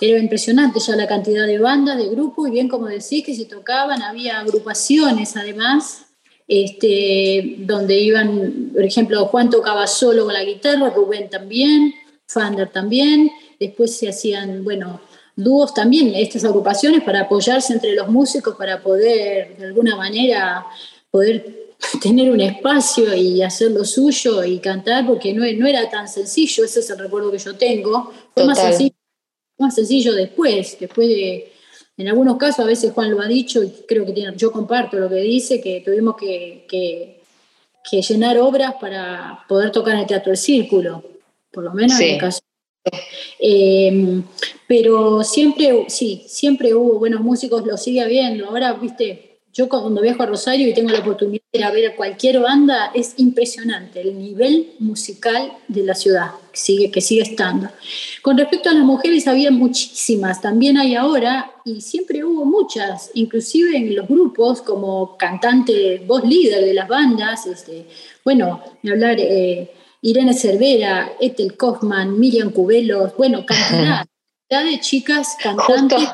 era 0.00 0.18
impresionante 0.20 0.78
ya 0.78 0.94
la 0.94 1.08
cantidad 1.08 1.44
de 1.44 1.58
bandas, 1.58 1.98
de 1.98 2.08
grupos, 2.08 2.46
y 2.46 2.52
bien 2.52 2.68
como 2.68 2.86
decís 2.86 3.24
que 3.26 3.34
se 3.34 3.46
tocaban, 3.46 4.00
había 4.02 4.38
agrupaciones 4.38 5.36
además 5.36 6.05
este, 6.48 7.56
donde 7.58 7.98
iban, 7.98 8.70
por 8.72 8.84
ejemplo, 8.84 9.26
Juan 9.26 9.50
tocaba 9.50 9.86
solo 9.86 10.24
con 10.24 10.34
la 10.34 10.44
guitarra, 10.44 10.90
Rubén 10.90 11.28
también, 11.28 11.94
Fander 12.28 12.70
también, 12.70 13.30
después 13.58 13.96
se 13.96 14.08
hacían, 14.08 14.62
bueno, 14.64 15.00
dúos 15.34 15.74
también, 15.74 16.14
estas 16.14 16.44
agrupaciones 16.44 17.02
para 17.02 17.22
apoyarse 17.22 17.72
entre 17.72 17.94
los 17.94 18.08
músicos, 18.08 18.56
para 18.56 18.82
poder, 18.82 19.56
de 19.56 19.66
alguna 19.66 19.96
manera, 19.96 20.66
poder 21.10 21.74
tener 22.02 22.30
un 22.30 22.40
espacio 22.40 23.14
y 23.14 23.42
hacer 23.42 23.72
lo 23.72 23.84
suyo 23.84 24.44
y 24.44 24.58
cantar, 24.58 25.06
porque 25.06 25.32
no, 25.32 25.44
no 25.44 25.66
era 25.66 25.88
tan 25.90 26.08
sencillo, 26.08 26.64
ese 26.64 26.80
es 26.80 26.90
el 26.90 26.98
recuerdo 26.98 27.30
que 27.30 27.38
yo 27.38 27.56
tengo, 27.56 28.12
fue 28.34 28.44
más 28.44 28.58
sencillo, 28.58 28.94
más 29.58 29.74
sencillo 29.74 30.14
después, 30.14 30.76
después 30.78 31.08
de 31.08 31.52
en 31.96 32.08
algunos 32.08 32.36
casos, 32.36 32.60
a 32.60 32.68
veces 32.68 32.92
Juan 32.92 33.10
lo 33.10 33.20
ha 33.20 33.26
dicho, 33.26 33.62
y 33.62 33.70
creo 33.88 34.04
que 34.04 34.12
tiene, 34.12 34.36
yo 34.36 34.52
comparto 34.52 34.98
lo 34.98 35.08
que 35.08 35.16
dice, 35.16 35.60
que 35.60 35.80
tuvimos 35.80 36.16
que, 36.16 36.66
que, 36.68 37.20
que, 37.88 38.02
llenar 38.02 38.38
obras 38.38 38.74
para 38.80 39.44
poder 39.48 39.70
tocar 39.72 39.94
en 39.94 40.00
el 40.00 40.06
Teatro 40.06 40.30
del 40.30 40.36
Círculo, 40.36 41.02
por 41.50 41.64
lo 41.64 41.72
menos 41.72 41.96
sí. 41.96 42.04
en 42.04 42.14
el 42.14 42.20
caso. 42.20 42.40
Eh, 43.38 44.22
pero 44.68 45.24
siempre, 45.24 45.86
sí, 45.88 46.24
siempre 46.28 46.74
hubo 46.74 46.98
buenos 46.98 47.20
músicos, 47.20 47.64
lo 47.64 47.76
sigue 47.76 48.00
habiendo. 48.00 48.46
Ahora, 48.46 48.74
viste, 48.74 49.25
yo 49.56 49.70
cuando 49.70 50.02
viajo 50.02 50.22
a 50.22 50.26
Rosario 50.26 50.68
y 50.68 50.74
tengo 50.74 50.90
la 50.90 50.98
oportunidad 50.98 51.42
de 51.50 51.58
ir 51.58 51.64
a 51.64 51.70
ver 51.70 51.86
a 51.90 51.96
cualquier 51.96 52.40
banda, 52.40 52.90
es 52.92 53.14
impresionante 53.16 54.02
el 54.02 54.18
nivel 54.18 54.72
musical 54.80 55.50
de 55.66 55.82
la 55.82 55.94
ciudad, 55.94 56.32
que 56.52 56.58
sigue, 56.58 56.90
que 56.90 57.00
sigue 57.00 57.22
estando. 57.22 57.70
Con 58.20 58.36
respecto 58.36 58.68
a 58.68 58.74
las 58.74 58.84
mujeres, 58.84 59.26
había 59.26 59.50
muchísimas, 59.50 60.42
también 60.42 60.76
hay 60.76 60.94
ahora, 60.94 61.52
y 61.64 61.80
siempre 61.80 62.22
hubo 62.22 62.44
muchas, 62.44 63.10
inclusive 63.14 63.78
en 63.78 63.96
los 63.96 64.06
grupos, 64.06 64.60
como 64.60 65.16
cantante, 65.16 66.02
voz 66.06 66.22
líder 66.22 66.62
de 66.62 66.74
las 66.74 66.86
bandas, 66.86 67.46
este, 67.46 67.86
bueno, 68.22 68.62
de 68.82 68.90
hablar 68.90 69.16
eh, 69.18 69.72
Irene 70.02 70.34
Cervera, 70.34 71.12
Ethel 71.18 71.56
Kaufman, 71.56 72.18
Miriam 72.20 72.50
Cubelos, 72.50 73.16
bueno, 73.16 73.46
cantidad 73.46 74.04
de 74.50 74.80
chicas 74.80 75.34
cantantes. 75.42 76.10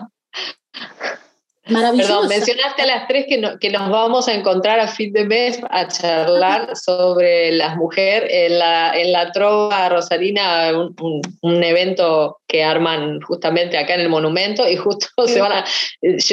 Maravilloso. 1.73 2.09
Perdón, 2.09 2.29
mencionaste 2.29 2.83
a 2.83 2.87
las 2.87 3.09
tres 3.09 3.27
que, 3.29 3.59
que, 3.61 3.71
nos 3.71 3.91
vamos 3.91 4.29
a 4.29 4.35
encontrar 4.35 4.79
a 4.81 4.87
fin 4.87 5.13
de 5.13 5.25
mes 5.25 5.59
a 5.71 5.89
charlar 5.89 6.77
sobre 6.77 7.53
las 7.53 7.77
mujeres 7.77 8.31
en 8.31 8.59
la, 8.59 8.93
en 8.95 9.13
la 9.13 9.33
Trova 9.33 9.89
Rosarina, 9.89 10.71
un, 10.79 11.23
un, 11.41 11.65
evento 11.65 12.39
que 12.47 12.63
arman 12.63 13.21
justamente 13.23 13.79
acá 13.79 13.95
en 13.95 14.01
el 14.03 14.09
monumento 14.09 14.69
y 14.69 14.77
justo 14.77 15.09
se 15.27 15.41
van 15.41 15.53
a... 15.53 15.65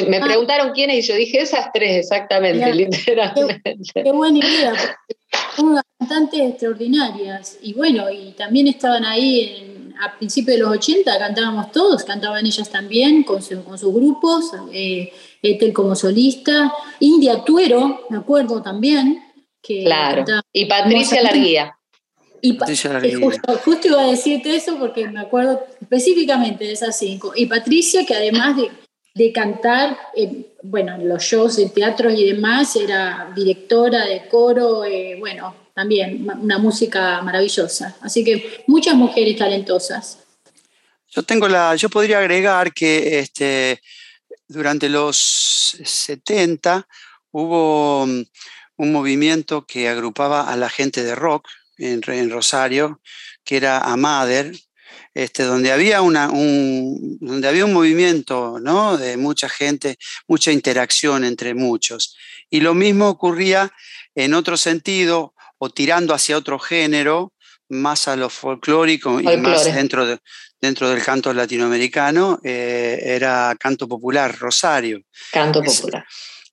Me 0.08 0.18
ah. 0.18 0.26
preguntaron 0.26 0.72
quiénes 0.74 0.98
y 0.98 1.08
yo 1.08 1.16
dije 1.16 1.42
esas 1.42 1.72
tres 1.74 1.98
exactamente, 1.98 2.74
literalmente. 2.74 3.78
Qué, 3.94 4.12
buena 4.12 4.40
idea, 4.40 4.74
son 5.56 5.80
cantantes 6.00 6.42
extraordinarias 6.42 7.58
y 7.62 7.74
bueno, 7.74 8.10
y 8.12 8.32
también 8.32 8.68
estaban 8.68 9.06
ahí 9.06 9.58
en 9.62 9.80
a 10.00 10.18
principios 10.18 10.58
de 10.58 10.64
los 10.64 10.72
80 10.72 11.20
cantábamos 11.20 11.72
todos, 11.72 12.04
cantaban 12.04 12.46
ellas 12.46 12.70
también 12.70 13.24
con, 13.24 13.42
con 13.42 13.78
sus 13.78 13.94
grupos, 13.94 14.52
eh, 14.72 15.12
Ethel 15.42 15.74
como 15.74 15.96
solista, 15.96 16.74
India 17.00 17.44
Tuero, 17.44 18.06
me 18.10 18.18
acuerdo 18.18 18.62
también. 18.62 19.24
Que 19.62 19.84
claro, 19.84 20.24
y 20.54 20.66
Patricia 20.66 21.22
Larguía. 21.22 21.76
Y, 22.42 22.58
justo, 23.64 23.88
iba 23.88 24.02
a 24.02 24.12
decirte 24.12 24.56
eso 24.56 24.78
porque 24.78 25.08
me 25.08 25.20
acuerdo 25.20 25.66
específicamente 25.82 26.64
de 26.64 26.72
esas 26.72 26.98
cinco. 26.98 27.34
Y 27.36 27.48
Patricia, 27.48 28.06
que 28.06 28.16
además 28.16 28.56
de, 29.14 29.34
cantar, 29.34 29.98
eh, 30.16 30.54
bueno, 30.64 30.98
los 30.98 31.22
shows 31.22 31.58
de 31.58 31.68
teatro 31.70 32.10
y 32.10 32.32
demás, 32.32 32.76
era 32.78 33.32
directora 33.36 34.06
de 34.06 34.30
coro, 34.30 34.86
eh, 34.86 35.18
bueno, 35.20 35.54
también 35.74 36.26
una 36.42 36.58
música 36.58 37.22
maravillosa. 37.22 37.98
Así 38.02 38.24
que 38.24 38.64
muchas 38.68 38.96
mujeres 38.96 39.38
talentosas. 39.38 40.20
Yo 41.10 41.24
tengo 41.24 41.48
la, 41.48 41.76
yo 41.76 41.90
podría 41.90 42.20
agregar 42.20 42.74
que 42.74 43.20
este, 43.20 43.82
durante 44.50 44.90
los 44.90 45.18
70 45.84 46.88
hubo 47.32 48.06
mm, 48.06 48.24
un 48.78 48.92
movimiento 48.92 49.66
que 49.66 49.88
agrupaba 49.88 50.52
a 50.52 50.58
la 50.58 50.70
gente 50.70 51.04
de 51.04 51.16
rock 51.16 51.48
en, 51.78 52.30
Rosario, 52.30 53.00
que 53.46 53.56
era 53.56 53.80
Amader, 53.80 54.54
este, 55.14 55.44
donde, 55.44 55.72
había 55.72 56.02
un, 56.02 57.18
donde 57.22 57.48
había 57.48 57.64
un 57.64 57.74
movimiento 57.74 58.60
¿no? 58.60 58.98
de 58.98 59.16
mucha 59.16 59.48
gente, 59.48 59.98
mucha 60.28 60.52
interacción 60.52 61.24
entre 61.24 61.54
muchos. 61.54 62.18
Y 62.50 62.60
lo 62.60 62.74
mismo 62.74 63.08
ocurría 63.08 63.72
en 64.16 64.34
otro 64.34 64.58
sentido, 64.58 65.34
o 65.58 65.70
tirando 65.70 66.14
hacia 66.14 66.38
otro 66.38 66.60
género, 66.60 67.34
más 67.70 68.08
a 68.08 68.16
lo 68.16 68.30
folclórico 68.30 69.20
y 69.20 69.38
más 69.38 69.66
dentro, 69.66 70.20
dentro 70.60 70.90
del 70.90 71.04
canto 71.04 71.34
latinoamericano, 71.34 72.40
eh, 72.44 73.00
era 73.02 73.56
canto 73.60 73.88
popular, 73.88 74.38
Rosario. 74.38 75.02
Canto 75.32 75.62
popular. 75.64 76.06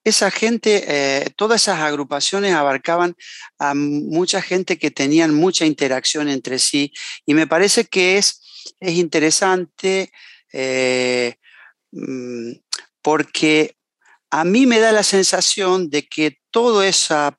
esa 0.05 0.31
gente, 0.31 0.85
eh, 0.87 1.31
todas 1.37 1.63
esas 1.63 1.81
agrupaciones 1.81 2.55
abarcaban 2.55 3.17
a 3.59 3.75
mucha 3.75 4.41
gente 4.41 4.79
que 4.79 4.91
tenían 4.91 5.35
mucha 5.35 5.67
interacción 5.67 6.29
entre 6.29 6.59
sí 6.59 6.93
y 7.25 7.35
me 7.35 7.47
parece 7.47 7.87
que 7.87 8.19
es, 8.19 8.41
es 8.79 8.95
interesante 8.95 10.13
eh, 10.53 11.35
mm, 11.91 12.53
porque 13.03 13.77
a 14.31 14.45
mí 14.45 14.67
me 14.67 14.79
da 14.79 14.93
la 14.93 15.03
sensación 15.03 15.89
de 15.89 16.07
que 16.07 16.39
todo 16.51 16.83
esa, 16.83 17.37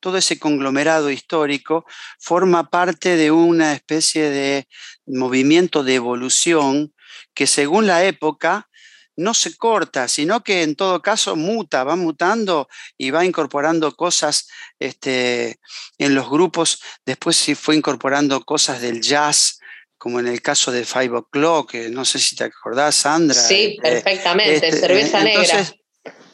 todo 0.00 0.16
ese 0.16 0.38
conglomerado 0.38 1.10
histórico 1.10 1.84
forma 2.18 2.70
parte 2.70 3.16
de 3.16 3.30
una 3.30 3.72
especie 3.72 4.30
de 4.30 4.68
movimiento 5.06 5.84
de 5.84 5.94
evolución 5.96 6.94
que 7.34 7.46
según 7.46 7.86
la 7.86 8.04
época 8.04 8.68
no 9.16 9.34
se 9.34 9.56
corta, 9.56 10.08
sino 10.08 10.42
que 10.42 10.62
en 10.62 10.74
todo 10.74 11.02
caso 11.02 11.36
muta, 11.36 11.84
va 11.84 11.94
mutando 11.94 12.68
y 12.96 13.10
va 13.10 13.24
incorporando 13.24 13.94
cosas 13.94 14.48
este, 14.78 15.60
en 15.98 16.14
los 16.14 16.30
grupos. 16.30 16.80
Después 17.04 17.36
sí 17.36 17.54
fue 17.54 17.76
incorporando 17.76 18.40
cosas 18.44 18.80
del 18.80 19.02
jazz, 19.02 19.58
como 19.98 20.20
en 20.20 20.26
el 20.26 20.40
caso 20.40 20.72
de 20.72 20.86
Five 20.86 21.18
O'Clock, 21.18 21.72
que 21.72 21.90
no 21.90 22.06
sé 22.06 22.18
si 22.18 22.34
te 22.34 22.44
acordás, 22.44 22.96
Sandra. 22.96 23.38
Sí, 23.38 23.76
este, 23.76 23.82
perfectamente, 23.82 24.68
este, 24.68 24.80
cerveza 24.80 25.22
negra. 25.22 25.66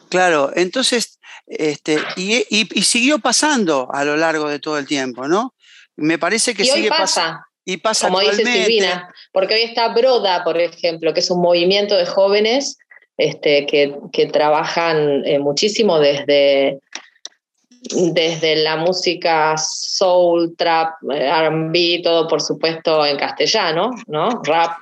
Claro, 0.09 0.53
entonces 0.55 1.16
este, 1.47 1.99
y, 2.17 2.65
siguió 2.83 3.19
pasando 3.19 3.89
a 3.93 4.05
lo 4.05 4.17
largo 4.17 4.49
de 4.49 4.59
todo 4.59 4.79
el 4.79 4.87
tiempo, 4.87 5.29
¿no? 5.29 5.55
Me 5.97 6.19
parece 6.19 6.55
que 6.55 6.65
y 6.65 6.67
sigue 6.67 6.89
pasando. 6.89 7.41
Y 7.65 7.79
pasa 7.79 8.07
Como 8.07 8.21
dice 8.21 8.45
Silvina, 8.45 9.13
porque 9.33 9.55
hoy 9.55 9.63
está 9.63 9.89
Broda, 9.89 10.45
por 10.45 10.61
ejemplo, 10.61 11.13
que 11.13 11.19
es 11.21 11.31
un 11.33 11.41
movimiento 11.41 11.97
de 11.97 12.07
jóvenes 12.07 12.79
este, 13.17 13.67
que, 13.67 14.27
trabajan 14.27 15.25
eh, 15.27 15.41
muchísimo 15.41 15.99
desde, 15.99 16.79
desde 17.81 18.57
la 18.57 18.77
música 18.77 19.57
soul, 19.59 20.55
trap, 20.57 20.95
eh, 21.13 21.49
RB, 21.49 22.03
todo 22.05 22.29
por 22.29 22.41
supuesto 22.41 23.05
en 23.05 23.17
castellano, 23.17 23.91
¿no? 24.07 24.43
Rap. 24.45 24.79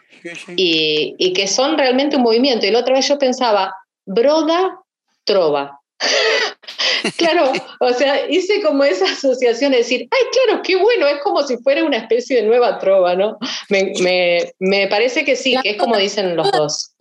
Y, 0.57 1.15
y 1.19 1.33
que 1.33 1.47
son 1.47 1.79
realmente 1.79 2.17
un 2.17 2.23
movimiento. 2.23 2.67
Y 2.67 2.71
la 2.71 2.81
otra 2.81 2.95
vez 2.95 3.09
yo 3.09 3.19
pensaba, 3.19 3.75
Broda, 4.05 4.79
Trova. 5.25 5.81
claro, 7.17 7.53
o 7.81 7.93
sea, 7.93 8.29
hice 8.31 8.63
como 8.63 8.85
esa 8.85 9.07
asociación 9.07 9.73
de 9.73 9.79
decir, 9.79 10.09
ay, 10.11 10.23
claro, 10.33 10.63
qué 10.63 10.77
bueno, 10.77 11.07
es 11.07 11.21
como 11.23 11.43
si 11.43 11.57
fuera 11.59 11.85
una 11.85 11.99
especie 11.99 12.37
de 12.37 12.43
nueva 12.43 12.79
trova, 12.79 13.15
¿no? 13.15 13.39
Me, 13.69 14.89
parece 14.89 15.25
que 15.25 15.37
sí, 15.37 15.57
que 15.63 15.71
es 15.71 15.77
como 15.77 15.97
dicen 15.97 16.37
los 16.37 16.51
dos. 16.53 16.95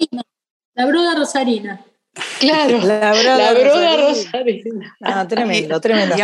La 0.75 0.85
broda 0.85 1.15
rosarina. 1.15 1.85
Claro, 2.39 2.79
la 2.79 3.11
broda, 3.11 3.97
rosarina. 4.09 4.97
Ah, 5.01 5.27
tremendo, 5.27 5.79
tremendo. 5.81 6.15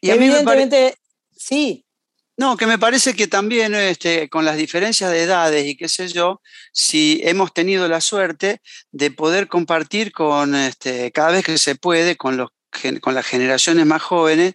Y, 0.00 0.10
Evidentemente, 0.10 0.94
sí, 1.36 1.84
no, 2.38 2.56
que 2.56 2.66
me 2.68 2.78
parece 2.78 3.14
que 3.14 3.26
también 3.26 3.74
este, 3.74 4.28
con 4.28 4.44
las 4.44 4.56
diferencias 4.56 5.10
de 5.10 5.22
edades 5.24 5.66
y 5.66 5.76
qué 5.76 5.88
sé 5.88 6.06
yo, 6.06 6.40
si 6.72 7.20
hemos 7.24 7.52
tenido 7.52 7.88
la 7.88 8.00
suerte 8.00 8.62
de 8.92 9.10
poder 9.10 9.48
compartir 9.48 10.12
con 10.12 10.54
este, 10.54 11.10
cada 11.10 11.32
vez 11.32 11.44
que 11.44 11.58
se 11.58 11.74
puede 11.74 12.16
con, 12.16 12.36
los, 12.36 12.50
con 13.00 13.16
las 13.16 13.26
generaciones 13.26 13.86
más 13.86 14.02
jóvenes, 14.02 14.54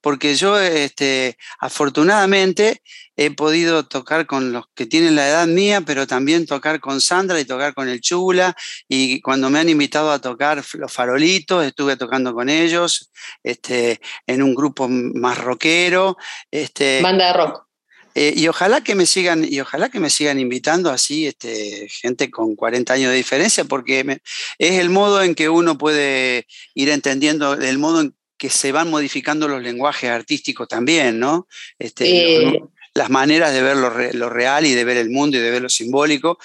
porque 0.00 0.34
yo 0.34 0.58
este, 0.58 1.36
afortunadamente 1.58 2.82
he 3.16 3.32
podido 3.32 3.84
tocar 3.86 4.26
con 4.26 4.52
los 4.52 4.66
que 4.74 4.86
tienen 4.86 5.16
la 5.16 5.28
edad 5.28 5.46
mía, 5.46 5.80
pero 5.80 6.06
también 6.06 6.46
tocar 6.46 6.78
con 6.80 7.00
Sandra 7.00 7.40
y 7.40 7.44
tocar 7.44 7.74
con 7.74 7.88
el 7.88 8.00
Chula. 8.00 8.56
Y 8.88 9.20
cuando 9.20 9.50
me 9.50 9.58
han 9.58 9.68
invitado 9.68 10.12
a 10.12 10.20
tocar 10.20 10.62
los 10.74 10.92
farolitos, 10.92 11.66
estuve 11.66 11.96
tocando 11.96 12.32
con 12.32 12.48
ellos 12.48 13.10
este, 13.42 14.00
en 14.26 14.42
un 14.42 14.54
grupo 14.54 14.88
más 14.88 15.36
rockero. 15.38 16.16
Este, 16.50 17.02
Banda 17.02 17.26
de 17.26 17.32
rock. 17.32 17.68
Eh, 18.14 18.34
y 18.36 18.48
ojalá 18.48 18.82
que 18.82 18.96
me 18.96 19.06
sigan, 19.06 19.44
y 19.48 19.60
ojalá 19.60 19.90
que 19.90 20.00
me 20.00 20.10
sigan 20.10 20.40
invitando 20.40 20.90
así, 20.90 21.28
este, 21.28 21.88
gente 21.88 22.32
con 22.32 22.56
40 22.56 22.92
años 22.92 23.10
de 23.10 23.16
diferencia, 23.16 23.62
porque 23.62 24.20
es 24.58 24.72
el 24.80 24.90
modo 24.90 25.22
en 25.22 25.36
que 25.36 25.48
uno 25.48 25.78
puede 25.78 26.48
ir 26.74 26.88
entendiendo, 26.88 27.54
el 27.54 27.78
modo 27.78 28.00
en 28.00 28.17
que 28.38 28.48
se 28.48 28.72
van 28.72 28.88
modificando 28.88 29.48
los 29.48 29.60
lenguajes 29.60 30.08
artísticos 30.10 30.68
también, 30.68 31.18
¿no? 31.18 31.48
Este, 31.78 32.62
las 32.94 33.10
maneras 33.10 33.52
de 33.52 33.62
ver 33.62 33.76
lo, 33.76 34.30
real 34.30 34.64
y 34.64 34.74
de 34.74 34.84
ver 34.84 34.96
el 34.96 35.10
mundo 35.10 35.36
y 35.36 35.40
de 35.40 35.50
ver 35.50 35.62
lo 35.62 35.68
simbólico 35.68 36.38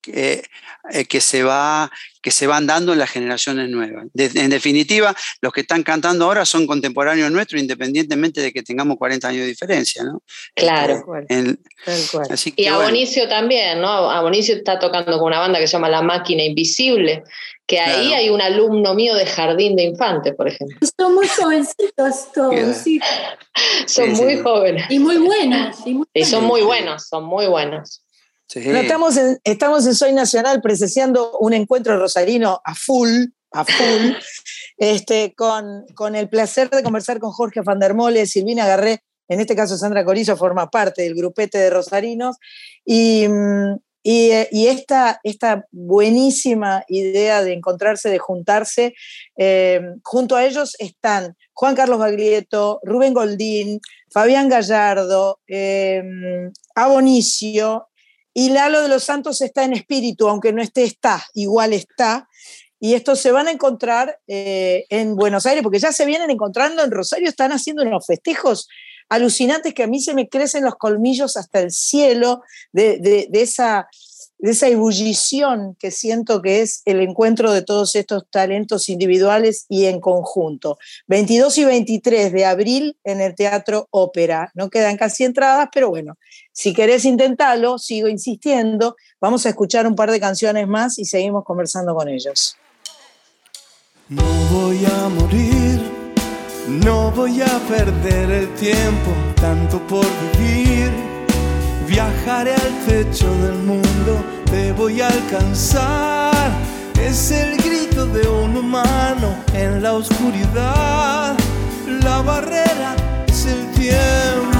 que, 0.00 0.42
eh, 0.92 1.04
que, 1.06 1.20
se, 1.20 1.42
va, 1.42 1.90
que 2.22 2.30
se 2.30 2.46
van 2.46 2.66
dando 2.66 2.92
en 2.92 2.98
las 2.98 3.10
generaciones 3.10 3.68
nuevas. 3.68 4.06
en 4.14 4.50
definitiva, 4.50 5.14
los 5.40 5.52
que 5.52 5.62
están 5.62 5.82
cantando 5.82 6.26
ahora 6.26 6.44
son 6.44 6.66
contemporáneos 6.66 7.30
nuestros, 7.30 7.60
independientemente 7.60 8.40
de 8.40 8.52
que 8.52 8.62
tengamos 8.62 8.96
40 8.96 9.28
años 9.28 9.40
de 9.40 9.48
diferencia, 9.48 10.04
¿no? 10.04 10.22
Claro. 10.54 11.04
Este, 11.28 12.52
y 12.56 12.66
Abonicio 12.66 13.28
también, 13.28 13.80
¿no? 13.80 14.10
Abonicio 14.10 14.54
está 14.54 14.78
tocando 14.78 15.18
con 15.18 15.28
una 15.28 15.40
banda 15.40 15.58
que 15.58 15.66
se 15.66 15.72
llama 15.72 15.88
La 15.88 16.02
Máquina 16.02 16.42
Invisible, 16.42 17.24
que 17.68 17.78
ahí 17.78 18.14
hay 18.14 18.30
un 18.30 18.40
alumno 18.40 18.94
mío 18.94 19.14
de 19.14 19.26
jardín 19.26 19.76
de 19.76 19.82
infantes, 19.82 20.34
por 20.34 20.48
ejemplo. 20.48 20.78
Son 20.98 21.14
muy 21.14 21.28
jovencitos 21.28 22.32
todos, 22.32 22.76
sí. 22.78 22.98
Son 23.86 24.10
muy 24.12 24.38
jóvenes. 24.38 24.86
Y 24.88 24.98
muy 24.98 25.18
buenos. 25.18 25.76
Y, 26.14 26.24
son 26.24 26.44
muy 26.44 26.62
buenos, 26.62 27.08
son 27.08 27.24
muy 27.24 27.46
buenos. 27.46 28.02
estamos, 28.54 29.16
en, 29.18 29.38
estamos 29.44 29.86
en 29.86 29.94
Soy 29.94 30.12
Nacional 30.12 30.62
presenciando 30.62 31.36
un 31.40 31.52
encuentro 31.52 31.98
rosarino 31.98 32.60
a 32.64 32.74
full, 32.74 33.26
a 33.50 33.64
full. 33.64 34.12
este, 34.78 35.34
con, 35.34 35.84
con 35.94 36.14
el 36.14 36.28
placer 36.30 36.70
de 36.70 36.82
conversar 36.82 37.18
con 37.18 37.32
Jorge 37.32 37.60
Van 37.60 37.80
der 37.80 37.94
Mole, 37.94 38.26
Silvina 38.26 38.66
Garré, 38.66 39.02
en 39.28 39.40
este 39.40 39.54
caso 39.54 39.76
Sandra 39.76 40.06
Corizo 40.06 40.38
forma 40.38 40.70
parte 40.70 41.02
del 41.02 41.14
grupete 41.14 41.58
de 41.58 41.68
Rosarinos, 41.68 42.36
y, 42.84 43.28
mm, 43.28 43.76
y, 44.10 44.30
eh, 44.30 44.48
y 44.50 44.68
esta, 44.68 45.20
esta, 45.22 45.66
buenísima 45.70 46.82
idea 46.88 47.44
de 47.44 47.52
encontrarse, 47.52 48.08
de 48.08 48.18
juntarse, 48.18 48.94
eh, 49.36 49.82
junto 50.02 50.34
a 50.34 50.46
ellos 50.46 50.76
están 50.78 51.36
Juan 51.52 51.74
Carlos 51.74 51.98
Baglietto, 51.98 52.80
Rubén 52.84 53.12
Goldín, 53.12 53.82
Fabián 54.10 54.48
Gallardo, 54.48 55.40
eh, 55.46 56.02
Abonicio, 56.74 57.88
y 58.32 58.48
Lalo 58.48 58.80
de 58.80 58.88
los 58.88 59.04
Santos 59.04 59.42
está 59.42 59.64
en 59.64 59.74
espíritu, 59.74 60.26
aunque 60.26 60.54
no 60.54 60.62
esté, 60.62 60.84
está, 60.84 61.22
igual 61.34 61.74
está. 61.74 62.26
Y 62.80 62.94
estos 62.94 63.20
se 63.20 63.30
van 63.30 63.48
a 63.48 63.50
encontrar 63.50 64.20
en 64.26 65.16
Buenos 65.16 65.44
Aires, 65.44 65.62
porque 65.62 65.80
ya 65.80 65.92
se 65.92 66.06
vienen 66.06 66.30
encontrando 66.30 66.82
en 66.82 66.92
Rosario, 66.92 67.28
están 67.28 67.52
haciendo 67.52 67.82
unos 67.82 68.06
festejos 68.06 68.68
alucinantes 69.08 69.74
que 69.74 69.82
a 69.82 69.86
mí 69.86 70.00
se 70.00 70.14
me 70.14 70.28
crecen 70.28 70.64
los 70.64 70.76
colmillos 70.76 71.36
hasta 71.36 71.60
el 71.60 71.70
cielo 71.70 72.42
de, 72.72 72.98
de, 72.98 73.40
esa 73.40 73.88
de 74.38 74.52
esa 74.52 74.68
ebullición 74.68 75.76
que 75.78 75.90
siento 75.90 76.40
que 76.42 76.60
es 76.60 76.82
el 76.84 77.00
encuentro 77.00 77.52
de 77.52 77.62
todos 77.62 77.96
estos 77.96 78.24
talentos 78.30 78.88
individuales 78.88 79.66
y 79.68 79.86
en 79.86 80.00
conjunto. 80.00 80.78
22 81.08 81.58
y 81.58 81.64
23 81.64 82.32
de 82.32 82.44
abril 82.44 82.96
en 83.02 83.20
el 83.20 83.34
Teatro 83.34 83.88
Ópera. 83.90 84.52
No 84.54 84.70
quedan 84.70 84.96
casi 84.96 85.24
entradas, 85.24 85.68
pero 85.72 85.88
bueno, 85.88 86.16
si 86.52 86.72
querés 86.72 87.04
intentarlo, 87.04 87.78
sigo 87.78 88.08
insistiendo. 88.08 88.96
Vamos 89.20 89.44
a 89.46 89.48
escuchar 89.48 89.86
un 89.86 89.96
par 89.96 90.10
de 90.10 90.20
canciones 90.20 90.68
más 90.68 90.98
y 90.98 91.04
seguimos 91.04 91.44
conversando 91.44 91.94
con 91.94 92.08
ellos. 92.08 92.56
No 94.08 94.22
voy 94.50 94.84
a 94.86 95.08
morir, 95.08 95.80
no 96.68 97.10
voy 97.10 97.42
a 97.42 97.58
perder 97.68 98.30
el 98.30 98.48
tiempo, 98.54 99.12
tanto 99.40 99.78
por 99.86 100.06
vivir 100.38 101.08
Viajaré 101.88 102.52
al 102.52 102.86
techo 102.86 103.34
del 103.42 103.54
mundo, 103.60 104.22
te 104.44 104.72
voy 104.72 105.00
a 105.00 105.08
alcanzar. 105.08 106.50
Es 107.00 107.30
el 107.30 107.56
grito 107.56 108.04
de 108.04 108.28
un 108.28 108.58
humano 108.58 109.34
en 109.54 109.82
la 109.82 109.94
oscuridad. 109.94 111.34
La 112.02 112.20
barrera 112.20 112.94
es 113.26 113.46
el 113.46 113.70
tiempo. 113.70 114.58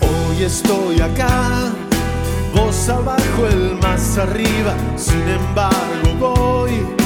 Hoy 0.00 0.42
estoy 0.42 1.00
acá, 1.00 1.70
vos 2.52 2.88
abajo, 2.88 3.46
el 3.48 3.76
más 3.76 4.18
arriba. 4.18 4.74
Sin 4.96 5.22
embargo, 5.28 6.16
voy 6.18 6.99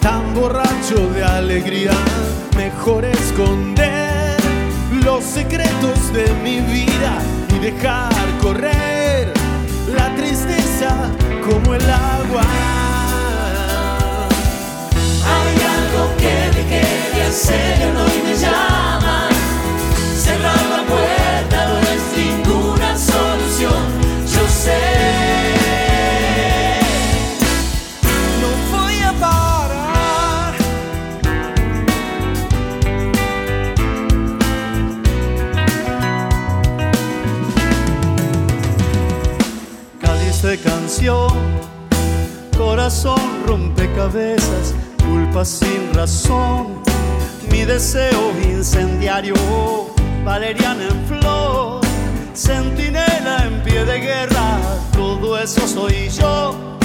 tan 0.00 0.34
borracho 0.34 1.08
de 1.14 1.24
alegría. 1.24 1.92
Mejor 2.56 3.04
esconder 3.04 4.36
los 5.04 5.24
secretos 5.24 6.12
de 6.12 6.32
mi 6.42 6.60
vida 6.60 7.18
y 7.54 7.58
dejar 7.58 8.12
correr 8.42 9.32
la 9.96 10.14
tristeza 10.16 10.94
como 11.48 11.74
el 11.74 11.82
agua. 11.90 12.42
Hay 15.32 15.56
algo 15.76 16.16
que 16.18 16.58
dejé 16.58 17.16
de 17.16 17.22
hacer 17.22 17.78
y 17.80 17.96
hoy 17.96 18.22
me 18.24 18.36
llama. 18.36 19.09
Canción, 40.58 41.30
corazón 42.56 43.20
rompecabezas, 43.46 44.74
culpa 45.08 45.44
sin 45.44 45.94
razón, 45.94 46.82
mi 47.50 47.64
deseo 47.64 48.32
incendiario, 48.42 49.34
valeriana 50.24 50.88
en 50.88 51.06
flor, 51.06 51.80
centinela 52.34 53.44
en 53.46 53.62
pie 53.62 53.84
de 53.84 54.00
guerra, 54.00 54.58
todo 54.92 55.38
eso 55.38 55.68
soy 55.68 56.08
yo, 56.08 56.78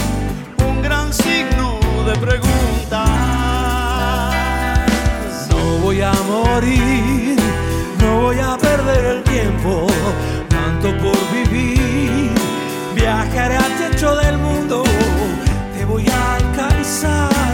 un 0.67 0.81
gran 0.83 1.11
signo 1.11 1.79
de 2.05 2.15
preguntas. 2.19 3.09
No 5.49 5.79
voy 5.81 6.01
a 6.01 6.13
morir, 6.27 7.35
no 7.99 8.21
voy 8.21 8.39
a 8.39 8.57
perder 8.57 9.05
el 9.05 9.23
tiempo, 9.23 9.87
tanto 10.49 10.95
por 10.97 11.17
vivir 11.33 11.94
Viajaré 12.95 13.57
al 13.57 13.77
techo 13.77 14.15
del 14.15 14.37
mundo, 14.37 14.83
te 15.77 15.83
voy 15.83 16.05
a 16.07 16.35
alcanzar. 16.35 17.53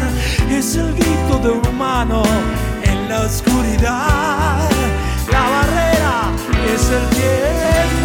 Es 0.49 0.75
el 0.75 0.93
grito 0.93 1.39
de 1.41 1.49
un 1.49 1.67
humano 1.67 2.21
en 2.83 3.09
la 3.09 3.21
oscuridad. 3.21 4.69
La 5.31 5.41
barrera 5.49 6.31
es 6.73 6.83
el 6.91 7.09
tiempo. 7.09 8.00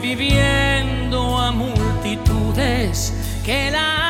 Reviviendo 0.00 1.36
a 1.36 1.50
multitudes 1.50 3.12
que 3.44 3.68
la 3.72 4.07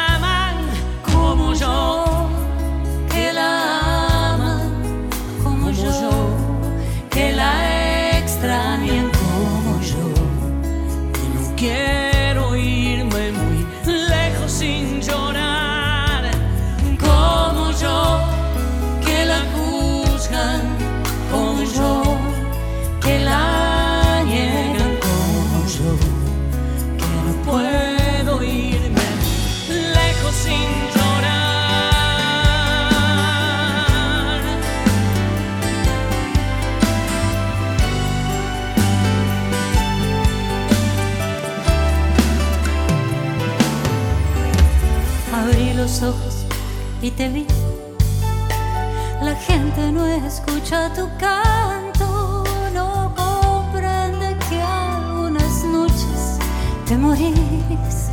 La 49.20 49.34
gente 49.34 49.90
no 49.90 50.06
escucha 50.06 50.88
tu 50.94 51.08
canto, 51.18 52.44
no 52.72 53.12
comprende 53.16 54.36
que 54.48 54.62
algunas 54.62 55.64
noches 55.64 56.38
te 56.86 56.96
morís. 56.96 58.10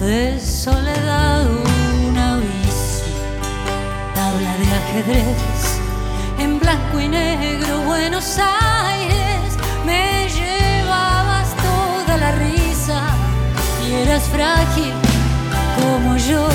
De 0.00 0.40
soledad. 0.40 1.44
Una 2.08 2.36
bici, 2.38 3.12
tabla 4.14 4.56
de 4.56 4.66
ajedrez, 4.80 5.78
en 6.38 6.58
blanco 6.58 6.98
y 6.98 7.08
negro, 7.08 7.82
Buenos 7.82 8.38
Aires, 8.38 9.58
me 9.84 10.30
llevabas 10.30 11.54
toda 11.56 12.16
la 12.16 12.32
risa. 12.32 13.02
Y 13.86 13.96
eras 13.96 14.22
frágil 14.30 14.94
como 15.76 16.16
yo, 16.16 16.48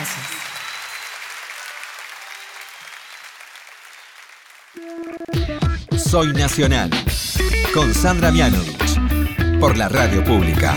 gracias. 0.00 0.26
Soy 6.10 6.32
Nacional. 6.32 6.90
Con 7.74 7.94
Sandra 7.94 8.30
Mianovich. 8.30 8.98
Por 9.60 9.76
la 9.76 9.88
radio 9.88 10.24
pública. 10.24 10.74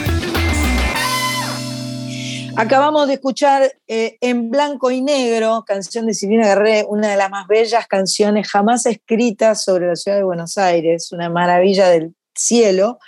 Acabamos 2.55 3.07
de 3.07 3.15
escuchar 3.15 3.73
eh, 3.87 4.17
En 4.21 4.51
Blanco 4.51 4.91
y 4.91 5.01
Negro, 5.01 5.63
canción 5.65 6.05
de 6.05 6.13
Silvina 6.13 6.45
Guerrero, 6.45 6.87
una 6.89 7.09
de 7.09 7.17
las 7.17 7.31
más 7.31 7.47
bellas 7.47 7.87
canciones 7.87 8.47
jamás 8.47 8.85
escritas 8.85 9.63
sobre 9.63 9.87
la 9.87 9.95
ciudad 9.95 10.17
de 10.17 10.23
Buenos 10.23 10.59
Aires, 10.59 11.11
una 11.11 11.29
maravilla 11.29 11.89
del 11.89 12.13
cielo. 12.35 12.99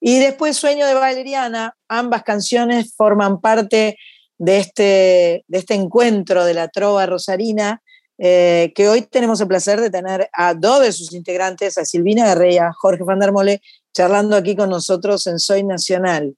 Y 0.00 0.18
después 0.18 0.56
Sueño 0.56 0.84
de 0.86 0.94
Valeriana, 0.94 1.76
ambas 1.88 2.24
canciones 2.24 2.92
forman 2.96 3.40
parte 3.40 3.96
de 4.38 4.58
este, 4.58 5.44
de 5.46 5.58
este 5.58 5.74
encuentro 5.74 6.44
de 6.44 6.54
la 6.54 6.68
trova 6.68 7.06
rosarina, 7.06 7.82
eh, 8.20 8.72
que 8.74 8.88
hoy 8.88 9.02
tenemos 9.02 9.40
el 9.40 9.46
placer 9.46 9.80
de 9.80 9.90
tener 9.90 10.28
a 10.32 10.54
dos 10.54 10.80
de 10.82 10.92
sus 10.92 11.12
integrantes, 11.12 11.78
a 11.78 11.84
Silvina 11.84 12.26
Guerrero 12.26 12.52
y 12.52 12.58
a 12.58 12.72
Jorge 12.72 13.04
Van 13.04 13.20
der 13.20 13.32
Mole, 13.32 13.60
charlando 13.92 14.36
aquí 14.36 14.56
con 14.56 14.70
nosotros 14.70 15.26
en 15.26 15.38
Soy 15.38 15.62
Nacional. 15.62 16.36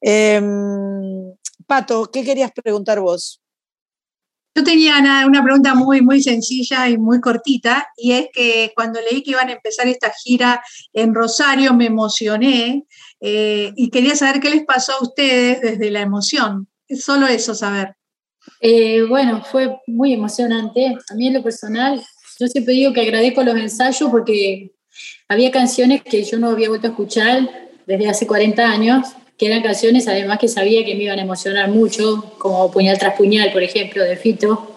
Em, 0.00 1.32
Pato, 1.66 2.10
¿qué 2.10 2.24
querías 2.24 2.52
preguntar 2.52 3.00
vos? 3.00 3.40
Yo 4.54 4.62
tenía 4.62 4.98
una, 4.98 5.26
una 5.26 5.42
pregunta 5.42 5.74
muy, 5.74 6.02
muy 6.02 6.22
sencilla 6.22 6.86
y 6.90 6.98
muy 6.98 7.20
cortita, 7.20 7.88
y 7.96 8.12
es 8.12 8.26
que 8.34 8.72
cuando 8.74 9.00
leí 9.00 9.22
que 9.22 9.30
iban 9.30 9.48
a 9.48 9.52
empezar 9.52 9.88
esta 9.88 10.12
gira 10.22 10.62
en 10.92 11.14
Rosario 11.14 11.72
me 11.72 11.86
emocioné 11.86 12.84
eh, 13.20 13.72
y 13.74 13.88
quería 13.88 14.14
saber 14.14 14.40
qué 14.40 14.50
les 14.50 14.64
pasó 14.66 14.92
a 14.92 15.02
ustedes 15.02 15.62
desde 15.62 15.90
la 15.90 16.02
emoción. 16.02 16.68
Solo 16.96 17.26
eso 17.26 17.54
saber. 17.54 17.94
Eh, 18.60 19.02
bueno, 19.08 19.42
fue 19.44 19.76
muy 19.86 20.12
emocionante. 20.12 20.96
A 21.10 21.14
mí 21.14 21.28
en 21.28 21.34
lo 21.34 21.42
personal, 21.42 22.02
yo 22.38 22.46
siempre 22.46 22.74
digo 22.74 22.92
que 22.92 23.02
agradezco 23.02 23.42
los 23.42 23.56
ensayos 23.56 24.10
porque 24.10 24.72
había 25.28 25.50
canciones 25.50 26.02
que 26.02 26.22
yo 26.24 26.38
no 26.38 26.50
había 26.50 26.68
vuelto 26.68 26.88
a 26.88 26.90
escuchar 26.90 27.48
desde 27.86 28.08
hace 28.08 28.26
40 28.26 28.64
años, 28.64 29.08
que 29.38 29.46
eran 29.46 29.62
canciones 29.62 30.06
además 30.06 30.38
que 30.38 30.48
sabía 30.48 30.84
que 30.84 30.94
me 30.94 31.04
iban 31.04 31.18
a 31.18 31.22
emocionar 31.22 31.68
mucho, 31.68 32.34
como 32.38 32.70
Puñal 32.70 32.98
tras 32.98 33.16
Puñal, 33.16 33.52
por 33.52 33.62
ejemplo, 33.62 34.04
de 34.04 34.16
Fito, 34.16 34.76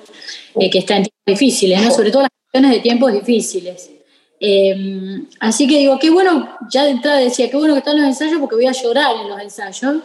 eh, 0.55 0.69
que 0.69 0.79
está 0.79 0.97
en 0.97 1.03
tiempos 1.03 1.25
difíciles, 1.25 1.81
¿no? 1.81 1.91
sobre 1.91 2.11
todo 2.11 2.23
las 2.23 2.31
canciones 2.51 2.77
de 2.77 2.81
tiempos 2.81 3.13
difíciles. 3.13 3.91
Eh, 4.39 5.21
así 5.39 5.67
que 5.67 5.79
digo, 5.79 5.97
qué 5.99 6.09
bueno, 6.09 6.57
ya 6.69 6.83
de 6.83 6.91
entrada 6.91 7.19
decía, 7.19 7.49
qué 7.49 7.57
bueno 7.57 7.73
que 7.73 7.79
están 7.79 7.97
los 7.97 8.05
ensayos 8.05 8.39
porque 8.39 8.55
voy 8.55 8.67
a 8.67 8.71
llorar 8.71 9.15
en 9.21 9.29
los 9.29 9.41
ensayos. 9.41 9.97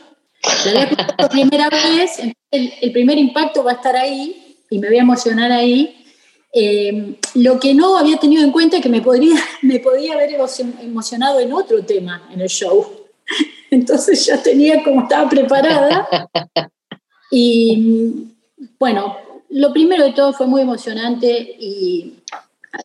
La 0.64 0.70
voy 0.72 0.80
a 0.80 0.84
escuchar 0.84 1.16
por 1.16 1.28
primera 1.30 1.68
vez, 1.68 2.18
el, 2.50 2.72
el 2.80 2.92
primer 2.92 3.18
impacto 3.18 3.62
va 3.62 3.72
a 3.72 3.74
estar 3.74 3.96
ahí 3.96 4.56
y 4.70 4.78
me 4.78 4.88
voy 4.88 4.98
a 4.98 5.02
emocionar 5.02 5.52
ahí. 5.52 5.96
Eh, 6.52 7.14
lo 7.34 7.60
que 7.60 7.74
no 7.74 7.96
había 7.96 8.16
tenido 8.18 8.42
en 8.42 8.50
cuenta 8.50 8.76
es 8.78 8.82
que 8.82 8.88
me 8.88 9.02
podría, 9.02 9.36
me 9.62 9.78
podía 9.80 10.14
haber 10.14 10.30
emo- 10.30 10.80
emocionado 10.82 11.38
en 11.40 11.52
otro 11.52 11.84
tema 11.84 12.28
en 12.32 12.40
el 12.40 12.48
show. 12.48 12.86
Entonces 13.70 14.24
ya 14.26 14.42
tenía 14.42 14.82
como 14.82 15.02
estaba 15.02 15.28
preparada. 15.28 16.08
Y 17.30 18.26
bueno, 18.78 19.16
lo 19.50 19.72
primero 19.72 20.04
de 20.04 20.12
todo 20.12 20.32
fue 20.32 20.46
muy 20.46 20.62
emocionante 20.62 21.56
y 21.58 22.14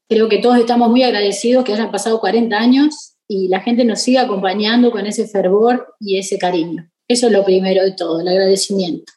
creo 0.08 0.30
que 0.30 0.38
todos 0.40 0.58
estamos 0.58 0.90
muy 0.90 1.04
agradecidos 1.04 1.64
que 1.64 1.74
hayan 1.74 1.92
pasado 1.92 2.20
40 2.20 2.56
años 2.56 3.14
y 3.28 3.48
la 3.48 3.62
gente 3.62 3.84
nos 3.86 4.02
siga 4.02 4.22
acompañando 4.22 4.92
con 4.92 5.08
ese 5.08 5.28
fervor 5.28 5.96
y 6.00 6.20
ese 6.20 6.38
cariño. 6.38 6.88
Eso 7.08 7.28
es 7.28 7.34
lo 7.34 7.46
primero 7.46 7.84
de 7.84 7.92
todo, 7.92 8.22
el 8.22 8.28
agradecimiento. 8.28 9.14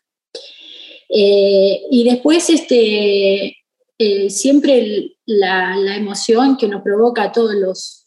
Eh, 1.08 1.82
y 1.90 2.04
después, 2.04 2.50
este, 2.50 3.56
eh, 3.98 4.30
siempre 4.30 5.16
la, 5.24 5.96
emoción 5.96 6.56
que 6.56 6.68
nos 6.68 6.82
provoca 6.82 7.24
a 7.24 7.32
todos 7.32 7.54
los, 7.54 8.06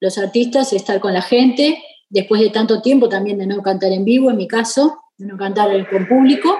los 0.00 0.18
artistas, 0.18 0.72
estar 0.72 1.00
con 1.00 1.14
la 1.14 1.22
gente, 1.22 1.82
después 2.08 2.40
de 2.40 2.50
tanto 2.50 2.82
tiempo 2.82 3.08
también 3.08 3.38
de 3.38 3.46
no 3.46 3.62
cantar 3.62 3.92
en 3.92 4.04
vivo, 4.04 4.30
en 4.30 4.36
mi 4.36 4.48
caso, 4.48 5.00
de 5.16 5.26
no 5.26 5.36
cantar 5.36 5.88
con 5.88 6.08
público. 6.08 6.58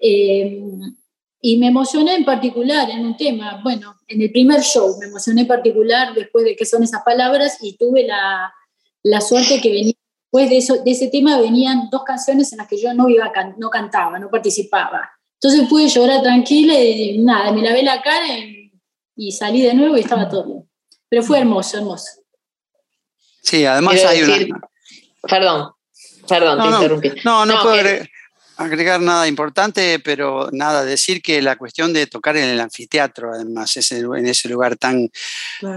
Eh, 0.00 0.62
y 1.40 1.56
me 1.56 1.68
emocioné 1.68 2.16
en 2.16 2.24
particular 2.24 2.90
en 2.90 3.06
un 3.06 3.16
tema, 3.16 3.60
bueno, 3.62 3.94
en 4.08 4.22
el 4.22 4.30
primer 4.32 4.60
show 4.60 4.96
me 4.98 5.06
emocioné 5.06 5.42
en 5.42 5.46
particular 5.46 6.12
después 6.14 6.44
de 6.44 6.56
que 6.56 6.66
son 6.66 6.82
esas 6.82 7.02
palabras 7.04 7.58
y 7.62 7.76
tuve 7.76 8.04
la, 8.04 8.52
la 9.04 9.20
suerte 9.20 9.60
que 9.60 9.70
venía, 9.70 9.94
después 10.30 10.50
de, 10.50 10.58
eso, 10.58 10.82
de 10.84 10.90
ese 10.90 11.08
tema 11.08 11.40
venían 11.40 11.88
dos 11.90 12.04
canciones 12.04 12.52
en 12.52 12.58
las 12.58 12.68
que 12.68 12.80
yo 12.80 12.92
no, 12.92 13.08
iba 13.08 13.32
no 13.56 13.70
cantaba, 13.70 14.18
no 14.18 14.28
participaba. 14.30 15.10
Entonces 15.40 15.68
pude 15.68 15.88
llorar 15.88 16.22
tranquila 16.22 16.74
y 16.78 17.18
nada, 17.18 17.50
me 17.52 17.62
lavé 17.62 17.82
la 17.82 18.02
cara 18.02 18.26
y, 19.16 19.32
salí 19.32 19.62
de 19.62 19.74
nuevo 19.74 19.96
y 19.96 20.00
estaba 20.00 20.28
todo 20.28 20.44
bien. 20.44 20.70
Pero 21.08 21.22
fue 21.22 21.38
hermoso, 21.38 21.78
hermoso. 21.78 22.08
Sí, 23.42 23.64
además 23.64 24.04
hay 24.04 24.22
una... 24.22 24.60
Perdón, 25.22 25.72
perdón, 26.28 26.60
te 26.60 26.68
interrumpí. 26.68 27.12
No, 27.24 27.46
no, 27.46 27.62
puedo 27.62 27.74
agregar 27.74 28.08
nada 28.58 29.28
importante, 29.28 30.00
pero 30.00 30.48
nada, 30.52 30.84
decir 30.84 31.22
que 31.22 31.40
la 31.40 31.56
cuestión 31.56 31.92
de 31.92 32.06
tocar 32.06 32.36
en 32.36 32.48
el 32.48 32.60
anfiteatro, 32.60 33.32
además, 33.32 33.76
es 33.76 33.92
en 33.92 34.26
ese 34.26 34.48
lugar 34.48 34.76
tan, 34.76 35.10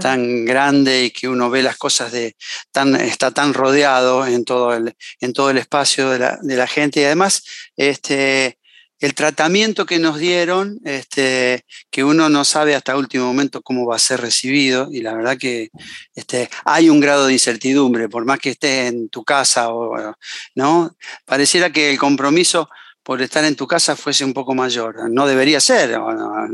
tan 0.00 0.44
grande 0.44 1.04
y 1.04 1.10
que 1.10 1.28
uno 1.28 1.48
ve 1.48 1.62
las 1.62 1.76
cosas 1.76 2.10
de 2.12 2.36
tan, 2.72 2.96
está 2.96 3.30
tan 3.30 3.54
rodeado 3.54 4.26
en 4.26 4.44
todo 4.44 4.74
el, 4.74 4.96
en 5.20 5.32
todo 5.32 5.50
el 5.50 5.58
espacio 5.58 6.10
de 6.10 6.18
la, 6.18 6.38
de 6.42 6.56
la 6.56 6.66
gente. 6.66 7.00
Y 7.00 7.04
además 7.04 7.44
este, 7.76 8.58
el 9.02 9.14
tratamiento 9.14 9.84
que 9.84 9.98
nos 9.98 10.16
dieron, 10.18 10.78
este, 10.84 11.64
que 11.90 12.04
uno 12.04 12.28
no 12.28 12.44
sabe 12.44 12.76
hasta 12.76 12.96
último 12.96 13.26
momento 13.26 13.60
cómo 13.60 13.84
va 13.84 13.96
a 13.96 13.98
ser 13.98 14.20
recibido, 14.20 14.88
y 14.92 15.00
la 15.00 15.12
verdad 15.12 15.36
que 15.36 15.70
este, 16.14 16.48
hay 16.64 16.88
un 16.88 17.00
grado 17.00 17.26
de 17.26 17.32
incertidumbre, 17.32 18.08
por 18.08 18.24
más 18.24 18.38
que 18.38 18.50
estés 18.50 18.92
en 18.92 19.08
tu 19.08 19.24
casa, 19.24 19.70
o, 19.70 20.14
¿no? 20.54 20.96
Pareciera 21.24 21.70
que 21.70 21.90
el 21.90 21.98
compromiso 21.98 22.68
por 23.02 23.20
estar 23.20 23.44
en 23.44 23.56
tu 23.56 23.66
casa 23.66 23.96
fuese 23.96 24.24
un 24.24 24.32
poco 24.32 24.54
mayor. 24.54 25.10
No 25.10 25.26
debería 25.26 25.60
ser, 25.60 25.90
no, 25.90 26.46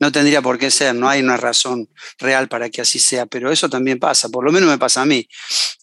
no, 0.00 0.12
tendría 0.12 0.42
por 0.42 0.58
qué 0.58 0.72
ser, 0.72 0.96
no 0.96 1.08
hay 1.08 1.20
una 1.20 1.36
razón 1.36 1.88
real 2.18 2.48
para 2.48 2.68
que 2.68 2.80
así 2.80 2.98
sea, 2.98 3.26
pero 3.26 3.52
eso 3.52 3.70
también 3.70 4.00
pasa, 4.00 4.28
por 4.28 4.44
lo 4.44 4.50
menos 4.50 4.68
me 4.68 4.78
pasa 4.78 5.02
a 5.02 5.06
mí. 5.06 5.28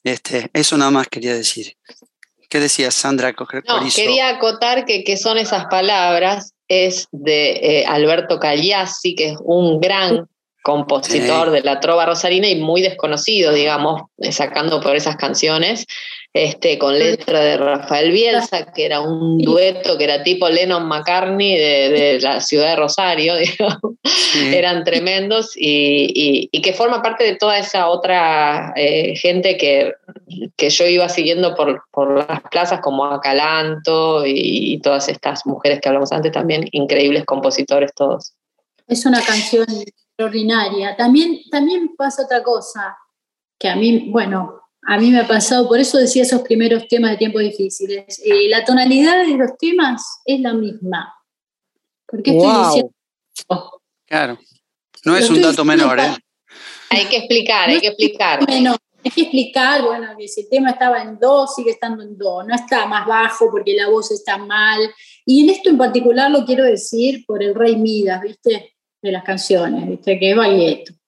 Este, 0.04 0.50
eso 0.52 0.78
nada 0.78 0.92
más 0.92 1.08
quería 1.08 1.34
decir. 1.34 1.78
¿Qué 2.50 2.60
decía 2.60 2.90
Sandra 2.92 3.34
No, 3.68 3.80
quería 3.96 4.30
acotar 4.30 4.86
que, 4.86 5.04
que 5.04 5.18
son 5.18 5.38
esas 5.38 5.66
palabras, 5.66 6.54
es 6.68 7.08
de 7.12 7.52
eh, 7.52 7.86
Alberto 7.86 8.40
Cagliassi, 8.40 9.16
que 9.16 9.30
es 9.30 9.38
un 9.44 9.80
gran 9.80 10.28
compositor 10.64 11.52
de 11.52 11.62
la 11.62 11.80
trova 11.80 12.06
rosarina 12.06 12.48
y 12.48 12.56
muy 12.56 12.82
desconocido, 12.82 13.54
digamos, 13.54 14.02
sacando 14.32 14.82
por 14.82 14.96
esas 14.96 15.16
canciones 15.16 15.86
este, 16.34 16.78
con 16.78 16.98
letra 16.98 17.40
de 17.40 17.58
Rafael 17.58 18.12
Bielsa, 18.12 18.72
que 18.72 18.86
era 18.86 19.02
un 19.02 19.40
dueto 19.40 19.98
que 19.98 20.04
era 20.04 20.22
tipo 20.22 20.48
Lennon 20.48 20.88
McCartney 20.88 21.58
de, 21.58 22.20
la 22.22 22.40
ciudad 22.40 22.70
de 22.70 22.76
Rosario, 22.76 23.34
eran 24.54 24.84
tremendos 24.84 25.54
y, 25.56 26.50
que 26.62 26.74
forma 26.74 27.02
parte 27.02 27.24
de 27.24 27.36
toda 27.36 27.58
esa 27.58 27.90
otra 27.90 28.74
eh, 28.76 29.16
gente 29.16 29.58
que, 29.58 29.94
que, 30.56 30.70
yo 30.70 30.86
iba 30.86 31.10
siguiendo 31.10 31.56
por, 31.56 31.84
las 32.16 32.42
plazas 32.52 32.80
como 32.82 33.06
Acalanto 33.06 34.26
y, 34.26 34.74
y 34.74 34.82
todas 34.82 35.10
estas 35.10 35.46
mujeres 35.48 35.80
que 35.82 35.90
hablamos 35.90 36.12
antes 36.12 36.32
también, 36.32 36.68
increíbles 36.72 37.26
compositores 37.26 37.92
todos. 37.96 38.34
Es 38.88 39.06
una 39.06 39.24
canción 39.24 39.66
extraordinaria. 39.70 40.96
También, 40.96 41.40
también 41.50 41.96
pasa 41.98 42.24
otra 42.24 42.44
cosa, 42.44 42.98
que 43.58 43.70
a 43.70 43.76
mí, 43.76 44.10
bueno, 44.12 44.60
a 44.92 44.98
mí 44.98 45.12
me 45.12 45.20
ha 45.20 45.28
pasado, 45.28 45.68
por 45.68 45.80
eso 45.80 46.00
decía 46.00 46.24
esos 46.24 46.42
primeros 46.42 46.88
temas 46.88 47.12
de 47.12 47.18
tiempos 47.18 47.44
difíciles. 47.44 48.20
Eh, 48.26 48.50
la 48.50 48.66
tonalidad 48.66 49.24
de 49.24 49.38
los 49.38 49.56
temas 49.56 50.04
es 50.26 50.40
la 50.40 50.52
misma. 50.56 51.14
¿Por 52.08 52.24
qué 52.24 52.32
estoy 52.32 52.66
diciendo? 52.66 52.92
Claro. 54.08 54.40
No 55.06 55.16
es 55.16 55.30
un 55.30 55.44
dato 55.44 55.64
menor, 55.64 56.00
¿eh? 56.00 56.16
Hay 56.90 57.06
que 57.06 57.18
explicar, 57.18 57.70
hay 57.70 57.80
que 57.80 57.90
explicar. 57.90 58.44
Bueno, 58.48 58.76
hay 59.06 59.12
que 59.12 59.22
explicar, 59.22 59.84
bueno, 59.84 60.08
que 60.18 60.28
si 60.28 60.42
el 60.42 60.50
tema 60.50 60.72
estaba 60.72 61.04
en 61.04 61.20
do, 61.20 61.46
sigue 61.46 61.70
estando 61.70 62.02
en 62.02 62.18
do, 62.18 62.42
no 62.42 62.56
está 62.56 62.88
más 62.88 63.06
bajo 63.06 63.52
porque 63.52 63.76
la 63.76 63.90
voz 63.90 64.10
está 64.10 64.40
mal. 64.40 64.80
Y 65.24 65.44
en 65.44 65.52
esto 65.52 65.70
en 65.70 65.78
particular 65.78 66.32
lo 66.32 66.46
quiero 66.46 66.64
decir 66.64 67.26
por 67.28 67.44
el 67.44 67.54
rey 67.54 67.76
Midas, 67.76 68.24
¿viste? 68.24 68.76
De 69.00 69.12
las 69.12 69.24
canciones, 69.24 69.88
¿viste? 69.88 70.18
Que 70.18 70.32
es 70.32 70.36
Baglietto 70.36 70.99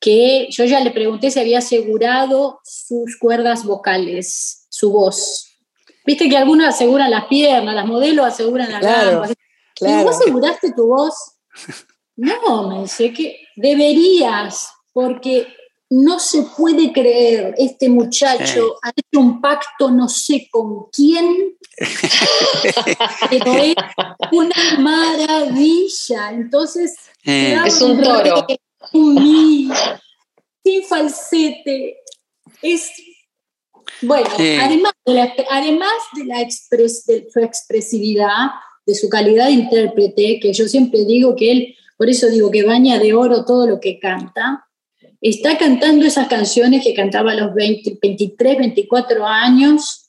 que 0.00 0.48
yo 0.50 0.64
ya 0.64 0.80
le 0.80 0.90
pregunté 0.90 1.30
si 1.30 1.38
había 1.38 1.58
asegurado 1.58 2.60
sus 2.64 3.18
cuerdas 3.18 3.64
vocales, 3.64 4.66
su 4.70 4.90
voz. 4.90 5.58
Viste 6.06 6.28
que 6.28 6.38
algunos 6.38 6.66
aseguran 6.66 7.10
las 7.10 7.26
piernas, 7.26 7.74
las 7.74 7.86
modelos 7.86 8.26
aseguran 8.26 8.72
las 8.72 8.80
claro, 8.80 9.24
¿Y 9.82 10.02
vos 10.02 10.16
aseguraste 10.16 10.72
tu 10.72 10.86
voz? 10.86 11.14
No, 12.16 12.68
me 12.68 12.82
dice 12.82 13.12
que 13.12 13.40
deberías, 13.56 14.70
porque 14.92 15.46
no 15.90 16.18
se 16.18 16.42
puede 16.42 16.92
creer, 16.92 17.54
este 17.56 17.88
muchacho 17.88 18.76
ha 18.82 18.90
hecho 18.90 19.20
un 19.20 19.40
pacto 19.40 19.90
no 19.90 20.08
sé 20.08 20.48
con 20.50 20.90
quién, 20.90 21.56
pero 23.30 23.52
es 23.54 23.74
una 24.32 24.78
maravilla. 24.78 26.30
Entonces, 26.30 26.94
es 27.24 27.80
un 27.80 28.00
toro 28.02 28.46
sin 28.92 30.84
falsete. 30.88 31.98
Es 32.62 32.90
bueno, 34.02 34.28
además, 34.62 34.92
de 35.04 35.14
la, 35.14 35.34
además 35.50 35.92
de, 36.14 36.24
la 36.24 36.40
expres, 36.40 37.04
de 37.06 37.28
su 37.30 37.40
expresividad, 37.40 38.48
de 38.86 38.94
su 38.94 39.08
calidad 39.08 39.46
de 39.46 39.52
intérprete, 39.52 40.40
que 40.40 40.52
yo 40.52 40.68
siempre 40.68 41.04
digo 41.04 41.36
que 41.36 41.52
él, 41.52 41.76
por 41.96 42.08
eso 42.08 42.28
digo 42.28 42.50
que 42.50 42.62
baña 42.62 42.98
de 42.98 43.12
oro 43.12 43.44
todo 43.44 43.66
lo 43.66 43.80
que 43.80 43.98
canta, 43.98 44.66
está 45.20 45.58
cantando 45.58 46.06
esas 46.06 46.28
canciones 46.28 46.82
que 46.82 46.94
cantaba 46.94 47.32
a 47.32 47.36
los 47.36 47.54
20, 47.54 47.98
23, 48.00 48.58
24 48.58 49.26
años 49.26 50.08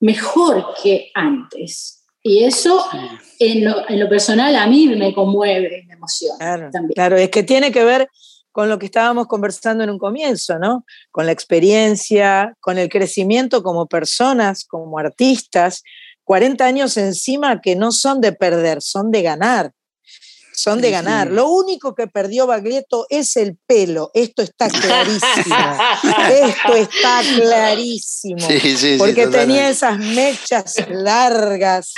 mejor 0.00 0.74
que 0.80 1.10
antes. 1.14 1.93
Y 2.26 2.42
eso 2.42 2.82
en 3.38 3.64
lo, 3.64 4.08
personal 4.08 4.56
a 4.56 4.66
mí 4.66 4.88
me 4.88 5.14
conmueve, 5.14 5.84
me 5.86 5.92
emociona 5.92 6.38
claro, 6.38 6.70
también. 6.72 6.94
Claro, 6.94 7.16
es 7.16 7.28
que 7.28 7.42
tiene 7.42 7.70
que 7.70 7.84
ver 7.84 8.08
con 8.50 8.70
lo 8.70 8.78
que 8.78 8.86
estábamos 8.86 9.26
conversando 9.26 9.84
en 9.84 9.90
un 9.90 9.98
comienzo, 9.98 10.58
¿no? 10.58 10.86
Con 11.10 11.26
la 11.26 11.32
experiencia, 11.32 12.56
con 12.60 12.78
el 12.78 12.88
crecimiento 12.88 13.62
como 13.62 13.86
personas, 13.86 14.64
como 14.64 14.98
artistas, 14.98 15.82
40 16.22 16.64
años 16.64 16.96
encima 16.96 17.60
que 17.60 17.76
no 17.76 17.92
son 17.92 18.22
de 18.22 18.32
perder, 18.32 18.80
son 18.80 19.10
de 19.10 19.20
ganar 19.20 19.72
son 20.54 20.80
de 20.80 20.90
ganar. 20.90 21.30
Lo 21.30 21.48
único 21.48 21.94
que 21.94 22.06
perdió 22.06 22.46
Baglietto 22.46 23.06
es 23.08 23.36
el 23.36 23.56
pelo. 23.66 24.10
Esto 24.14 24.42
está 24.42 24.68
clarísimo. 24.70 25.56
Esto 26.30 26.74
está 26.74 27.20
clarísimo. 27.36 28.46
porque 28.98 29.26
tenía 29.26 29.70
esas 29.70 29.98
mechas 29.98 30.76
largas. 30.88 31.92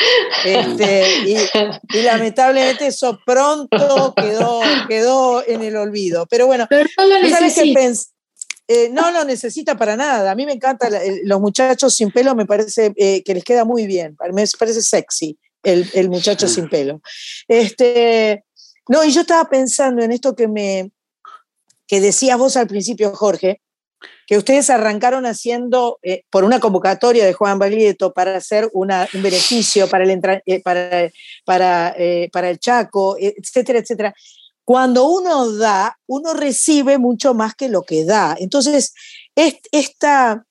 Este, 0.45 1.05
y, 1.27 2.03
lamentablemente 2.03 2.87
eso 2.87 3.19
pronto 3.25 4.15
quedó, 4.17 4.63
quedó 4.89 5.47
en 5.47 5.63
el 5.63 5.77
olvido. 5.77 6.27
Pero 6.27 6.47
bueno, 6.47 6.67
no 6.71 7.07
lo, 7.09 7.19
eh, 8.69 8.89
no 8.91 9.11
lo 9.13 9.25
necesita 9.25 9.77
para 9.77 9.97
nada. 9.97 10.31
A 10.31 10.35
mí 10.35 10.47
me 10.47 10.53
encantan 10.53 10.93
los 11.25 11.41
muchachos 11.41 11.95
sin 11.95 12.11
pelo, 12.11 12.35
me 12.35 12.47
parece 12.47 12.93
eh, 12.97 13.23
que 13.23 13.35
les 13.35 13.45
queda 13.45 13.65
muy 13.65 13.87
bien. 13.87 14.17
Me 14.33 14.45
parece 14.59 14.83
sexy. 14.83 15.39
El, 15.67 15.91
el, 15.95 16.09
muchacho 16.09 16.47
sin 16.47 16.69
pelo. 16.69 17.01
Este, 17.49 18.45
no, 18.89 19.05
y 19.05 19.11
yo 19.11 19.23
estaba 19.23 19.49
pensando 19.49 20.03
en 20.03 20.13
esto 20.13 20.37
que 20.37 20.47
me 20.47 20.91
que 21.87 22.01
decías 22.01 22.39
vos 22.39 22.57
al 22.57 22.67
principio, 22.67 23.15
Jorge, 23.15 23.61
que 24.27 24.37
ustedes 24.37 24.71
arrancaron 24.71 25.25
haciendo 25.25 25.99
eh, 26.03 26.25
por 26.31 26.45
una 26.45 26.61
convocatoria 26.61 27.25
de 27.25 27.33
Juan 27.33 27.59
Baglietto 27.59 28.13
para 28.13 28.37
hacer 28.37 28.69
un 28.73 28.89
beneficio 29.15 29.89
para 29.89 30.05
el, 30.05 30.21
eh, 30.47 30.63
para, 30.63 31.11
para, 31.45 31.95
eh, 31.97 32.29
para 32.33 32.51
el 32.51 32.59
Chaco, 32.59 33.17
etcétera, 33.19 33.79
etcétera. 33.79 34.15
Cuando 34.65 35.09
uno 35.09 35.53
da, 35.53 35.97
uno 36.07 36.35
recibe 36.35 36.99
mucho 36.99 37.35
más 37.35 37.55
que 37.55 37.69
lo 37.69 37.83
que 37.83 38.05
da. 38.05 38.37
Entonces, 38.39 38.93
esta, 39.37 40.45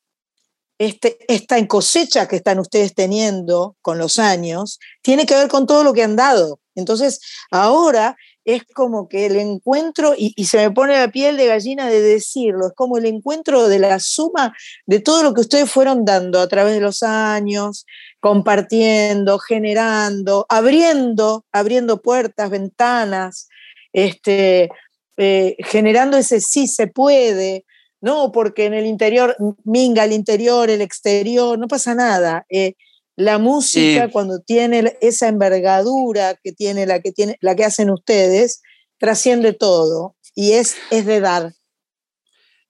este, 0.77 1.17
esta 1.27 1.65
cosecha 1.67 2.27
que 2.27 2.35
están 2.35 2.59
ustedes 2.59 2.93
teniendo 2.93 3.77
con 3.81 3.97
los 3.97 4.19
años 4.19 4.79
tiene 5.01 5.25
que 5.25 5.35
ver 5.35 5.47
con 5.47 5.65
todo 5.67 5.83
lo 5.83 5.93
que 5.93 6.03
han 6.03 6.15
dado. 6.15 6.59
Entonces, 6.75 7.21
ahora 7.49 8.17
es 8.43 8.63
como 8.75 9.07
que 9.07 9.25
el 9.25 9.37
encuentro, 9.37 10.13
y, 10.15 10.31
se 10.45 10.57
me 10.57 10.71
pone 10.71 10.93
la 10.93 11.11
piel 11.11 11.35
de 11.35 11.47
gallina 11.47 11.89
de 11.89 12.01
decirlo, 12.01 12.67
es 12.67 12.73
como 12.75 12.97
el 12.97 13.05
encuentro 13.05 13.67
de 13.67 13.79
la 13.79 13.99
suma 13.99 14.53
de 14.85 14.99
todo 14.99 15.23
lo 15.23 15.33
que 15.33 15.41
ustedes 15.41 15.71
fueron 15.71 16.05
dando 16.05 16.39
a 16.39 16.47
través 16.47 16.75
de 16.75 16.81
los 16.81 17.01
años, 17.01 17.85
compartiendo, 18.19 19.39
generando, 19.39 20.45
abriendo, 20.47 21.45
abriendo 21.51 22.01
puertas, 22.01 22.51
ventanas, 22.51 23.47
este, 23.93 24.69
eh, 25.17 25.55
generando 25.59 26.17
ese 26.17 26.39
sí 26.39 26.67
se 26.67 26.87
puede, 26.87 27.64
no, 28.05 28.31
porque 28.31 28.65
en 28.65 28.75
el 28.75 28.85
interior, 28.85 29.35
minga 29.63 30.05
el 30.05 30.11
interior, 30.11 30.69
el 30.69 30.81
exterior, 30.81 31.57
no 31.57 31.67
pasa 31.67 31.95
nada. 31.95 32.45
Eh, 32.49 32.75
la 33.15 33.39
música, 33.39 34.11
cuando 34.11 34.41
tiene 34.41 34.95
esa 35.01 35.27
envergadura 35.27 36.35
que 36.43 36.51
tiene 36.51 36.85
la 36.85 36.99
que, 36.99 37.11
tiene, 37.11 37.35
la 37.41 37.55
que 37.55 37.65
hacen 37.65 37.89
ustedes, 37.89 38.61
trasciende 38.99 39.53
todo 39.53 40.15
y 40.35 40.51
es, 40.51 40.75
es 40.91 41.07
de 41.07 41.19
dar. 41.19 41.53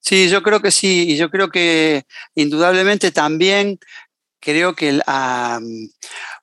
Sí, 0.00 0.30
yo 0.30 0.42
creo 0.42 0.62
que 0.62 0.70
sí, 0.70 1.04
y 1.06 1.16
yo 1.18 1.28
creo 1.30 1.50
que 1.50 2.04
indudablemente 2.34 3.10
también 3.10 3.78
creo 4.40 4.74
que 4.74 5.00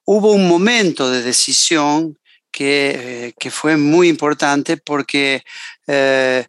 hubo 0.05 0.33
un 0.33 0.47
momento 0.47 1.09
de 1.09 1.23
decisión 1.23 2.19
que, 2.51 2.91
eh, 2.95 3.33
que 3.39 3.49
fue 3.49 3.75
muy 3.75 4.07
importante 4.07 4.77
porque 4.77 5.41
eh, 5.87 6.45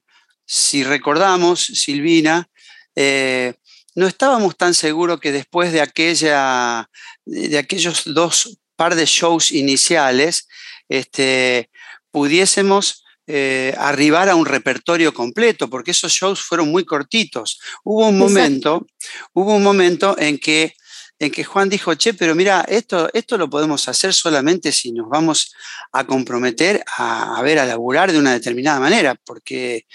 si 0.46 0.84
recordamos, 0.84 1.64
Silvina, 1.64 2.48
eh, 2.94 3.54
no 3.94 4.06
estábamos 4.06 4.56
tan 4.56 4.74
seguros 4.74 5.20
que 5.20 5.32
después 5.32 5.72
de, 5.72 5.80
aquella, 5.80 6.88
de 7.24 7.58
aquellos 7.58 8.02
dos 8.06 8.58
par 8.76 8.94
de 8.94 9.06
shows 9.06 9.52
iniciales, 9.52 10.48
este, 10.88 11.70
pudiésemos 12.10 13.04
eh, 13.26 13.74
arribar 13.78 14.28
a 14.28 14.34
un 14.34 14.46
repertorio 14.46 15.14
completo, 15.14 15.70
porque 15.70 15.92
esos 15.92 16.12
shows 16.12 16.42
fueron 16.42 16.70
muy 16.70 16.84
cortitos. 16.84 17.60
Hubo 17.84 18.08
un 18.08 18.18
momento, 18.18 18.86
hubo 19.32 19.54
un 19.54 19.62
momento 19.62 20.16
en 20.18 20.38
que, 20.38 20.74
en 21.18 21.30
que 21.30 21.44
Juan 21.44 21.68
dijo, 21.68 21.94
che, 21.94 22.14
pero 22.14 22.34
mira, 22.34 22.66
esto, 22.68 23.08
esto 23.14 23.38
lo 23.38 23.48
podemos 23.48 23.88
hacer 23.88 24.12
solamente 24.12 24.72
si 24.72 24.92
nos 24.92 25.08
vamos 25.08 25.54
a 25.92 26.04
comprometer 26.04 26.84
a, 26.98 27.38
a 27.38 27.42
ver, 27.42 27.60
a 27.60 27.64
laburar 27.64 28.12
de 28.12 28.18
una 28.18 28.32
determinada 28.32 28.80
manera, 28.80 29.14
porque 29.14 29.86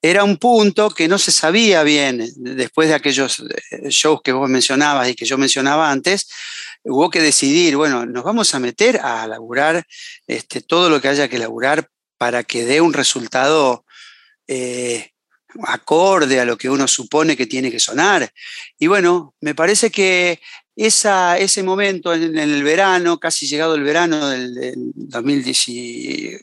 era 0.00 0.24
un 0.24 0.36
punto 0.36 0.90
que 0.90 1.08
no 1.08 1.18
se 1.18 1.32
sabía 1.32 1.82
bien 1.82 2.24
después 2.36 2.88
de 2.88 2.94
aquellos 2.94 3.40
eh, 3.40 3.88
shows 3.88 4.20
que 4.22 4.32
vos 4.32 4.48
mencionabas 4.48 5.08
y 5.08 5.14
que 5.14 5.24
yo 5.24 5.38
mencionaba 5.38 5.90
antes, 5.90 6.28
hubo 6.84 7.10
que 7.10 7.20
decidir, 7.20 7.76
bueno, 7.76 8.06
nos 8.06 8.24
vamos 8.24 8.54
a 8.54 8.60
meter 8.60 8.98
a 8.98 9.26
laburar 9.26 9.84
este, 10.26 10.60
todo 10.60 10.88
lo 10.88 11.00
que 11.00 11.08
haya 11.08 11.28
que 11.28 11.38
laburar 11.38 11.88
para 12.16 12.44
que 12.44 12.64
dé 12.64 12.80
un 12.80 12.92
resultado 12.92 13.84
eh, 14.46 15.10
acorde 15.64 16.40
a 16.40 16.44
lo 16.44 16.56
que 16.56 16.70
uno 16.70 16.86
supone 16.86 17.36
que 17.36 17.46
tiene 17.46 17.70
que 17.70 17.80
sonar. 17.80 18.32
Y 18.78 18.86
bueno, 18.86 19.34
me 19.40 19.54
parece 19.54 19.90
que 19.90 20.40
esa, 20.76 21.38
ese 21.38 21.62
momento 21.62 22.14
en, 22.14 22.38
el 22.38 22.62
verano, 22.62 23.18
casi 23.18 23.46
llegado 23.46 23.74
el 23.74 23.82
verano 23.82 24.28
del, 24.28 24.74
2019, 24.94 26.40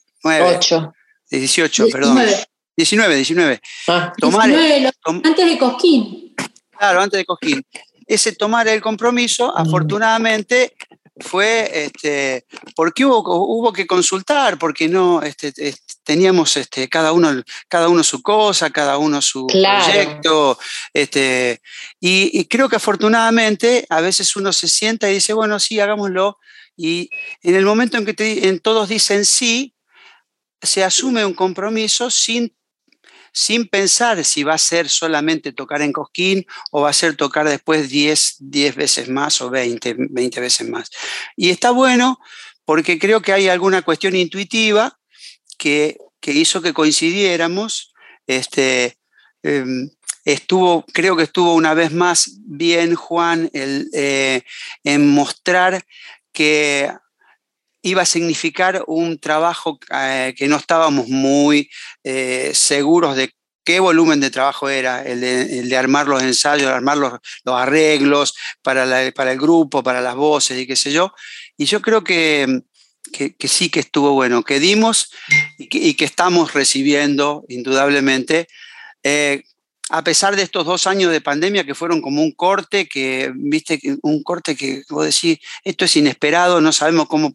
18, 1.29 1.87
perdón. 1.89 2.17
19, 2.17 2.45
19. 2.75 3.61
Ah. 3.87 4.13
Tomar, 4.17 4.51
antes 4.51 5.45
de 5.49 5.57
Cosquín. 5.57 6.35
Claro, 6.77 7.01
antes 7.01 7.17
de 7.17 7.25
Cosquín. 7.25 7.65
Ese 8.07 8.33
tomar 8.33 8.67
el 8.67 8.81
compromiso, 8.81 9.47
mm. 9.47 9.61
afortunadamente, 9.61 10.73
fue 11.17 11.85
este, 11.85 12.45
porque 12.75 13.05
hubo, 13.05 13.19
hubo 13.19 13.71
que 13.71 13.87
consultar, 13.87 14.59
porque 14.59 14.89
no 14.89 15.21
este, 15.21 15.53
teníamos 16.03 16.57
este, 16.57 16.89
cada, 16.89 17.13
uno, 17.13 17.41
cada 17.69 17.87
uno 17.87 18.03
su 18.03 18.21
cosa, 18.21 18.69
cada 18.69 18.97
uno 18.97 19.21
su 19.21 19.47
proyecto. 19.47 20.59
Este, 20.93 21.61
y, 21.99 22.45
creo 22.45 22.67
que 22.67 22.75
afortunadamente 22.75 23.85
a 23.89 24.01
veces 24.01 24.35
uno 24.35 24.51
se 24.51 24.67
sienta 24.67 25.09
y 25.09 25.15
dice, 25.15 25.33
bueno, 25.33 25.59
sí, 25.59 25.79
hagámoslo. 25.79 26.37
Y 26.75 27.09
en 27.41 27.55
el 27.55 27.65
momento 27.65 27.97
en 27.97 28.05
que 28.05 28.49
en 28.49 28.59
todos 28.59 28.89
dicen 28.89 29.23
sí, 29.23 29.73
se 30.61 30.83
asume 30.83 31.25
un 31.25 31.33
compromiso 31.33 32.09
sin 32.09 32.53
sin 33.35 33.67
pensar 33.67 34.23
si 34.23 34.43
va 34.43 34.53
a 34.53 34.57
ser 34.57 34.87
solamente 34.87 35.51
tocar 35.51 35.81
en 35.81 35.91
Cosquín 35.91 36.45
o 36.71 36.83
va 36.83 36.91
a 36.91 36.93
ser 36.93 37.17
tocar 37.17 37.49
después 37.49 37.89
10, 37.89 38.37
10 38.39 38.75
veces 38.77 39.09
más 39.09 39.41
o 39.41 39.49
20, 39.49 39.93
20 40.09 40.39
veces 40.39 40.69
más. 40.69 40.89
Y 41.35 41.49
está 41.49 41.71
bueno 41.71 42.17
porque 42.63 42.97
creo 42.97 43.21
que 43.21 43.33
hay 43.33 43.49
alguna 43.49 43.81
cuestión 43.81 44.15
intuitiva 44.15 44.97
que, 45.57 45.97
hizo 46.21 46.61
que 46.61 46.71
coincidiéramos. 46.71 47.93
Este, 48.25 48.97
em, 49.43 49.89
estuvo, 50.23 50.85
creo 50.93 51.17
que 51.17 51.23
estuvo 51.23 51.55
una 51.55 51.73
vez 51.73 51.91
más 51.91 52.37
bien 52.45 52.95
Juan 52.95 53.51
eh, 53.53 54.43
en 54.85 55.09
mostrar 55.09 55.85
que 56.31 56.89
iba 57.85 58.01
a 58.01 58.05
significar 58.05 58.83
un 58.87 59.19
trabajo 59.19 59.79
eh, 59.93 60.33
que 60.35 60.47
no 60.47 60.55
estábamos 60.55 61.07
muy 61.07 61.69
eh, 62.03 62.49
seguros 62.55 63.15
de 63.15 63.31
qué 63.63 63.79
volumen 63.79 64.19
de 64.19 64.31
trabajo 64.31 64.69
era, 64.69 65.03
el 65.03 65.21
de, 65.21 65.77
armar 65.77 66.07
los 66.07 66.23
ensayos, 66.23 66.67
armar 66.67 66.97
los, 66.97 67.13
arreglos 67.45 68.33
para, 68.63 68.85
para, 69.13 69.31
el 69.31 69.39
grupo, 69.39 69.83
para 69.83 70.01
las 70.01 70.15
voces 70.15 70.59
y 70.59 70.65
qué 70.65 70.75
sé 70.75 70.91
yo. 70.91 71.13
Y 71.57 71.65
yo 71.65 71.79
creo 71.81 72.03
que, 72.03 72.61
que, 73.11 73.47
sí 73.47 73.69
que 73.69 73.81
estuvo 73.81 74.13
bueno, 74.13 74.41
que 74.41 74.59
dimos 74.59 75.11
y 75.59 75.93
que, 75.93 76.05
estamos 76.05 76.53
recibiendo, 76.53 77.45
indudablemente. 77.49 78.47
Eh, 79.03 79.43
a 79.89 80.03
pesar 80.03 80.35
de 80.35 80.41
estos 80.41 80.65
dos 80.65 80.87
años 80.87 81.11
de 81.11 81.21
pandemia 81.21 81.63
que 81.63 81.75
fueron 81.75 82.01
como 82.01 82.23
un 82.23 82.31
corte, 82.31 82.87
que, 82.87 83.31
viste, 83.35 83.79
un 84.01 84.23
corte 84.23 84.55
que 84.55 84.81
vos 84.89 85.05
decís, 85.05 85.37
esto 85.63 85.85
es 85.85 85.95
inesperado, 85.95 86.61
no 86.61 86.71
sabemos 86.71 87.07
cómo 87.07 87.31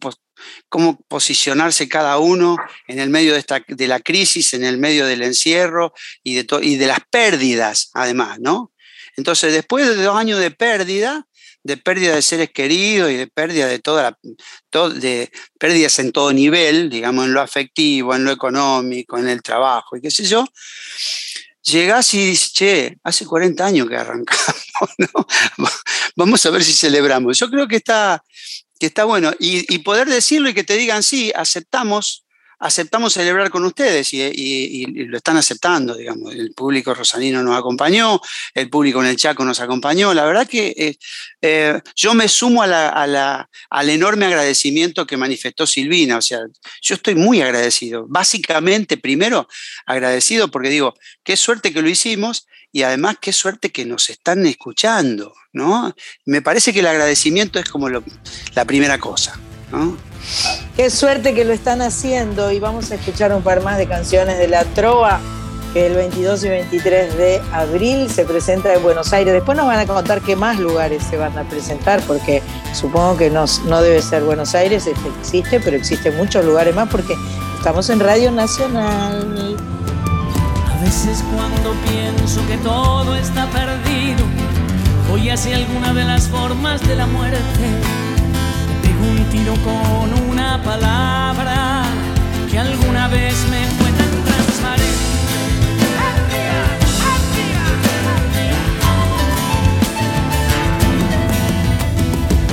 cómo 0.69 0.99
posicionarse 1.07 1.87
cada 1.89 2.17
uno 2.17 2.57
en 2.87 2.99
el 2.99 3.09
medio 3.09 3.33
de, 3.33 3.39
esta, 3.39 3.63
de 3.67 3.87
la 3.87 3.99
crisis, 3.99 4.53
en 4.53 4.63
el 4.63 4.77
medio 4.77 5.05
del 5.05 5.21
encierro 5.23 5.93
y 6.23 6.35
de, 6.35 6.47
y 6.61 6.75
de 6.77 6.87
las 6.87 6.99
pérdidas, 7.09 7.89
además, 7.93 8.39
¿no? 8.39 8.71
Entonces, 9.17 9.53
después 9.53 9.87
de 9.87 10.03
dos 10.03 10.15
años 10.15 10.39
de 10.39 10.51
pérdida, 10.51 11.27
de 11.63 11.77
pérdida 11.77 12.15
de 12.15 12.21
seres 12.21 12.49
queridos 12.49 13.11
y 13.11 13.15
de 13.15 13.27
pérdida 13.27 13.67
de 13.67 13.79
toda 13.79 14.17
de 14.95 15.31
pérdidas 15.59 15.99
en 15.99 16.11
todo 16.11 16.33
nivel, 16.33 16.89
digamos, 16.89 17.25
en 17.25 17.33
lo 17.33 17.41
afectivo, 17.41 18.15
en 18.15 18.23
lo 18.23 18.31
económico, 18.31 19.17
en 19.17 19.27
el 19.27 19.41
trabajo 19.41 19.95
y 19.95 20.01
qué 20.01 20.09
sé 20.09 20.25
yo, 20.25 20.45
llegás 21.61 22.13
y 22.13 22.25
dices, 22.25 22.53
che, 22.53 22.97
hace 23.03 23.25
40 23.25 23.65
años 23.65 23.87
que 23.87 23.95
arrancamos, 23.95 24.55
¿no? 24.97 25.27
Vamos 26.15 26.45
a 26.45 26.49
ver 26.49 26.63
si 26.63 26.73
celebramos. 26.73 27.37
Yo 27.37 27.49
creo 27.49 27.67
que 27.67 27.77
está, 27.77 28.23
que 28.81 28.87
está 28.87 29.03
bueno. 29.03 29.31
Y, 29.39 29.77
poder 29.79 30.09
decirlo 30.09 30.49
y 30.49 30.55
que 30.55 30.63
te 30.63 30.75
digan, 30.75 31.03
sí, 31.03 31.31
aceptamos, 31.35 32.25
aceptamos 32.61 33.13
celebrar 33.13 33.49
con 33.49 33.65
ustedes 33.65 34.13
y, 34.13 34.85
lo 34.85 35.17
están 35.17 35.37
aceptando, 35.37 35.95
digamos. 35.95 36.33
El 36.33 36.53
público 36.53 36.93
rosanino 36.93 37.43
nos 37.43 37.57
acompañó, 37.57 38.21
el 38.53 38.69
público 38.69 39.01
en 39.01 39.09
el 39.09 39.17
Chaco 39.17 39.43
nos 39.43 39.59
acompañó. 39.59 40.13
La 40.13 40.25
verdad 40.25 40.47
que 40.47 40.73
eh, 40.77 40.97
eh, 41.41 41.81
yo 41.95 42.13
me 42.13 42.27
sumo 42.27 42.63
a 42.63 43.47
al 43.69 43.89
enorme 43.89 44.27
agradecimiento 44.27 45.07
que 45.07 45.17
manifestó 45.17 45.65
Silvina. 45.65 46.17
O 46.17 46.21
sea, 46.21 46.39
yo 46.81 46.95
estoy 46.95 47.15
muy 47.15 47.41
agradecido. 47.41 48.05
Básicamente, 48.07 48.97
primero, 48.97 49.47
agradecido 49.85 50.49
porque 50.49 50.69
digo, 50.69 50.93
qué 51.23 51.35
suerte 51.35 51.73
que 51.73 51.81
lo 51.81 51.89
hicimos 51.89 52.47
y 52.71 52.83
además 52.83 53.17
qué 53.19 53.33
suerte 53.33 53.71
que 53.71 53.85
nos 53.85 54.09
están 54.09 54.45
escuchando, 54.45 55.33
¿no? 55.51 55.93
Me 56.25 56.41
parece 56.41 56.71
que 56.71 56.79
el 56.79 56.87
agradecimiento 56.87 57.59
es 57.59 57.67
como 57.69 57.89
la 57.89 58.65
primera 58.65 58.97
cosa, 58.99 59.37
¿no? 59.71 59.95
Qué 60.75 60.89
suerte 60.89 61.33
que 61.33 61.45
lo 61.45 61.53
están 61.53 61.81
haciendo 61.81 62.51
y 62.51 62.59
vamos 62.59 62.91
a 62.91 62.95
escuchar 62.95 63.33
un 63.33 63.41
par 63.41 63.61
más 63.61 63.77
de 63.77 63.87
canciones 63.87 64.37
de 64.37 64.47
La 64.47 64.63
Trova 64.63 65.19
que 65.73 65.87
el 65.87 65.95
22 65.95 66.43
y 66.43 66.49
23 66.49 67.17
de 67.17 67.41
abril 67.53 68.09
se 68.09 68.25
presenta 68.25 68.73
en 68.73 68.83
Buenos 68.83 69.13
Aires. 69.13 69.33
Después 69.33 69.57
nos 69.57 69.67
van 69.67 69.79
a 69.79 69.85
contar 69.85 70.21
qué 70.21 70.35
más 70.35 70.59
lugares 70.59 71.03
se 71.03 71.17
van 71.17 71.37
a 71.37 71.43
presentar, 71.43 72.01
porque 72.01 72.41
supongo 72.73 73.17
que 73.17 73.29
no, 73.29 73.45
no 73.67 73.81
debe 73.81 74.01
ser 74.01 74.23
Buenos 74.23 74.53
Aires, 74.53 74.85
este 74.85 75.09
existe, 75.19 75.59
pero 75.59 75.77
existen 75.77 76.17
muchos 76.17 76.43
lugares 76.45 76.75
más 76.75 76.89
porque 76.89 77.15
estamos 77.57 77.89
en 77.89 77.99
Radio 77.99 78.31
Nacional. 78.31 79.55
A 80.69 80.83
veces 80.83 81.23
cuando 81.33 81.73
pienso 81.89 82.45
que 82.47 82.57
todo 82.57 83.15
está 83.15 83.47
perdido, 83.47 84.25
voy 85.09 85.29
hacia 85.29 85.55
alguna 85.55 85.93
de 85.93 86.03
las 86.03 86.27
formas 86.27 86.85
de 86.85 86.95
la 86.95 87.05
muerte. 87.07 88.00
Un 89.01 89.25
tiro 89.31 89.53
con 89.63 90.29
una 90.29 90.61
palabra 90.63 91.83
que 92.49 92.59
alguna 92.59 93.07
vez 93.07 93.35
me 93.49 93.65
fue 93.77 93.91
tan 93.99 94.13
transparente. 94.29 95.05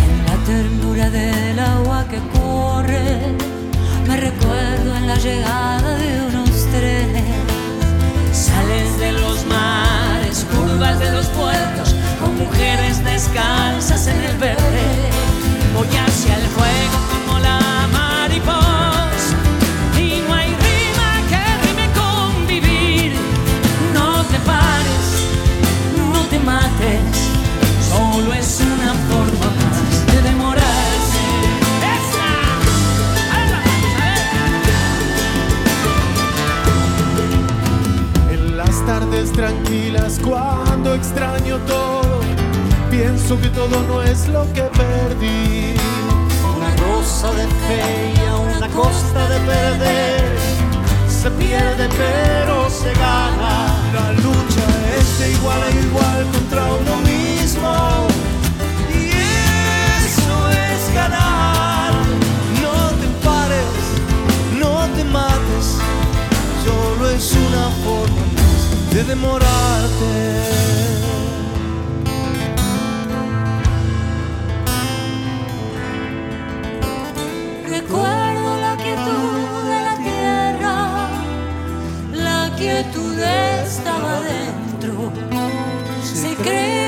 En 0.02 0.24
la 0.26 0.36
ternura 0.46 1.10
del 1.10 1.58
agua 1.58 2.06
que 2.08 2.18
corre, 2.38 3.36
me 4.06 4.16
recuerdo 4.16 4.96
en 4.96 5.06
la 5.06 5.16
llegada 5.16 5.94
de 5.96 6.22
unos 6.28 6.66
trenes 6.72 7.48
Sales 8.32 8.98
de 8.98 9.12
los 9.12 9.44
mares, 9.46 10.46
curvas 10.50 10.98
de 10.98 11.10
los 11.12 11.26
puertos, 11.26 11.94
con 12.20 12.38
mujeres 12.38 13.04
descalzas 13.04 14.06
en 14.06 14.20
el 14.24 14.36
verde 14.38 15.27
voy 15.74 15.88
hacia 15.96 16.36
el 16.36 16.46
fuego 16.56 16.98
como 17.12 17.38
la 17.38 17.60
mariposa. 17.92 19.36
Y 19.96 20.22
no 20.26 20.34
hay 20.34 20.50
rima 20.66 21.10
que 21.30 21.42
rime 21.66 21.86
con 22.00 22.46
vivir. 22.46 23.12
No 23.94 24.22
te 24.24 24.38
pares, 24.40 25.06
no 26.12 26.20
te 26.26 26.38
mates, 26.40 27.00
solo 27.90 28.32
es 28.32 28.60
una 28.60 28.92
forma 29.08 29.48
más 29.60 30.06
de 30.12 30.22
demorarse. 30.22 30.68
En 38.30 38.56
las 38.56 38.86
tardes 38.86 39.32
tranquilas, 39.32 40.20
cuando 40.22 40.94
extraño 40.94 41.58
todo 41.66 42.07
Pienso 42.98 43.40
que 43.40 43.48
todo 43.50 43.80
no 43.86 44.02
es 44.02 44.26
lo 44.26 44.44
que 44.52 44.62
perdí. 44.62 45.76
Una 46.56 46.74
rosa 46.78 47.30
de 47.30 47.46
fe 47.46 48.12
y 48.12 48.18
a 48.26 48.34
una 48.34 48.68
costa 48.70 49.28
de 49.28 49.38
perder. 49.46 50.36
Se 51.08 51.30
pierde 51.30 51.88
pero 51.96 52.68
se 52.68 52.92
gana. 52.94 53.72
La 53.94 54.10
lucha 54.14 54.66
es 54.98 55.16
de 55.20 55.30
igual 55.30 55.62
a 55.62 55.70
igual 55.70 56.26
contra 56.32 56.64
uno 56.64 56.96
mismo. 57.02 58.08
Y 58.92 59.12
eso 60.04 60.50
es 60.50 60.92
ganar. 60.92 61.92
No 62.60 62.90
te 63.00 63.06
pares, 63.24 63.78
no 64.58 64.88
te 64.96 65.04
mates. 65.04 65.78
Solo 66.64 67.10
es 67.10 67.32
una 67.46 67.70
forma 67.84 68.24
de 68.92 69.04
demorarte. 69.04 71.07
Recuerdo 77.88 78.60
la 78.60 78.76
quietud 78.76 79.64
de 79.64 79.80
la 79.82 79.96
tierra, 79.96 81.08
la 82.12 82.54
quietud 82.54 83.18
estaba 83.18 84.20
dentro. 84.20 85.10
Se 86.02 86.34
cree 86.34 86.87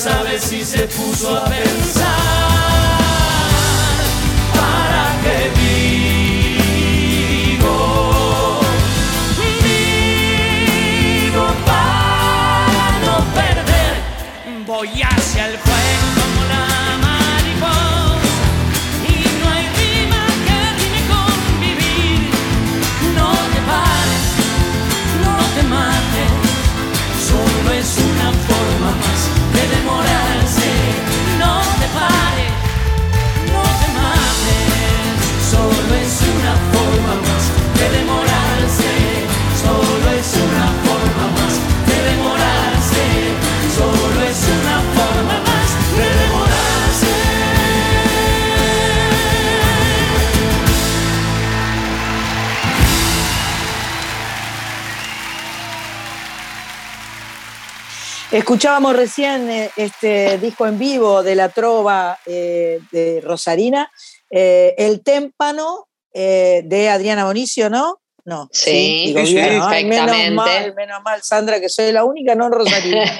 sabe 0.00 0.40
si 0.40 0.64
se 0.64 0.86
puso 0.86 1.36
a 1.36 1.44
pensar 1.44 2.06
para 4.54 5.04
qué 5.22 5.50
vivo. 7.50 7.74
Vivo 9.62 11.46
para 11.66 12.86
no 13.04 13.16
perder. 13.34 13.94
Voy 14.64 15.02
hacia 15.02 15.42
el 15.48 15.58
Escuchábamos 58.32 58.94
recién 58.94 59.50
eh, 59.50 59.70
este 59.74 60.38
disco 60.38 60.64
en 60.64 60.78
vivo 60.78 61.24
de 61.24 61.34
la 61.34 61.48
trova 61.48 62.16
eh, 62.24 62.78
de 62.92 63.20
Rosarina, 63.20 63.90
eh, 64.30 64.72
El 64.78 65.02
témpano 65.02 65.88
eh, 66.14 66.62
de 66.64 66.88
Adriana 66.90 67.24
Bonicio, 67.24 67.68
¿no? 67.68 68.00
No. 68.24 68.48
Sí, 68.52 69.06
digo 69.06 69.26
sí, 69.26 69.34
bien, 69.34 69.58
¿no? 69.58 69.66
Ay, 69.66 69.84
menos 69.84 70.30
mal, 70.30 70.74
menos 70.76 71.02
mal, 71.02 71.20
Sandra, 71.22 71.58
que 71.58 71.68
soy 71.68 71.90
la 71.90 72.04
única 72.04 72.36
no 72.36 72.48
Rosarina. 72.50 73.02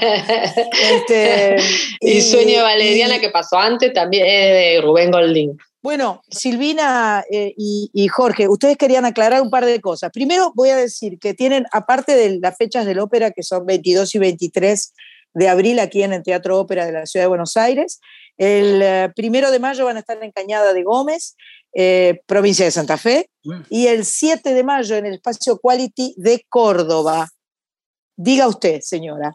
Este, 0.93 1.57
y, 2.01 2.20
Sueño 2.20 2.59
de 2.59 2.62
Valeriana, 2.62 3.19
que 3.19 3.31
pasó 3.31 3.59
antes, 3.59 3.93
también 3.93 4.27
es 4.27 4.53
de 4.53 4.81
Rubén 4.81 5.11
Goldín. 5.11 5.59
Bueno, 5.82 6.23
Silvina 6.28 7.24
eh, 7.31 7.55
y, 7.57 7.90
y 7.94 8.09
Jorge, 8.09 8.48
ustedes 8.48 8.77
querían 8.77 9.07
aclarar 9.07 9.40
un 9.40 9.51
par 9.51 9.65
de 9.65 9.81
cosas. 9.81 10.11
Primero 10.12 10.52
voy 10.55 10.69
a 10.70 10.77
decir 10.77 11.19
que 11.19 11.32
tienen, 11.32 11.65
aparte 11.73 12.15
de 12.15 12.39
las 12.39 12.57
fechas 12.57 12.85
del 12.85 12.98
ópera, 12.98 13.31
que 13.31 13.43
son 13.43 13.65
22 13.65 14.15
y 14.15 14.19
23 14.19 14.93
de 15.35 15.48
abril 15.48 15.78
aquí 15.78 16.02
en 16.02 16.12
el 16.12 16.23
Teatro 16.23 16.59
Ópera 16.59 16.86
de 16.86 16.93
la 16.93 17.07
Ciudad 17.07 17.24
de 17.24 17.28
Buenos 17.28 17.57
Aires, 17.57 18.01
el 18.36 18.81
eh, 18.82 19.12
primero 19.15 19.51
de 19.51 19.59
mayo 19.59 19.85
van 19.85 19.97
a 19.97 20.01
estar 20.01 20.23
en 20.23 20.32
Cañada 20.32 20.73
de 20.73 20.82
Gómez, 20.82 21.36
eh, 21.73 22.20
provincia 22.27 22.65
de 22.65 22.70
Santa 22.70 22.97
Fe, 22.97 23.28
y 23.69 23.86
el 23.86 24.05
7 24.05 24.55
de 24.55 24.65
mayo 24.65 24.97
en 24.97 25.07
el 25.07 25.15
espacio 25.15 25.59
Quality 25.59 26.15
de 26.16 26.44
Córdoba. 26.48 27.28
Diga 28.16 28.48
usted, 28.48 28.81
señora. 28.81 29.35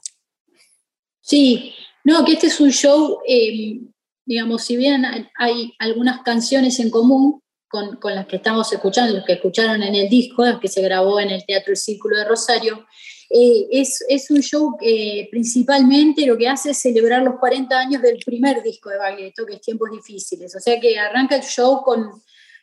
Sí, 1.21 1.73
no, 2.03 2.25
que 2.25 2.33
este 2.33 2.47
es 2.47 2.59
un 2.59 2.71
show, 2.71 3.19
eh, 3.27 3.79
digamos, 4.25 4.63
si 4.63 4.75
bien 4.77 5.05
hay- 5.37 5.73
algunas 5.79 6.21
canciones 6.23 6.79
en 6.79 6.89
común 6.89 7.41
con, 7.67 7.97
con 7.97 8.15
las 8.15 8.25
que 8.27 8.37
estamos 8.37 8.71
escuchando, 8.71 9.13
los 9.15 9.25
que 9.25 9.33
escucharon 9.33 9.83
en 9.83 9.95
el 9.95 10.09
disco, 10.09 10.43
que 10.61 10.67
se 10.67 10.81
grabó 10.81 11.19
en 11.19 11.29
el 11.29 11.45
Teatro 11.45 11.71
El 11.71 11.77
Círculo 11.77 12.17
de 12.17 12.25
Rosario, 12.25 12.85
eh, 13.29 13.67
es, 13.71 14.03
es 14.07 14.29
un 14.31 14.41
show 14.41 14.77
que 14.79 15.27
principalmente 15.31 16.25
lo 16.25 16.37
que 16.37 16.47
hace 16.47 16.71
es 16.71 16.77
celebrar 16.79 17.23
los 17.23 17.35
40 17.39 17.77
años 17.77 18.01
del 18.01 18.17
primer 18.25 18.61
disco 18.63 18.89
de 18.89 18.97
Baglietto, 18.97 19.45
que 19.45 19.55
es 19.55 19.61
Tiempos 19.61 19.89
Difíciles. 19.91 20.55
O 20.55 20.59
sea 20.59 20.79
que 20.79 20.97
arranca 20.97 21.35
el 21.35 21.41
show 21.43 21.81
con 21.83 22.07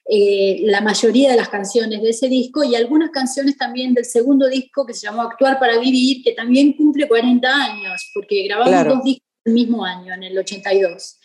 eh, 0.09 0.63
la 0.65 0.81
mayoría 0.81 1.31
de 1.31 1.37
las 1.37 1.49
canciones 1.49 2.01
de 2.03 2.11
ese 2.11 2.29
disco 2.29 2.65
y 2.65 2.75
algunas 2.75 3.11
canciones 3.11 3.57
también 3.57 3.93
del 3.95 4.05
segundo 4.05 4.49
disco 4.49 4.85
que 4.87 4.95
se 4.95 5.07
llamó 5.07 5.23
Actuar 5.23 5.59
para 5.59 5.79
Vivir, 5.79 6.23
que 6.25 6.33
también 6.33 6.73
cumple 6.75 7.07
40 7.07 7.49
años, 7.55 8.11
porque 8.15 8.43
grabamos 8.45 8.71
Claro. 8.71 8.95
dos 8.95 9.05
discos 9.05 9.27
el 9.45 9.53
mismo 9.55 9.85
año, 9.85 10.15
en 10.15 10.23
el 10.23 10.39
82. 10.39 11.19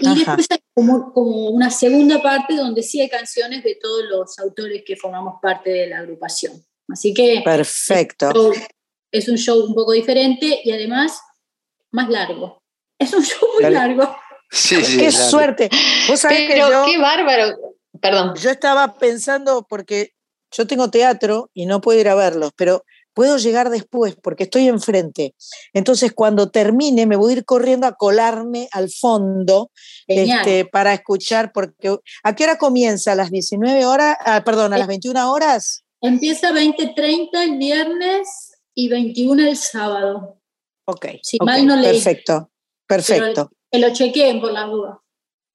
Y 0.00 0.06
Ajá. 0.06 0.14
después 0.36 0.46
hay 0.50 0.58
como, 0.74 1.12
como 1.12 1.50
una 1.50 1.70
segunda 1.70 2.20
parte 2.22 2.54
donde 2.54 2.82
sí 2.82 3.00
hay 3.00 3.08
canciones 3.08 3.62
de 3.64 3.76
todos 3.80 4.04
los 4.04 4.38
autores 4.38 4.82
que 4.86 4.96
formamos 4.96 5.34
parte 5.40 5.70
de 5.70 5.86
la 5.88 5.98
agrupación. 5.98 6.52
Así 6.88 7.14
que 7.14 7.40
Perfecto. 7.44 8.30
es 8.30 8.34
un 8.36 8.42
show- 8.52 8.66
es 9.12 9.28
un 9.28 9.36
show 9.36 9.64
un 9.66 9.74
poco 9.74 9.92
diferente 9.92 10.60
y 10.62 10.70
además 10.72 11.20
más 11.92 12.08
largo. 12.08 12.58
Es 12.98 13.12
un 13.14 13.24
show 13.24 13.48
muy 13.54 13.62
Dale. 13.64 13.74
largo. 13.76 14.14
Sí, 14.50 14.76
Qué 14.76 14.84
sí, 14.84 14.98
claro. 14.98 15.30
suerte. 15.30 15.70
Vos 16.08 16.20
sabés 16.20 16.40
que 16.40 16.54
Pero 16.54 16.70
yo, 16.70 16.84
qué 16.86 16.98
bárbaro. 16.98 17.56
Perdón. 18.00 18.34
yo 18.36 18.50
estaba 18.50 18.98
pensando, 18.98 19.66
porque 19.68 20.12
yo 20.52 20.66
tengo 20.66 20.90
teatro 20.90 21.50
y 21.54 21.66
no 21.66 21.80
puedo 21.80 22.00
ir 22.00 22.08
a 22.08 22.14
verlos, 22.14 22.50
pero 22.56 22.84
puedo 23.20 23.36
llegar 23.36 23.68
después 23.68 24.16
porque 24.16 24.44
estoy 24.44 24.66
enfrente. 24.66 25.34
Entonces, 25.74 26.14
cuando 26.14 26.50
termine, 26.50 27.04
me 27.04 27.16
voy 27.16 27.34
a 27.34 27.36
ir 27.36 27.44
corriendo 27.44 27.86
a 27.86 27.92
colarme 27.92 28.66
al 28.72 28.88
fondo 28.90 29.70
este, 30.06 30.64
para 30.64 30.94
escuchar, 30.94 31.52
porque 31.52 31.98
¿a 32.22 32.34
qué 32.34 32.44
hora 32.44 32.56
comienza? 32.56 33.12
¿A 33.12 33.14
las 33.14 33.30
19 33.30 33.84
horas? 33.84 34.16
Ah, 34.24 34.42
perdón, 34.42 34.72
a 34.72 34.78
las 34.78 34.88
21 34.88 35.30
horas. 35.30 35.84
Empieza 36.00 36.50
20.30 36.50 37.28
el 37.44 37.58
viernes 37.58 38.52
y 38.74 38.88
21 38.88 39.48
el 39.48 39.56
sábado. 39.58 40.38
Ok. 40.86 41.06
Si 41.22 41.36
ok, 41.38 41.44
mal 41.44 41.66
no 41.66 41.76
leí. 41.76 41.92
Perfecto, 41.92 42.50
perfecto. 42.86 43.50
Que 43.70 43.80
lo 43.80 43.92
chequeen 43.92 44.40
por 44.40 44.50
las 44.52 44.66
dudas. 44.70 44.96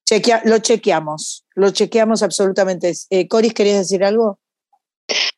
Chequea- 0.07 0.43
lo 0.45 0.59
chequeamos, 0.59 1.45
lo 1.55 1.71
chequeamos 1.71 2.21
absolutamente. 2.21 2.93
Eh, 3.09 3.27
Coris, 3.27 3.55
¿querías 3.55 3.79
decir 3.79 4.03
algo? 4.03 4.37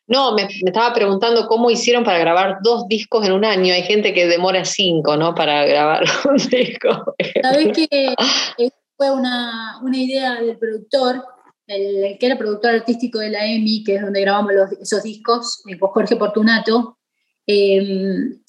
No, 0.06 0.34
me, 0.34 0.44
me 0.44 0.70
estaba 0.70 0.94
preguntando 0.94 1.46
cómo 1.46 1.70
hicieron 1.70 2.02
para 2.02 2.18
grabar 2.18 2.58
dos 2.62 2.88
discos 2.88 3.26
en 3.26 3.32
un 3.32 3.44
año. 3.44 3.74
Hay 3.74 3.82
gente 3.82 4.14
que 4.14 4.26
demora 4.26 4.64
cinco, 4.64 5.16
¿no? 5.16 5.34
Para 5.34 5.66
grabar 5.66 6.04
un 6.30 6.36
disco. 6.36 7.14
Sabes 7.42 7.76
que 7.76 8.14
fue 8.96 9.10
una, 9.10 9.78
una 9.82 9.96
idea 9.98 10.40
del 10.40 10.56
productor, 10.58 11.22
el, 11.66 12.04
el 12.04 12.18
que 12.18 12.26
era 12.26 12.38
productor 12.38 12.70
artístico 12.70 13.18
de 13.18 13.30
la 13.30 13.44
EMI, 13.46 13.84
que 13.84 13.96
es 13.96 14.02
donde 14.02 14.22
grabamos 14.22 14.52
los- 14.54 14.72
esos 14.72 15.02
discos, 15.02 15.62
eh, 15.68 15.76
Jorge 15.78 16.16
Portunato, 16.16 16.98
eh, 17.46 17.76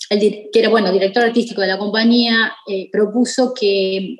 el 0.10 0.50
que 0.52 0.60
era 0.60 0.70
bueno, 0.70 0.92
director 0.92 1.24
artístico 1.24 1.62
de 1.62 1.68
la 1.68 1.78
compañía, 1.78 2.54
eh, 2.68 2.90
propuso 2.92 3.54
que, 3.54 4.16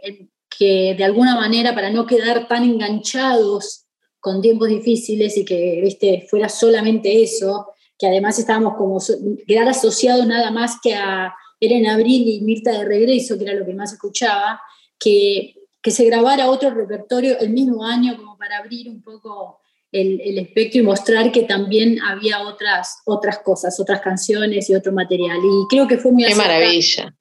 que 0.58 0.94
de 0.98 1.04
alguna 1.06 1.36
manera, 1.36 1.74
para 1.74 1.90
no 1.90 2.06
quedar 2.06 2.48
tan 2.50 2.64
enganchados 2.64 3.86
con 4.20 4.42
tiempos 4.42 4.70
difíciles 4.70 5.38
y 5.38 5.46
que 5.46 5.80
viste, 5.82 6.28
fuera 6.30 6.50
solamente 6.50 7.22
eso, 7.22 7.74
que 7.98 8.08
además 8.08 8.40
estábamos 8.40 8.76
como 8.76 9.00
quedar 9.48 9.68
asociado 9.68 10.26
nada 10.26 10.52
más 10.52 10.80
que 10.82 10.96
a 10.96 11.34
en 11.62 11.88
Abril 11.88 12.28
y 12.28 12.42
Mirta 12.42 12.72
de 12.72 12.86
Regreso, 12.86 13.38
que 13.38 13.44
era 13.44 13.54
lo 13.54 13.66
que 13.66 13.74
más 13.74 13.92
escuchaba, 13.94 14.62
que, 14.98 15.56
que 15.82 15.92
se 15.92 16.06
grabara 16.06 16.50
otro 16.50 16.70
repertorio 16.72 17.38
el 17.40 17.50
mismo 17.50 17.84
año 17.84 18.16
como 18.18 18.38
para 18.38 18.58
abrir 18.58 18.90
un 18.90 19.02
poco 19.02 19.60
el, 19.92 20.22
el, 20.22 20.38
espectro 20.38 20.80
y 20.80 20.84
mostrar 20.84 21.32
que 21.32 21.44
también 21.44 22.02
había 22.02 22.42
otras, 22.42 23.02
otras 23.06 23.40
cosas, 23.40 23.80
otras 23.80 24.02
canciones 24.02 24.70
y 24.70 24.76
otro 24.76 24.94
material. 24.94 25.38
Y 25.38 25.68
creo 25.70 25.88
que 25.88 25.98
fue 25.98 26.12
muy 26.12 26.26
Qué 26.26 26.36
maravilla. 26.36 27.16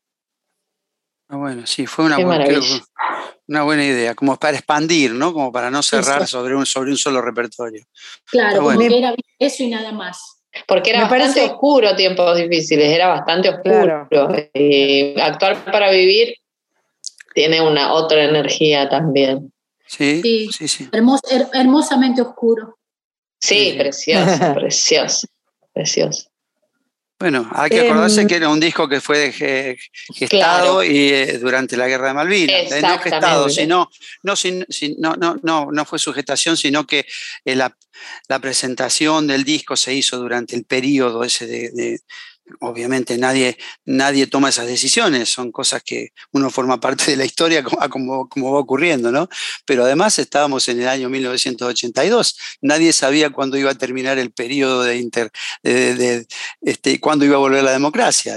Ah, 1.28 1.36
bueno, 1.36 1.66
sí, 1.66 1.86
fue 1.86 2.06
una 2.06 2.18
buena, 2.18 2.44
creo, 2.44 2.62
una 3.48 3.62
buena 3.62 3.84
idea, 3.84 4.14
como 4.14 4.36
para 4.36 4.56
expandir, 4.56 5.12
¿no? 5.12 5.32
Como 5.32 5.50
para 5.50 5.70
no 5.70 5.82
cerrar 5.82 6.26
sobre 6.26 6.54
un, 6.54 6.66
sobre 6.66 6.90
un 6.90 6.98
solo 6.98 7.22
repertorio. 7.22 7.82
Claro, 8.30 8.62
bueno. 8.62 8.82
era 8.82 9.14
eso 9.38 9.62
y 9.62 9.68
nada 9.68 9.90
más. 9.90 10.42
Porque 10.66 10.90
era 10.90 11.08
bastante 11.08 11.42
oscuro 11.42 11.94
tiempos 11.96 12.36
difíciles, 12.36 12.88
era 12.88 13.08
bastante 13.08 13.48
oscuro. 13.48 14.08
Y 14.54 15.18
actuar 15.20 15.64
para 15.64 15.90
vivir 15.90 16.34
tiene 17.34 17.60
una 17.60 17.92
otra 17.92 18.24
energía 18.24 18.88
también. 18.88 19.52
Sí, 19.86 20.50
sí, 20.52 20.68
sí. 20.68 20.88
hermosamente 20.92 22.20
oscuro. 22.20 22.78
Sí, 23.40 23.74
precioso, 23.78 24.54
precioso, 24.54 25.26
precioso. 25.72 26.28
Bueno, 27.18 27.50
hay 27.52 27.68
que 27.68 27.80
acordarse 27.80 28.26
que 28.28 28.36
era 28.36 28.48
un 28.48 28.60
disco 28.60 28.88
que 28.88 29.00
fue 29.00 29.32
gestado 30.14 30.84
y, 30.84 31.08
eh, 31.08 31.38
durante 31.38 31.76
la 31.76 31.88
guerra 31.88 32.08
de 32.08 32.14
Malvinas. 32.14 32.70
No 32.80 32.98
gestado, 33.00 33.48
sino, 33.48 33.90
no, 34.22 34.36
sin, 34.36 34.64
no, 34.98 35.16
no, 35.16 35.36
no, 35.42 35.68
no, 35.72 35.84
fue 35.84 35.98
su 35.98 36.12
gestación, 36.12 36.56
sino 36.56 36.86
que 36.86 37.06
eh, 37.44 37.56
la, 37.56 37.76
la, 38.28 38.38
presentación 38.38 39.26
del 39.26 39.42
disco 39.42 39.76
se 39.76 39.94
hizo 39.94 40.16
durante 40.18 40.54
el 40.54 40.64
periodo 40.64 41.24
ese 41.24 41.48
de, 41.48 41.98
obviamente 42.60 43.18
nadie, 43.18 43.58
nadie 43.84 44.26
toma 44.26 44.48
esas 44.48 44.66
decisiones, 44.66 45.28
son 45.28 45.52
cosas 45.52 45.82
que 45.82 46.12
uno 46.32 46.50
forma 46.50 46.80
parte 46.80 47.10
de 47.10 47.16
la 47.16 47.24
historia 47.24 47.62
como, 47.62 47.78
como, 48.28 48.52
va 48.52 48.58
ocurriendo, 48.58 49.10
¿no? 49.12 49.28
Pero 49.64 49.84
además 49.84 50.18
estábamos 50.18 50.68
en 50.68 50.80
el 50.80 50.88
año 50.88 51.08
1982, 51.08 52.38
nadie 52.62 52.92
sabía 52.92 53.30
cuándo 53.30 53.56
iba 53.56 53.70
a 53.70 53.74
terminar 53.74 54.18
el 54.18 54.30
periodo 54.30 54.82
de 54.82 54.98
inter, 54.98 55.30
de, 55.62 56.26
este, 56.62 57.00
cuándo 57.00 57.24
iba 57.24 57.36
a 57.36 57.40
volver 57.40 57.62
la 57.62 57.72
democracia. 57.72 58.36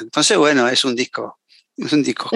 Entonces, 0.00 0.36
bueno, 0.36 0.68
es 0.68 0.84
un 0.84 0.96
disco, 0.96 1.38
es 1.76 1.92
un 1.92 2.02
disco 2.02 2.30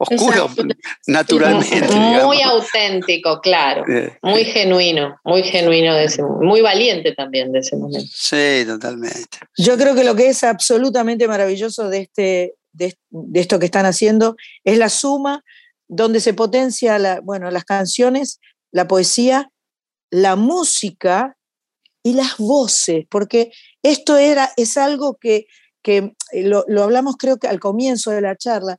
oscuro, 0.00 0.48
naturalmente. 1.06 1.94
Muy 2.24 2.40
auténtico, 2.40 3.40
claro. 3.40 3.84
Muy 4.22 4.44
genuino, 4.44 5.16
muy 5.24 5.42
genuino, 5.42 5.94
de 5.94 6.04
ese, 6.04 6.22
muy 6.22 6.62
valiente 6.62 7.12
también 7.12 7.52
de 7.52 7.58
ese 7.58 7.76
momento. 7.76 8.10
Sí, 8.10 8.64
totalmente. 8.66 9.38
Yo 9.58 9.76
creo 9.76 9.94
que 9.94 10.04
lo 10.04 10.14
que 10.14 10.28
es 10.28 10.42
absolutamente 10.42 11.28
maravilloso 11.28 11.88
de, 11.90 11.98
este, 11.98 12.54
de, 12.72 12.96
esto 13.34 13.58
que 13.58 13.66
están 13.66 13.84
haciendo 13.84 14.36
es 14.64 14.78
la 14.78 14.88
suma 14.88 15.44
donde 15.86 16.20
se 16.20 16.32
potencia 16.32 16.98
la, 16.98 17.20
bueno, 17.20 17.50
las 17.50 17.64
canciones, 17.64 18.40
la 18.72 18.88
poesía, 18.88 19.50
la 20.10 20.34
música 20.34 21.36
y 22.02 22.14
las 22.14 22.38
voces, 22.38 23.04
porque 23.10 23.52
esto 23.82 24.16
era, 24.16 24.50
es 24.56 24.78
algo 24.78 25.18
que, 25.20 25.46
que 25.82 26.14
lo, 26.32 26.64
lo 26.68 26.84
hablamos 26.84 27.16
creo 27.18 27.36
que 27.36 27.48
al 27.48 27.60
comienzo 27.60 28.12
de 28.12 28.22
la 28.22 28.36
charla, 28.36 28.78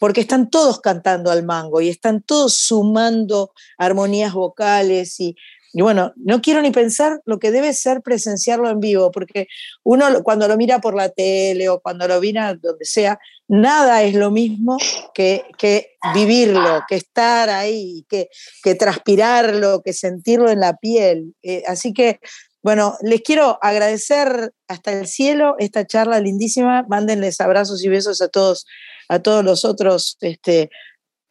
porque 0.00 0.22
están 0.22 0.48
todos 0.48 0.80
cantando 0.80 1.30
al 1.30 1.44
mango 1.44 1.80
y 1.80 1.90
están 1.90 2.22
todos 2.22 2.54
sumando 2.54 3.52
armonías 3.76 4.32
vocales 4.32 5.20
y, 5.20 5.36
bueno, 5.74 6.12
no 6.16 6.40
quiero 6.40 6.62
ni 6.62 6.72
pensar 6.72 7.20
lo 7.26 7.38
que 7.38 7.52
debe 7.52 7.74
ser 7.74 8.00
presenciarlo 8.00 8.70
en 8.70 8.80
vivo, 8.80 9.12
porque 9.12 9.46
uno 9.84 10.06
cuando 10.24 10.48
lo 10.48 10.56
mira 10.56 10.80
por 10.80 10.94
la 10.94 11.10
tele 11.10 11.68
o 11.68 11.80
cuando 11.80 12.08
lo 12.08 12.18
mira 12.18 12.54
donde 12.54 12.86
sea, 12.86 13.20
nada 13.46 14.02
es 14.02 14.14
lo 14.14 14.30
mismo 14.30 14.78
que, 15.14 15.44
que 15.58 15.92
vivirlo, 16.14 16.82
que 16.88 16.96
estar 16.96 17.50
ahí, 17.50 18.04
que, 18.08 18.30
que, 18.64 18.74
transpirarlo, 18.74 19.82
que 19.82 19.92
sentirlo 19.92 20.50
en 20.50 20.60
la 20.60 20.78
piel. 20.78 21.34
Eh, 21.42 21.62
así 21.68 21.92
que 21.92 22.20
bueno, 22.62 22.96
les 23.02 23.22
quiero 23.22 23.58
agradecer 23.62 24.52
hasta 24.68 24.92
el 24.92 25.06
cielo 25.06 25.56
esta 25.58 25.86
charla 25.86 26.20
lindísima. 26.20 26.84
Mándenles 26.88 27.40
abrazos 27.40 27.82
y 27.84 27.88
besos 27.88 28.20
a 28.20 28.28
todos 28.28 28.66
a 29.10 29.18
todos 29.18 29.44
los 29.44 29.64
otros 29.64 30.16
este, 30.20 30.70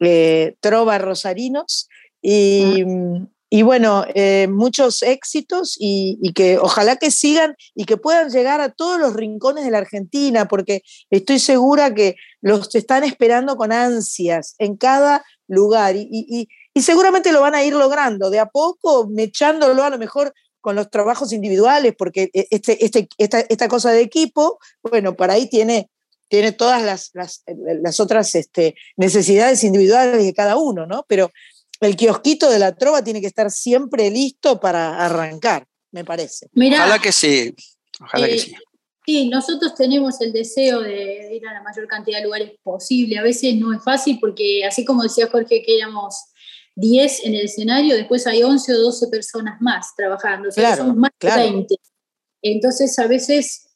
eh, 0.00 0.54
trovas 0.60 1.00
rosarinos. 1.00 1.88
Y, 2.22 2.84
y 3.48 3.62
bueno, 3.62 4.04
eh, 4.14 4.46
muchos 4.48 5.02
éxitos 5.02 5.76
y, 5.80 6.18
y, 6.22 6.34
que 6.34 6.58
ojalá 6.58 6.96
que 6.96 7.10
sigan 7.10 7.56
y 7.74 7.86
que 7.86 7.96
puedan 7.96 8.30
llegar 8.30 8.60
a 8.60 8.68
todos 8.68 9.00
los 9.00 9.14
rincones 9.14 9.64
de 9.64 9.70
la 9.70 9.78
Argentina, 9.78 10.46
porque 10.46 10.82
estoy 11.08 11.38
segura 11.38 11.94
que 11.94 12.16
los 12.42 12.72
están 12.74 13.02
esperando 13.02 13.56
con 13.56 13.72
ansias 13.72 14.54
en 14.58 14.76
cada 14.76 15.24
lugar 15.48 15.96
y, 15.96 16.06
y, 16.10 16.48
y 16.74 16.82
seguramente 16.82 17.32
lo 17.32 17.40
van 17.40 17.54
a 17.54 17.64
ir 17.64 17.72
logrando, 17.72 18.30
de 18.30 18.38
a 18.38 18.46
poco, 18.46 19.08
mechándolo 19.08 19.82
a 19.82 19.90
lo 19.90 19.98
mejor 19.98 20.34
con 20.60 20.76
los 20.76 20.90
trabajos 20.90 21.32
individuales, 21.32 21.94
porque 21.96 22.30
eh, 22.34 22.46
este, 22.50 22.84
este, 22.84 23.08
esta, 23.16 23.40
esta 23.40 23.68
cosa 23.68 23.90
de 23.90 24.02
equipo, 24.02 24.58
bueno, 24.82 25.16
para 25.16 25.32
ahí 25.32 25.48
tiene 25.48 25.88
tiene 26.30 26.52
todas 26.52 26.80
las, 26.82 27.10
las, 27.12 28.00
otras 28.00 28.34
este, 28.36 28.76
necesidades 28.96 29.64
individuales 29.64 30.24
de 30.24 30.32
cada 30.32 30.56
uno, 30.56 30.86
¿no? 30.86 31.04
Pero 31.08 31.32
el 31.80 31.96
kiosquito 31.96 32.48
de 32.48 32.60
la 32.60 32.76
trova 32.76 33.02
tiene 33.02 33.20
que 33.20 33.26
estar 33.26 33.50
siempre 33.50 34.08
listo 34.10 34.60
para 34.60 35.04
arrancar, 35.04 35.66
me 35.90 36.04
parece. 36.04 36.46
ojalá 36.54 37.00
que 37.00 37.10
sí, 37.10 37.52
ojalá 38.00 38.28
que 38.28 38.34
eh, 38.36 38.38
sí. 38.38 38.54
Sí, 39.04 39.28
nosotros 39.28 39.74
tenemos 39.74 40.20
el 40.20 40.32
deseo 40.32 40.82
de 40.82 41.34
ir 41.34 41.44
a 41.48 41.54
la 41.54 41.62
mayor 41.62 41.88
cantidad 41.88 42.18
de 42.18 42.24
lugares 42.24 42.52
posible. 42.62 43.18
A 43.18 43.22
veces 43.22 43.56
no 43.56 43.72
es 43.72 43.82
fácil 43.82 44.18
porque, 44.20 44.64
así 44.64 44.84
como 44.84 45.02
decía 45.02 45.26
Jorge, 45.26 45.62
que 45.66 45.78
éramos 45.78 46.14
10 46.76 47.24
en 47.24 47.34
el 47.34 47.46
escenario, 47.46 47.96
después 47.96 48.24
hay 48.28 48.44
11 48.44 48.72
o 48.72 48.78
12 48.78 49.08
personas 49.08 49.60
más 49.60 49.96
trabajando. 49.96 50.50
O 50.50 50.52
sea, 50.52 50.76
somos 50.76 50.94
más 50.94 51.10
de 51.18 51.28
20. 51.28 51.74
Entonces, 52.42 52.96
a 53.00 53.08
veces 53.08 53.69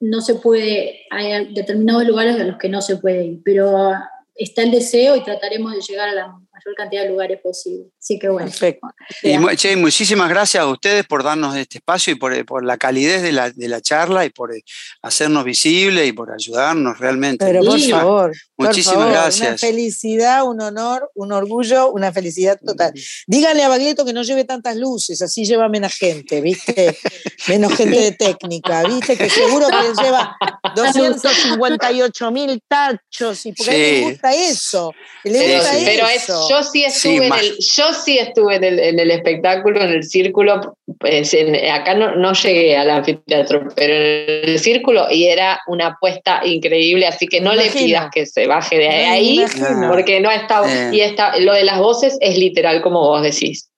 no 0.00 0.22
se 0.22 0.36
puede, 0.36 1.02
hay 1.10 1.52
determinados 1.52 2.04
lugares 2.06 2.40
a 2.40 2.44
los 2.44 2.56
que 2.56 2.68
no 2.68 2.80
se 2.80 2.96
puede 2.96 3.24
ir, 3.24 3.42
pero 3.44 3.92
está 4.34 4.62
el 4.62 4.70
deseo 4.70 5.14
y 5.16 5.22
trataremos 5.22 5.72
de 5.72 5.80
llegar 5.82 6.08
a 6.08 6.14
la 6.14 6.40
mayor 6.64 6.76
cantidad 6.76 7.02
de 7.02 7.08
lugares 7.08 7.40
posible. 7.42 7.86
Así 7.98 8.18
que 8.18 8.28
bueno. 8.28 8.48
Perfecto. 8.48 8.88
Y, 9.22 9.56
che, 9.56 9.76
muchísimas 9.76 10.28
gracias 10.28 10.62
a 10.62 10.66
ustedes 10.66 11.06
por 11.06 11.22
darnos 11.22 11.56
este 11.56 11.78
espacio 11.78 12.12
y 12.12 12.16
por, 12.16 12.44
por 12.44 12.64
la 12.64 12.76
calidez 12.76 13.22
de 13.22 13.32
la, 13.32 13.50
de 13.50 13.68
la, 13.68 13.80
charla 13.80 14.24
y 14.24 14.30
por 14.30 14.54
eh, 14.54 14.62
hacernos 15.02 15.44
visibles 15.44 16.08
y 16.08 16.12
por 16.12 16.32
ayudarnos 16.32 16.98
realmente. 16.98 17.44
Pero 17.44 17.62
por 17.64 17.80
favor. 17.80 18.32
Muchísimas 18.56 19.10
gracias. 19.10 19.48
Una 19.48 19.58
felicidad, 19.58 20.44
un 20.44 20.60
honor, 20.60 21.10
un 21.14 21.32
orgullo, 21.32 21.90
una 21.90 22.12
felicidad 22.12 22.58
total. 22.64 22.92
Díganle 23.26 23.62
a 23.62 23.68
Baglietto 23.68 24.04
que 24.04 24.12
no 24.12 24.22
lleve 24.22 24.44
tantas 24.44 24.76
luces, 24.76 25.22
así 25.22 25.44
lleva 25.44 25.68
menos 25.68 25.94
gente, 25.94 26.40
¿viste? 26.40 26.96
menos 27.48 27.74
gente 27.74 27.98
de 27.98 28.12
técnica, 28.12 28.82
¿viste? 28.84 29.16
Que 29.16 29.30
seguro 29.30 29.66
que 29.68 30.02
lleva 30.02 30.36
258 30.76 32.30
mil 32.30 32.62
tachos 32.68 33.46
y 33.46 33.52
porque 33.52 33.72
le 33.72 34.10
gusta 34.10 34.34
eso. 34.34 34.92
Le 35.24 35.56
gusta 35.56 35.70
pero 35.84 36.06
eso. 36.08 36.48
Yo 36.50 36.62
sí 36.62 36.84
estuve, 36.84 37.26
en, 37.26 37.32
el, 37.32 37.56
yo 37.58 37.92
sí 37.94 38.18
estuve 38.18 38.56
en, 38.56 38.64
el, 38.64 38.78
en 38.78 38.98
el 38.98 39.10
espectáculo, 39.10 39.80
en 39.80 39.90
el 39.90 40.04
círculo. 40.04 40.76
Pues 40.98 41.34
acá 41.72 41.94
no, 41.94 42.16
no 42.16 42.32
llegué 42.32 42.76
al 42.76 42.90
anfiteatro, 42.90 43.68
pero 43.74 43.94
en 43.94 44.50
el 44.50 44.58
círculo 44.58 45.06
y 45.10 45.26
era 45.26 45.60
una 45.66 45.88
apuesta 45.88 46.42
increíble, 46.44 47.06
así 47.06 47.26
que 47.26 47.40
no 47.40 47.54
le 47.54 47.70
pidas 47.70 48.10
que 48.12 48.26
se 48.26 48.46
baje 48.46 48.76
de 48.76 48.88
ahí, 48.88 49.44
porque 49.88 50.20
no 50.20 50.30
está, 50.30 50.62
y 50.92 51.00
está, 51.00 51.38
lo 51.38 51.54
de 51.54 51.64
las 51.64 51.78
voces 51.78 52.18
es 52.20 52.36
literal 52.36 52.82
como 52.82 53.00
vos 53.00 53.22
decís. 53.22 53.70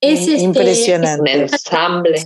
Es 0.00 0.20
este, 0.26 0.42
impresionante. 0.42 1.34
Un 1.36 1.42
ensamble. 1.42 2.22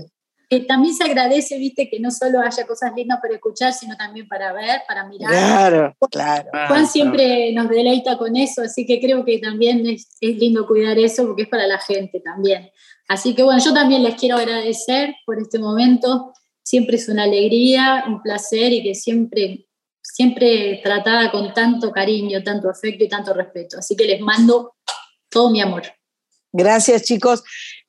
También 0.60 0.94
se 0.94 1.04
agradece, 1.04 1.58
viste, 1.58 1.88
que 1.88 1.98
no 2.00 2.10
solo 2.10 2.40
haya 2.40 2.66
cosas 2.66 2.92
lindas 2.94 3.18
para 3.20 3.34
escuchar, 3.34 3.72
sino 3.72 3.96
también 3.96 4.28
para 4.28 4.52
ver, 4.52 4.82
para 4.86 5.04
mirar. 5.06 5.30
Claro, 5.30 5.96
claro. 6.10 6.50
Juan 6.68 6.86
siempre 6.86 7.52
nos 7.52 7.68
deleita 7.68 8.18
con 8.18 8.36
eso, 8.36 8.62
así 8.62 8.86
que 8.86 9.00
creo 9.00 9.24
que 9.24 9.38
también 9.38 9.86
es, 9.86 10.08
es, 10.20 10.36
lindo 10.36 10.66
cuidar 10.66 10.98
eso 10.98 11.26
porque 11.26 11.42
es 11.42 11.48
para 11.48 11.66
la 11.66 11.78
gente 11.78 12.20
también. 12.20 12.70
Así 13.08 13.34
que 13.34 13.42
bueno, 13.42 13.62
yo 13.64 13.72
también 13.72 14.02
les 14.02 14.14
quiero 14.14 14.36
agradecer 14.36 15.14
por 15.26 15.38
este 15.38 15.58
momento. 15.58 16.32
Siempre 16.62 16.96
es 16.96 17.08
una 17.08 17.24
alegría, 17.24 18.04
un 18.06 18.22
placer 18.22 18.72
y 18.72 18.82
que 18.82 18.94
siempre 18.94 19.66
siempre 20.02 20.80
tratada 20.82 21.30
con 21.30 21.54
tanto 21.54 21.90
cariño, 21.90 22.42
tanto 22.42 22.68
afecto 22.68 23.04
y 23.04 23.08
tanto 23.08 23.32
respeto. 23.32 23.78
Así 23.78 23.96
que 23.96 24.04
les 24.04 24.20
mando 24.20 24.74
todo 25.30 25.50
mi 25.50 25.60
amor. 25.60 25.84
Gracias, 26.52 27.04
chicos. 27.04 27.42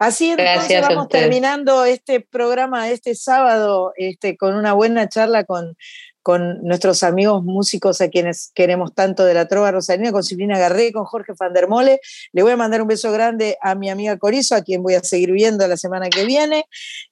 Así 0.03 0.31
entonces 0.31 0.81
vamos 0.81 1.07
terminando 1.07 1.85
este 1.85 2.19
programa 2.19 2.89
este 2.89 3.15
sábado 3.15 3.93
este, 3.95 4.35
con 4.35 4.53
una 4.53 4.73
buena 4.73 5.07
charla 5.07 5.45
con, 5.45 5.77
con 6.23 6.63
nuestros 6.63 7.03
amigos 7.03 7.43
músicos 7.43 7.99
a 7.99 8.07
quienes 8.07 8.51
queremos 8.55 8.95
tanto 8.95 9.25
de 9.25 9.33
la 9.33 9.47
trova 9.47 9.71
rosarina, 9.71 10.13
con 10.13 10.23
Silvina 10.23 10.57
Garré, 10.57 10.93
con 10.93 11.03
Jorge 11.03 11.35
Fandermole. 11.35 11.99
Le 12.31 12.41
voy 12.41 12.53
a 12.53 12.57
mandar 12.57 12.81
un 12.81 12.87
beso 12.87 13.11
grande 13.11 13.57
a 13.61 13.75
mi 13.75 13.89
amiga 13.89 14.17
Corizo, 14.17 14.55
a 14.55 14.61
quien 14.61 14.81
voy 14.81 14.95
a 14.95 15.03
seguir 15.03 15.31
viendo 15.33 15.67
la 15.67 15.75
semana 15.75 16.09
que 16.09 16.25
viene. 16.25 16.65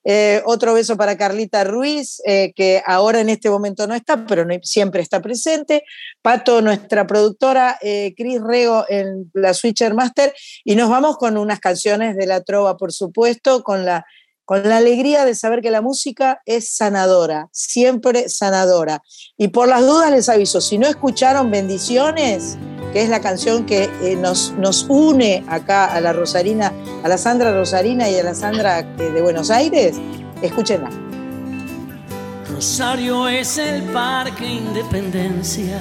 Eh, 0.06 0.42
otro 0.46 0.74
beso 0.74 0.96
para 0.96 1.18
Carlita 1.18 1.66
Ruiz, 1.66 2.22
eh, 2.26 2.54
que 2.56 2.82
ahora 2.86 3.20
en 3.20 3.28
este 3.30 3.50
momento 3.50 3.86
no 3.86 3.96
está, 3.96 4.26
pero 4.26 4.46
siempre 4.64 5.02
está 5.02 5.22
presente. 5.22 5.84
Pato, 6.22 6.62
nuestra 6.62 7.06
productora, 7.06 7.78
eh, 7.82 8.14
Cris 8.16 8.42
Rego 8.42 8.86
en 8.88 9.30
la 9.34 9.54
Switcher 9.54 9.94
Master. 9.94 10.34
Y 10.64 10.76
nos 10.76 10.90
vamos 10.90 11.18
con 11.18 11.38
unas 11.38 11.60
canciones 11.60 12.16
de 12.16 12.28
la 12.28 12.42
trova, 12.42 12.78
por 12.78 12.94
supuesto, 12.94 13.62
con 13.62 13.86
la 13.86 14.06
con 14.52 14.68
la 14.68 14.76
alegría 14.76 15.24
de 15.24 15.34
saber 15.34 15.62
que 15.62 15.72
la 15.72 15.82
música 15.82 16.42
es 16.46 16.76
sanadora, 16.76 17.48
siempre 17.54 18.28
sanadora. 18.28 19.02
Y 19.38 19.48
por 19.48 19.70
las 19.70 19.80
dudas 19.80 20.12
les 20.12 20.28
aviso, 20.28 20.60
si 20.60 20.78
no 20.78 20.88
escucharon 20.88 21.50
Bendiciones, 21.50 22.58
que 22.92 23.02
es 23.02 23.08
la 23.08 23.22
canción 23.22 23.66
que 23.66 23.90
eh, 24.02 24.18
nos, 24.18 24.52
nos 24.58 24.88
une 24.90 25.46
acá 25.48 25.86
a 25.86 26.02
la 26.02 26.12
Rosarina, 26.12 26.74
a 27.02 27.08
la 27.08 27.18
Sandra 27.18 27.54
Rosarina 27.54 28.10
y 28.10 28.16
a 28.20 28.24
la 28.24 28.36
Sandra 28.36 28.80
eh, 28.80 29.04
de 29.14 29.22
Buenos 29.22 29.50
Aires, 29.52 29.96
escúchenla. 30.42 30.90
Rosario 32.54 33.30
es 33.30 33.58
el 33.58 33.84
Parque 33.84 34.46
Independencia. 34.46 35.80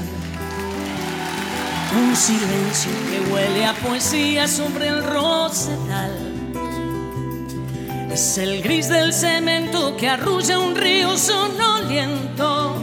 Un 2.01 2.15
silencio 2.15 2.93
que 3.11 3.33
huele 3.33 3.67
a 3.67 3.75
poesía 3.75 4.47
sobre 4.47 4.87
el 4.87 5.03
rosedal 5.03 6.40
es 8.13 8.39
el 8.39 8.63
gris 8.63 8.89
del 8.89 9.13
cemento 9.13 9.97
que 9.97 10.09
arrulla 10.09 10.59
un 10.59 10.75
río 10.75 11.17
sonoliento 11.17 12.77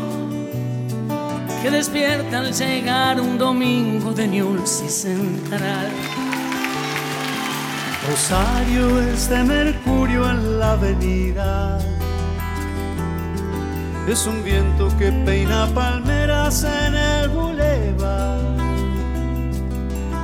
que 1.62 1.72
despierta 1.72 2.40
al 2.40 2.54
llegar 2.54 3.20
un 3.20 3.38
domingo 3.38 4.14
de 4.14 4.28
Newell's 4.28 4.70
Central. 4.88 5.92
Rosario 8.10 9.02
es 9.02 9.30
de 9.30 9.44
mercurio 9.44 10.30
en 10.30 10.60
la 10.60 10.72
avenida. 10.74 11.80
Es 14.08 14.26
un 14.26 14.42
viento 14.44 14.88
que 14.98 15.12
peina 15.12 15.68
palmeras 15.74 16.64
en 16.64 16.96
el 16.96 17.28
bulevar. 17.30 18.40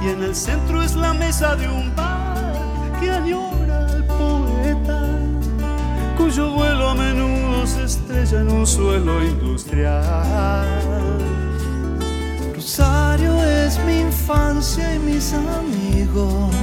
Y 0.02 0.10
en 0.10 0.24
el 0.24 0.34
centro 0.34 0.82
es 0.82 0.96
la 0.96 1.14
mesa 1.14 1.56
de 1.58 1.68
un 1.68 1.94
bar 1.94 2.54
que 3.02 3.12
añora 3.12 3.86
al 3.88 4.06
poeta, 4.06 4.53
cuyo 6.18 6.52
vuelo 6.52 6.90
a 6.90 6.96
menudo 6.96 7.68
se 7.68 7.84
estrella 7.84 8.42
en 8.42 8.52
un 8.52 8.66
suelo 8.66 9.24
industrial. 9.24 10.68
Rosario 12.54 13.44
es 13.44 13.78
mi 13.86 14.00
infancia 14.00 14.96
y 14.96 15.00
mis 15.00 15.34
amigos, 15.34 16.56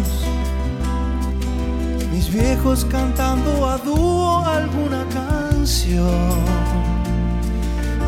mis 2.13 2.33
viejos 2.33 2.85
cantando 2.87 3.69
a 3.69 3.79
dúo 3.79 4.45
alguna 4.45 5.05
canción. 5.13 6.41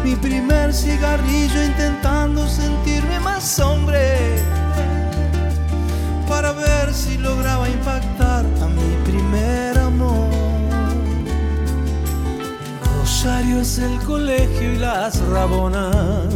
Mi 0.05 0.17
primer 0.17 0.73
cigarrillo 0.73 1.63
intentando 1.63 2.49
sentirme 2.49 3.21
más 3.21 3.61
hombre 3.61 4.43
para 6.29 6.53
ver 6.53 6.93
si 6.93 7.19
lograba 7.19 7.69
impactar 7.69 8.45
a 8.63 8.67
Rosario 13.23 13.61
es 13.61 13.79
el 13.79 14.01
colegio 14.01 14.73
y 14.73 14.79
las 14.79 15.21
rabonas. 15.29 16.27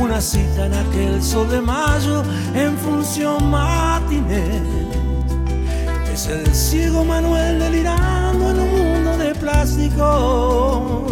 Una 0.00 0.20
cita 0.20 0.66
en 0.66 0.74
aquel 0.74 1.20
sol 1.20 1.50
de 1.50 1.60
mayo 1.60 2.22
en 2.54 2.78
función 2.78 3.50
matiné. 3.50 4.62
Es 6.12 6.28
el 6.28 6.46
ciego 6.54 7.04
Manuel 7.04 7.58
delirando 7.58 8.50
en 8.50 8.60
un 8.60 8.70
mundo 8.78 9.18
de 9.18 9.34
plástico. 9.34 11.04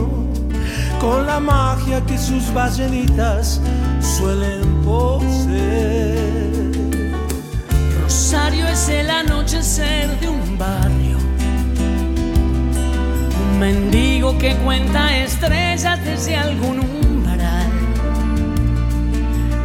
Con 1.01 1.27
la 1.27 1.40
magia 1.40 2.01
que 2.06 2.16
sus 2.19 2.55
ballenitas 2.55 3.60
suelen 4.01 4.85
poseer. 4.85 6.70
Rosario 8.05 8.69
es 8.69 8.89
el 8.89 9.10
anochecer 9.10 10.20
de 10.20 10.28
un 10.28 10.56
barrio. 10.56 11.22
Que 14.39 14.55
cuenta 14.57 15.17
estrellas 15.19 16.03
desde 16.05 16.37
algún 16.37 16.81
umbral. 16.81 17.71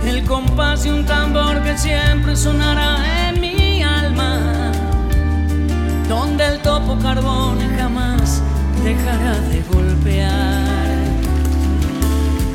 El 0.06 0.24
compás 0.26 0.84
de 0.84 0.94
un 0.94 1.06
tambor 1.06 1.62
que 1.64 1.78
siempre 1.78 2.36
sonará 2.36 3.30
en 3.30 3.42
mi 3.42 3.84
alma. 3.84 4.72
Donde 6.08 6.46
el 6.46 6.60
topo 6.60 6.98
carbón 7.00 7.58
jamás 7.78 8.42
dejará 8.84 9.40
de 9.50 9.62
golpear. 9.74 10.66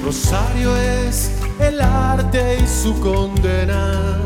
Rosario 0.05 0.77
es 0.77 1.33
el 1.59 1.81
arte 1.81 2.59
y 2.63 2.67
su 2.67 2.99
condena. 3.01 4.19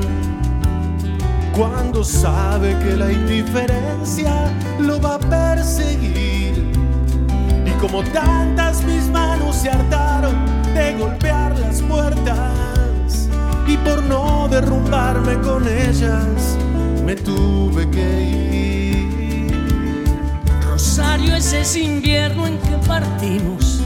Cuando 1.56 2.04
sabe 2.04 2.76
que 2.78 2.96
la 2.96 3.10
indiferencia 3.10 4.50
lo 4.78 5.00
va 5.00 5.14
a 5.14 5.18
perseguir. 5.18 6.35
Como 7.80 8.02
tantas 8.04 8.82
mis 8.84 9.08
manos 9.10 9.56
se 9.56 9.70
hartaron 9.70 10.34
de 10.74 10.94
golpear 10.94 11.58
las 11.58 11.82
puertas. 11.82 13.28
Y 13.66 13.76
por 13.78 14.02
no 14.02 14.48
derrumbarme 14.48 15.38
con 15.40 15.66
ellas, 15.68 16.56
me 17.04 17.14
tuve 17.14 17.88
que 17.90 18.22
ir. 18.22 19.56
Rosario 20.68 21.34
es 21.36 21.52
ese 21.52 21.80
invierno 21.80 22.46
en 22.46 22.58
que 22.58 22.76
partimos 22.86 23.82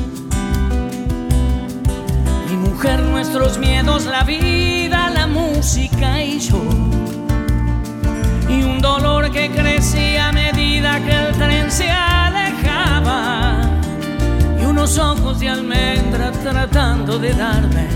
mi 2.50 2.56
mujer, 2.56 3.00
nuestros 3.00 3.58
miedos, 3.58 4.06
la 4.06 4.24
vida, 4.24 5.10
la 5.10 5.26
música 5.26 6.22
y 6.22 6.40
yo. 6.40 6.60
Y 8.48 8.62
un 8.62 8.80
dolor 8.80 9.30
que 9.30 9.50
crecía 9.50 10.28
a 10.28 10.32
medida 10.32 10.98
que 11.04 11.12
el 11.12 11.32
tren 11.36 11.70
se 11.70 11.88
unos 14.80 14.98
ojos 14.98 15.38
de 15.38 15.46
almendra 15.46 16.32
tratando 16.32 17.18
de 17.18 17.34
darme 17.34 17.86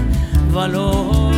valor. 0.52 1.32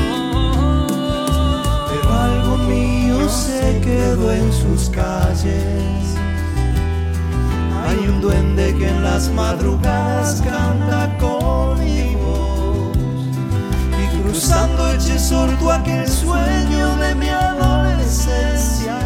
Pero 1.88 2.12
algo 2.12 2.56
mío 2.68 3.28
se 3.28 3.80
quedó 3.80 4.32
en 4.32 4.52
sus 4.52 4.90
calles. 4.90 6.16
Hay 7.86 8.08
un 8.08 8.20
duende 8.20 8.74
que 8.76 8.88
en 8.88 9.04
las 9.04 9.30
madrugadas 9.30 10.42
canta 10.42 11.16
con 11.18 11.78
mi 11.78 12.16
voz 12.16 12.96
y 14.02 14.22
cruzando 14.22 14.90
eche 14.94 15.16
sordo 15.16 15.70
aquel 15.70 16.08
sueño 16.08 16.96
de 16.96 17.14
mi 17.14 17.28
adolescencia 17.28 18.98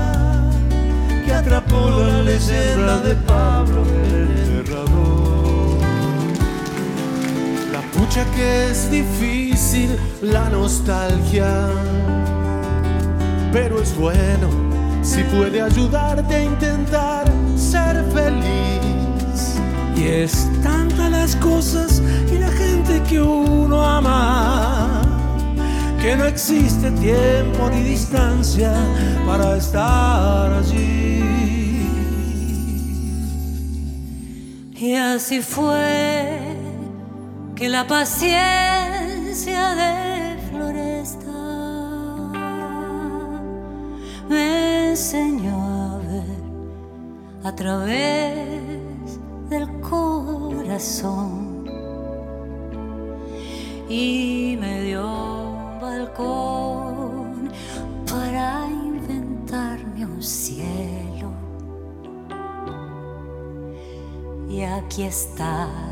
que 1.22 1.34
atrapó 1.34 1.90
la 1.90 2.22
leyenda 2.22 2.98
de 3.00 3.14
Pablo 3.26 3.84
el. 4.04 4.30
La 8.10 8.16
pucha 8.16 8.30
que 8.34 8.70
es 8.70 8.90
difícil, 8.90 9.96
la 10.20 10.50
nostalgia. 10.50 11.68
Pero 13.52 13.80
es 13.80 13.96
bueno 13.96 14.48
si 15.00 15.22
puede 15.22 15.62
ayudarte 15.62 16.34
a 16.34 16.42
intentar 16.42 17.32
ser 17.56 18.04
feliz. 18.12 19.60
Y 19.96 20.06
es 20.08 20.48
tanta 20.60 21.08
las 21.08 21.36
cosas 21.36 22.02
y 22.32 22.38
la 22.38 22.50
gente 22.50 23.00
que 23.08 23.20
uno 23.20 23.80
ama 23.80 25.02
que 26.02 26.16
no 26.16 26.24
existe 26.24 26.90
tiempo 26.90 27.70
ni 27.70 27.90
distancia 27.90 28.72
para 29.24 29.56
estar 29.56 30.52
allí. 30.52 31.22
Y 34.74 34.94
así 34.94 35.42
fue 35.42 36.49
que 37.60 37.68
la 37.68 37.86
paciencia 37.86 39.74
de 39.74 40.38
Floresta 40.48 41.30
me 44.30 44.88
enseñó 44.88 45.58
a 45.60 45.98
ver 45.98 46.40
a 47.44 47.54
través 47.54 49.20
del 49.50 49.68
corazón. 49.82 51.66
Y 53.90 54.56
me 54.58 54.80
dio 54.84 55.06
un 55.06 55.80
balcón 55.82 57.50
para 58.10 58.66
inventarme 58.70 60.06
un 60.06 60.22
cielo. 60.22 61.30
Y 64.48 64.62
aquí 64.62 65.02
estás, 65.02 65.89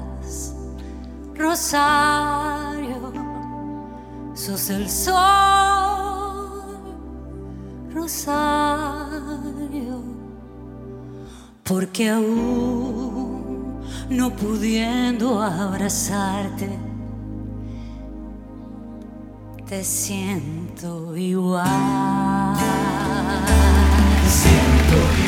Rosario, 1.39 3.13
sos 4.35 4.71
el 4.71 4.91
sol, 4.91 5.15
Rosario, 7.95 8.83
porque 11.63 12.11
aún 12.11 13.79
no 14.11 14.35
pudiendo 14.35 15.41
abrazarte, 15.41 16.77
te 19.65 19.85
siento 19.85 21.17
igual. 21.17 22.57
Siento. 24.27 25.28